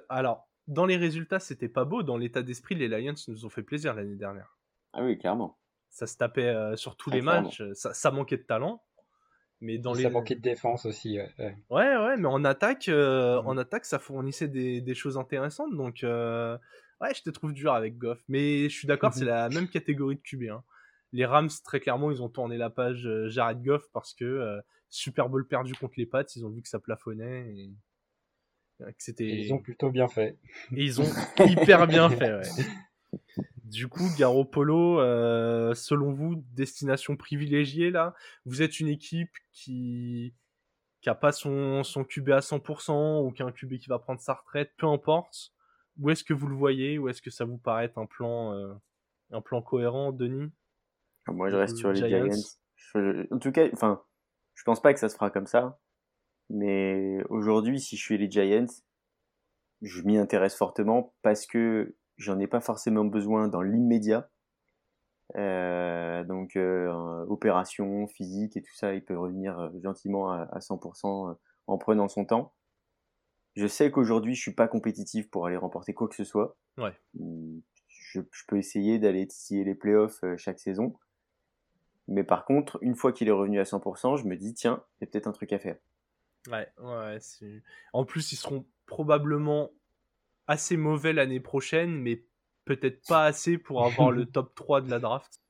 Alors, 0.10 0.48
dans 0.68 0.86
les 0.86 0.98
résultats, 0.98 1.40
c'était 1.40 1.70
pas 1.70 1.86
beau. 1.86 2.04
Dans 2.04 2.18
l'état 2.18 2.42
d'esprit, 2.42 2.76
les 2.76 2.88
Lions 2.88 3.14
nous 3.28 3.46
ont 3.46 3.50
fait 3.50 3.64
plaisir 3.64 3.94
l'année 3.94 4.16
dernière. 4.16 4.58
Ah 4.94 5.04
oui, 5.04 5.18
clairement. 5.18 5.58
Ça 5.90 6.08
se 6.08 6.18
tapait 6.18 6.48
euh, 6.48 6.76
sur 6.76 6.98
tous 6.98 7.10
les 7.10 7.22
matchs. 7.22 7.64
Ça, 7.74 7.94
ça, 7.94 8.12
manquait 8.12 8.38
de 8.38 8.44
talent. 8.44 8.82
Mais 9.62 9.78
dans 9.78 9.94
ça 9.94 10.10
manquait 10.10 10.36
de 10.36 10.42
défense 10.42 10.86
aussi. 10.86 11.18
Ouais, 11.40 11.56
ouais, 11.70 12.18
mais 12.18 12.28
en 12.28 12.44
attaque, 12.44 12.90
euh, 12.90 13.42
mmh. 13.42 13.48
en 13.48 13.58
attaque, 13.58 13.86
ça 13.86 14.00
fournissait 14.00 14.50
des, 14.50 14.82
des 14.82 14.94
choses 14.94 15.18
intéressantes. 15.18 15.74
Donc, 15.76 16.04
euh, 16.04 16.58
ouais, 17.00 17.14
je 17.14 17.22
te 17.22 17.30
trouve 17.30 17.54
dur 17.54 17.74
avec 17.74 17.98
Goff. 17.98 18.22
Mais 18.28 18.70
je 18.70 18.76
suis 18.78 18.88
d'accord, 18.88 19.14
c'est 19.14 19.26
la 19.26 19.48
même 19.50 19.70
catégorie 19.70 20.18
de 20.18 20.22
QB. 20.22 20.44
Hein. 20.52 20.64
Les 21.16 21.26
Rams, 21.26 21.50
très 21.64 21.80
clairement, 21.80 22.12
ils 22.12 22.22
ont 22.22 22.28
tourné 22.28 22.58
la 22.58 22.70
page 22.70 23.08
euh, 23.08 23.30
Jared 23.30 23.64
Goff 23.64 23.84
parce 23.94 24.14
que 24.14 24.60
Super 24.90 25.30
Bowl 25.30 25.48
perdu 25.48 25.74
contre 25.74 25.94
les 25.98 26.06
Pats, 26.06 26.26
ils 26.36 26.46
ont 26.46 26.50
vu 26.50 26.62
que 26.62 26.68
ça 26.68 26.80
plafonnait. 26.80 27.54
Et... 27.56 27.74
Que 28.80 28.94
c'était... 28.98 29.26
ils 29.26 29.54
ont 29.54 29.60
plutôt 29.60 29.90
bien 29.90 30.10
fait. 30.10 30.38
Et 30.76 30.84
ils 30.84 31.02
ont 31.02 31.10
hyper 31.46 31.88
bien 31.88 32.10
fait, 32.10 32.34
ouais. 32.34 33.20
Du 33.64 33.88
coup, 33.88 34.08
Garoppolo, 34.18 35.00
euh, 35.00 35.74
selon 35.74 36.12
vous, 36.14 36.44
destination 36.54 37.16
privilégiée 37.16 37.90
là? 37.92 38.14
Vous 38.46 38.62
êtes 38.62 38.80
une 38.80 38.90
équipe 38.90 39.32
qui 39.52 40.34
qui 41.02 41.10
a 41.10 41.16
pas 41.16 41.32
son, 41.32 41.84
son 41.84 42.04
QB 42.04 42.30
à 42.32 42.40
100% 42.40 43.24
ou 43.24 43.32
qui 43.32 43.44
a 43.44 43.46
un 43.46 43.52
QB 43.52 43.78
qui 43.78 43.90
va 43.90 44.00
prendre 44.00 44.20
sa 44.20 44.34
retraite, 44.34 44.72
peu 44.78 44.88
importe. 44.88 45.52
Où 46.00 46.10
est-ce 46.10 46.24
que 46.24 46.34
vous 46.34 46.48
le 46.48 46.56
voyez? 46.56 46.98
Ou 46.98 47.10
est-ce 47.10 47.22
que 47.22 47.30
ça 47.30 47.46
vous 47.46 47.58
paraît 47.58 47.92
un 47.96 48.06
plan, 48.06 48.54
euh, 48.54 48.74
un 49.32 49.42
plan 49.42 49.62
cohérent, 49.62 50.12
Denis? 50.12 50.52
Moi, 51.28 51.50
je 51.50 51.56
reste 51.56 51.78
sur 51.78 51.92
les 51.92 52.08
Giants. 52.08 52.28
en 53.32 53.40
tout 53.40 53.52
cas, 53.52 53.68
enfin, 53.74 54.04
je 54.54 54.64
pense 54.64 54.82
pas 54.82 54.94
que 54.94 55.00
ça 55.00 55.10
se 55.10 55.16
fera 55.16 55.30
comme 55.30 55.48
ça. 55.48 55.80
Mais 56.50 57.24
aujourd'hui, 57.30 57.80
si 57.80 57.98
je 57.98 58.04
suis 58.04 58.18
les 58.18 58.30
Giants, 58.30 58.68
je 59.82 60.02
m'y 60.04 60.18
intéresse 60.18 60.56
fortement 60.56 61.14
parce 61.22 61.46
que 61.46 61.96
j'en 62.18 62.40
ai 62.40 62.48
pas 62.48 62.62
forcément 62.62 63.06
besoin 63.06 63.48
dans 63.48 63.62
l'immédiat. 63.62 64.30
Euh, 65.36 66.24
donc 66.24 66.56
euh, 66.56 67.26
opération 67.28 68.08
physique 68.08 68.58
et 68.58 68.62
tout 68.62 68.76
ça, 68.76 68.94
il 68.94 69.04
peut 69.04 69.18
revenir 69.18 69.58
euh, 69.60 69.70
gentiment 69.84 70.32
à, 70.32 70.60
100% 70.60 71.32
euh, 71.32 71.34
en 71.68 71.78
prenant 71.78 72.08
son 72.08 72.26
temps. 72.26 72.54
Je 73.56 73.68
sais 73.68 73.90
qu'aujourd'hui 73.90 74.36
je 74.36 74.42
suis 74.42 74.54
pas 74.54 74.68
compétitif 74.68 75.30
pour 75.30 75.48
aller 75.48 75.58
remporter 75.58 75.94
quoi 75.94 76.08
que 76.08 76.16
ce 76.16 76.24
soit. 76.24 76.58
Ouais. 76.78 76.94
Je, 77.88 78.22
je 78.32 78.44
peux 78.48 78.58
essayer 78.58 79.00
d'aller 79.00 79.28
titiller 79.28 79.64
les 79.64 79.76
playoffs 79.76 80.24
chaque 80.38 80.60
saison. 80.60 80.94
Mais 82.08 82.24
par 82.24 82.46
contre, 82.46 82.78
une 82.82 82.96
fois 82.96 83.12
qu'il 83.12 83.28
est 83.28 83.32
revenu 83.32 83.60
à 83.60 83.64
100%, 83.64 84.18
je 84.18 84.28
me 84.28 84.36
dis 84.36 84.54
tiens, 84.54 84.84
il 85.00 85.06
y 85.06 85.08
a 85.08 85.12
peut-être 85.12 85.28
un 85.28 85.32
truc 85.32 85.54
à 85.54 85.60
faire. 85.60 85.78
Ouais, 86.52 86.68
ouais. 86.80 87.18
En 87.94 88.06
plus, 88.06 88.32
ils 88.32 88.36
seront 88.36 88.66
probablement 88.86 89.72
assez 90.48 90.78
mauvais 90.78 91.14
l'année 91.14 91.40
prochaine, 91.40 91.92
mais 91.92 92.24
peut-être 92.66 93.02
pas 93.08 93.26
assez 93.26 93.58
pour 93.58 93.86
avoir 93.86 94.12
le 94.12 94.26
top 94.26 94.54
3 94.56 94.82
de 94.82 94.90
la 94.90 95.00
draft. 95.00 95.42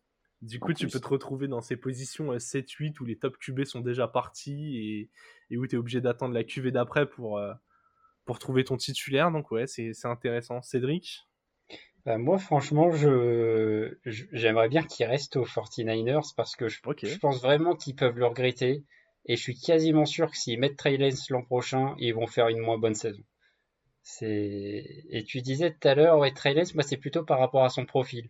Du 0.42 0.60
coup, 0.60 0.74
tu 0.74 0.88
peux 0.88 1.00
te 1.00 1.08
retrouver 1.08 1.48
dans 1.48 1.62
ces 1.62 1.76
positions 1.76 2.32
7-8 2.34 2.88
euh, 2.88 2.94
où 3.02 3.06
les 3.06 3.18
top 3.18 3.38
QB 3.38 3.64
sont 3.64 3.80
déjà 3.80 4.08
partis 4.08 4.78
et, 4.78 5.10
et 5.50 5.58
où 5.58 5.66
tu 5.66 5.76
es 5.76 5.80
obligé 5.80 6.02
d'attendre 6.02 6.34
la 6.34 6.44
QV 6.44 6.72
d'après 6.72 7.10
pour, 7.10 7.40
euh, 7.40 7.54
pour 8.26 8.38
trouver 8.38 8.64
ton 8.64 8.78
titulaire. 8.78 9.32
Donc, 9.32 9.52
ouais, 9.52 9.66
c'est 9.66 9.94
intéressant. 10.06 10.62
Cédric? 10.62 11.28
Bah, 12.06 12.18
Moi, 12.18 12.38
franchement, 12.38 12.92
je 12.92 13.98
j'aimerais 14.06 14.70
bien 14.70 14.84
qu'il 14.84 15.06
reste 15.06 15.36
aux 15.36 15.46
49ers 15.46 16.34
parce 16.36 16.56
que 16.56 16.68
je, 16.68 16.80
je 17.04 17.18
pense 17.18 17.42
vraiment 17.42 17.76
qu'ils 17.76 17.96
peuvent 17.96 18.18
le 18.18 18.28
regretter. 18.28 18.84
Et 19.28 19.36
je 19.36 19.42
suis 19.42 19.60
quasiment 19.60 20.06
sûr 20.06 20.30
que 20.30 20.38
s'ils 20.38 20.60
mettent 20.60 20.78
Trey 20.78 20.98
l'an 21.30 21.44
prochain, 21.44 21.96
ils 21.98 22.14
vont 22.14 22.28
faire 22.28 22.48
une 22.48 22.60
moins 22.60 22.78
bonne 22.78 22.94
saison. 22.94 23.24
C'est 24.04 24.86
et 25.10 25.24
tu 25.24 25.42
disais 25.42 25.72
tout 25.72 25.88
à 25.88 25.96
l'heure, 25.96 26.20
ouais, 26.20 26.32
Trey 26.32 26.54
moi 26.76 26.84
c'est 26.84 26.98
plutôt 26.98 27.24
par 27.24 27.40
rapport 27.40 27.64
à 27.64 27.70
son 27.70 27.86
profil. 27.86 28.30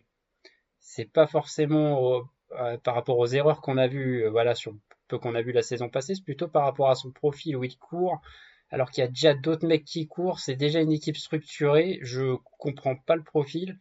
C'est 0.78 1.12
pas 1.12 1.26
forcément 1.26 2.22
euh, 2.52 2.78
par 2.78 2.94
rapport 2.94 3.18
aux 3.18 3.26
erreurs 3.26 3.60
qu'on 3.60 3.76
a 3.76 3.88
vues, 3.88 4.24
euh, 4.24 4.30
voilà, 4.30 4.54
sur 4.54 4.74
peu 5.08 5.18
qu'on 5.18 5.34
a 5.34 5.42
vu 5.42 5.52
la 5.52 5.62
saison 5.62 5.88
passée, 5.88 6.14
c'est 6.14 6.24
plutôt 6.24 6.48
par 6.48 6.62
rapport 6.64 6.90
à 6.90 6.94
son 6.94 7.10
profil 7.10 7.56
où 7.56 7.64
il 7.64 7.76
court, 7.76 8.20
alors 8.70 8.90
qu'il 8.90 9.02
y 9.02 9.06
a 9.06 9.08
déjà 9.08 9.34
d'autres 9.34 9.66
mecs 9.66 9.84
qui 9.84 10.06
courent, 10.06 10.40
c'est 10.40 10.56
déjà 10.56 10.80
une 10.80 10.92
équipe 10.92 11.16
structurée, 11.16 11.98
je 12.02 12.36
comprends 12.58 12.96
pas 12.96 13.16
le 13.16 13.22
profil. 13.22 13.78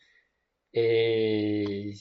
Et, 0.74 1.94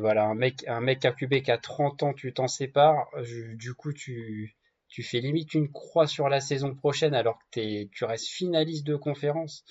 voilà, 0.00 0.24
un 0.26 0.34
mec, 0.34 0.64
un 0.68 0.80
mec 0.80 1.00
QB 1.00 1.42
qui 1.42 1.50
a 1.50 1.58
30 1.58 2.02
ans, 2.02 2.14
tu 2.14 2.32
t'en 2.32 2.48
sépares, 2.48 3.08
du 3.54 3.74
coup 3.74 3.92
tu, 3.92 4.56
tu 4.92 5.02
fais 5.02 5.20
limite 5.20 5.54
une 5.54 5.72
croix 5.72 6.06
sur 6.06 6.28
la 6.28 6.40
saison 6.40 6.74
prochaine 6.74 7.14
alors 7.14 7.38
que 7.50 7.84
tu 7.84 8.04
restes 8.04 8.28
finaliste 8.28 8.86
de 8.86 8.96
conférence. 8.96 9.64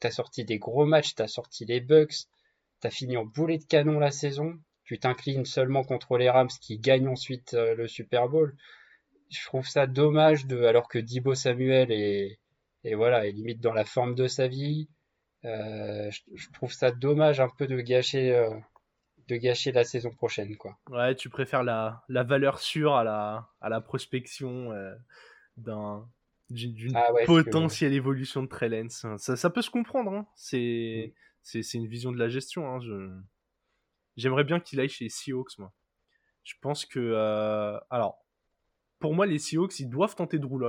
Tu 0.00 0.06
as 0.06 0.12
sorti 0.12 0.44
des 0.44 0.58
gros 0.58 0.86
matchs, 0.86 1.14
tu 1.16 1.22
as 1.22 1.28
sorti 1.28 1.64
les 1.64 1.80
Bucks, 1.80 2.26
tu 2.80 2.86
as 2.86 2.90
fini 2.90 3.16
en 3.16 3.24
boulet 3.24 3.58
de 3.58 3.64
canon 3.64 3.98
la 3.98 4.12
saison, 4.12 4.58
tu 4.84 4.98
t'inclines 4.98 5.44
seulement 5.44 5.82
contre 5.82 6.16
les 6.16 6.30
Rams 6.30 6.48
qui 6.60 6.78
gagnent 6.78 7.08
ensuite 7.08 7.54
euh, 7.54 7.74
le 7.74 7.88
Super 7.88 8.28
Bowl. 8.28 8.56
Je 9.32 9.44
trouve 9.46 9.66
ça 9.66 9.86
dommage 9.86 10.46
de, 10.46 10.62
alors 10.64 10.88
que 10.88 10.98
Dibo 10.98 11.34
Samuel 11.34 11.90
est, 11.90 12.38
et 12.84 12.94
voilà, 12.94 13.26
est 13.26 13.32
limite 13.32 13.60
dans 13.60 13.72
la 13.72 13.84
forme 13.84 14.14
de 14.14 14.26
sa 14.26 14.48
vie. 14.48 14.88
Euh, 15.44 16.10
je, 16.34 16.50
trouve 16.52 16.72
ça 16.72 16.90
dommage 16.92 17.40
un 17.40 17.48
peu 17.48 17.66
de 17.66 17.80
gâcher 17.80 18.32
euh, 18.32 18.50
de 19.28 19.36
gâcher 19.36 19.72
la 19.72 19.84
saison 19.84 20.10
prochaine. 20.10 20.56
Quoi. 20.56 20.78
Ouais, 20.88 21.14
tu 21.14 21.28
préfères 21.30 21.64
la, 21.64 22.04
la 22.08 22.22
valeur 22.22 22.58
sûre 22.58 22.94
à 22.94 23.02
la, 23.02 23.48
à 23.60 23.68
la 23.68 23.80
prospection 23.80 24.72
euh, 24.72 24.94
d'un 25.56 26.08
d'une 26.50 26.94
ah 26.94 27.08
potentielle 27.24 27.94
évolution 27.94 28.42
de 28.42 28.46
Trellens. 28.46 29.16
Ça, 29.16 29.36
ça, 29.36 29.50
peut 29.50 29.62
se 29.62 29.70
comprendre. 29.70 30.12
Hein. 30.12 30.26
C'est 30.34 31.14
c'est 31.42 31.74
une 31.74 31.86
vision 31.86 32.12
de 32.12 32.18
la 32.18 32.28
gestion. 32.28 32.68
Hein. 32.68 32.80
Je... 32.80 33.10
J'aimerais 34.16 34.44
bien 34.44 34.60
qu'il 34.60 34.78
aille 34.78 34.90
chez 34.90 35.08
Seahawks, 35.08 35.58
moi. 35.58 35.72
Je 36.44 36.54
pense 36.60 36.84
que. 36.84 37.00
Euh, 37.00 37.78
alors, 37.90 38.21
pour 39.02 39.14
moi, 39.14 39.26
les 39.26 39.38
Seahawks, 39.38 39.78
ils 39.80 39.90
doivent 39.90 40.14
tenter 40.14 40.38
Drew 40.38 40.60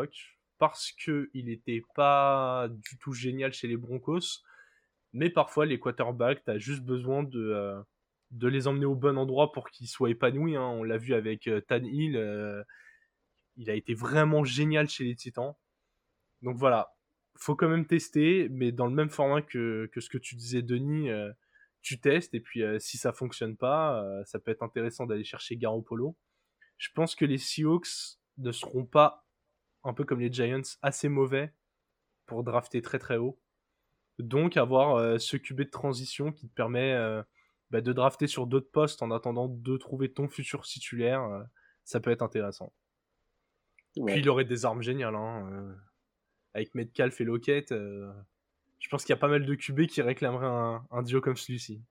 parce 0.59 0.91
qu'il 0.91 1.45
n'était 1.45 1.83
pas 1.95 2.67
du 2.69 2.97
tout 2.97 3.13
génial 3.13 3.53
chez 3.53 3.67
les 3.67 3.77
Broncos. 3.77 4.43
Mais 5.13 5.29
parfois, 5.29 5.65
les 5.65 5.79
quarterbacks, 5.79 6.43
tu 6.43 6.51
as 6.51 6.57
juste 6.57 6.83
besoin 6.83 7.23
de, 7.23 7.39
euh, 7.39 7.81
de 8.31 8.47
les 8.47 8.67
emmener 8.67 8.85
au 8.85 8.95
bon 8.95 9.17
endroit 9.17 9.53
pour 9.53 9.69
qu'ils 9.69 9.87
soient 9.87 10.09
épanouis. 10.09 10.57
Hein. 10.57 10.67
On 10.67 10.83
l'a 10.83 10.97
vu 10.97 11.13
avec 11.13 11.47
euh, 11.47 11.61
Tan 11.61 11.83
Hill. 11.83 12.65
il 13.55 13.69
a 13.69 13.75
été 13.75 13.93
vraiment 13.93 14.43
génial 14.43 14.89
chez 14.89 15.05
les 15.05 15.15
Titans. 15.15 15.53
Donc 16.41 16.57
voilà, 16.57 16.93
faut 17.37 17.55
quand 17.55 17.69
même 17.69 17.85
tester, 17.85 18.47
mais 18.49 18.71
dans 18.71 18.87
le 18.87 18.93
même 18.93 19.09
format 19.09 19.41
que, 19.41 19.89
que 19.91 20.01
ce 20.01 20.09
que 20.09 20.17
tu 20.17 20.35
disais, 20.35 20.61
Denis, 20.61 21.09
euh, 21.09 21.31
tu 21.81 21.99
testes, 21.99 22.33
et 22.33 22.39
puis 22.39 22.63
euh, 22.63 22.79
si 22.79 22.97
ça 22.97 23.11
fonctionne 23.11 23.57
pas, 23.57 24.03
euh, 24.03 24.23
ça 24.25 24.39
peut 24.39 24.51
être 24.51 24.63
intéressant 24.63 25.05
d'aller 25.05 25.23
chercher 25.23 25.57
Garoppolo. 25.57 26.15
Je 26.77 26.89
pense 26.93 27.15
que 27.15 27.25
les 27.25 27.37
Seahawks 27.37 28.17
ne 28.37 28.51
seront 28.51 28.85
pas, 28.85 29.25
un 29.83 29.93
peu 29.93 30.03
comme 30.03 30.19
les 30.19 30.31
Giants, 30.31 30.61
assez 30.81 31.09
mauvais 31.09 31.53
pour 32.25 32.43
drafter 32.43 32.81
très 32.81 32.99
très 32.99 33.17
haut. 33.17 33.39
Donc 34.19 34.57
avoir 34.57 35.19
ce 35.19 35.37
QB 35.37 35.61
de 35.61 35.63
transition 35.63 36.31
qui 36.31 36.47
te 36.47 36.53
permet 36.53 36.95
bah, 37.71 37.81
de 37.81 37.93
drafter 37.93 38.27
sur 38.27 38.45
d'autres 38.45 38.69
postes 38.71 39.01
en 39.01 39.11
attendant 39.11 39.47
de 39.47 39.77
trouver 39.77 40.11
ton 40.11 40.29
futur 40.29 40.63
titulaire, 40.63 41.45
ça 41.83 41.99
peut 41.99 42.11
être 42.11 42.21
intéressant. 42.21 42.71
Puis 44.05 44.19
il 44.19 44.29
aurait 44.29 44.45
des 44.45 44.65
armes 44.65 44.81
géniales. 44.81 45.15
Hein, 45.15 45.75
avec 46.53 46.75
Metcalf 46.75 47.19
et 47.19 47.23
Lockett, 47.23 47.71
euh, 47.71 48.11
je 48.79 48.89
pense 48.89 49.03
qu'il 49.03 49.13
y 49.13 49.17
a 49.17 49.19
pas 49.19 49.27
mal 49.27 49.45
de 49.45 49.55
QB 49.55 49.87
qui 49.87 50.01
réclameraient 50.01 50.45
un, 50.45 50.85
un 50.91 51.01
duo 51.01 51.21
comme 51.21 51.35
celui-ci. 51.35 51.81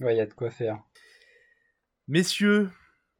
Ouais, 0.00 0.14
il 0.14 0.18
y 0.18 0.20
a 0.20 0.26
de 0.26 0.34
quoi 0.34 0.50
faire. 0.50 0.82
Messieurs, 2.08 2.70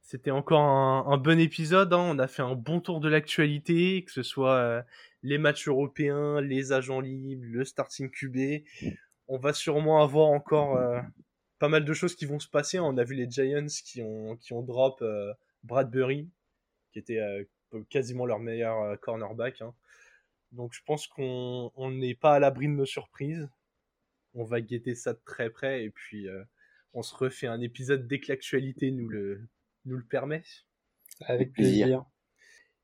c'était 0.05 0.31
encore 0.31 0.61
un, 0.61 1.19
bon 1.19 1.41
épisode. 1.41 1.93
Hein. 1.93 1.99
On 2.11 2.19
a 2.19 2.29
fait 2.29 2.43
un 2.43 2.55
bon 2.55 2.81
tour 2.81 3.01
de 3.01 3.09
l'actualité, 3.09 4.05
que 4.05 4.13
ce 4.13 4.23
soit 4.23 4.55
euh, 4.55 4.83
les 5.23 5.39
matchs 5.39 5.67
européens, 5.67 6.41
les 6.41 6.73
agents 6.73 7.01
libres, 7.01 7.45
le 7.45 7.65
starting 7.65 8.11
QB. 8.11 8.65
On 9.27 9.39
va 9.39 9.53
sûrement 9.53 10.03
avoir 10.03 10.29
encore 10.29 10.77
euh, 10.77 11.01
pas 11.59 11.69
mal 11.69 11.85
de 11.85 11.93
choses 11.93 12.15
qui 12.15 12.27
vont 12.27 12.39
se 12.39 12.49
passer. 12.49 12.79
On 12.79 12.97
a 12.97 13.05
vu 13.05 13.15
les 13.15 13.29
Giants 13.29 13.67
qui 13.85 14.03
ont, 14.03 14.37
qui 14.37 14.55
drop 14.55 15.03
Bradbury, 15.65 16.29
qui 16.93 16.99
était 17.01 17.21
quasiment 17.91 18.27
leur 18.27 18.39
meilleur 18.39 19.01
cornerback. 19.01 19.63
Hein. 19.63 19.75
Donc 20.55 20.73
je 20.73 20.81
pense 20.87 21.09
qu'on 21.09 21.91
n'est 21.91 22.15
pas 22.15 22.35
à 22.35 22.39
l'abri 22.39 22.69
de 22.69 22.73
nos 22.73 22.87
surprises. 22.87 23.49
On 24.35 24.45
va 24.45 24.61
guetter 24.61 24.95
ça 24.95 25.13
de 25.13 25.21
très 25.25 25.51
près 25.51 25.85
et 25.85 25.91
puis 25.91 26.29
euh, 26.29 26.45
on 26.93 27.03
se 27.03 27.15
refait 27.15 27.49
un 27.49 27.61
épisode 27.61 28.07
dès 28.07 28.21
que 28.21 28.31
l'actualité 28.31 28.93
nous 28.93 29.09
le, 29.09 29.49
nous 29.85 29.97
le 29.97 30.05
permet. 30.05 30.43
Avec 31.27 31.53
plaisir. 31.53 32.05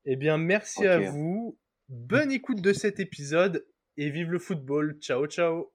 Eh 0.04 0.16
bien, 0.16 0.38
merci 0.38 0.86
à 0.86 1.10
vous. 1.10 1.58
Bonne 1.88 2.30
écoute 2.30 2.60
de 2.60 2.72
cet 2.72 3.00
épisode 3.00 3.66
et 3.96 4.10
vive 4.10 4.30
le 4.30 4.38
football. 4.38 4.98
Ciao, 5.00 5.26
ciao. 5.26 5.72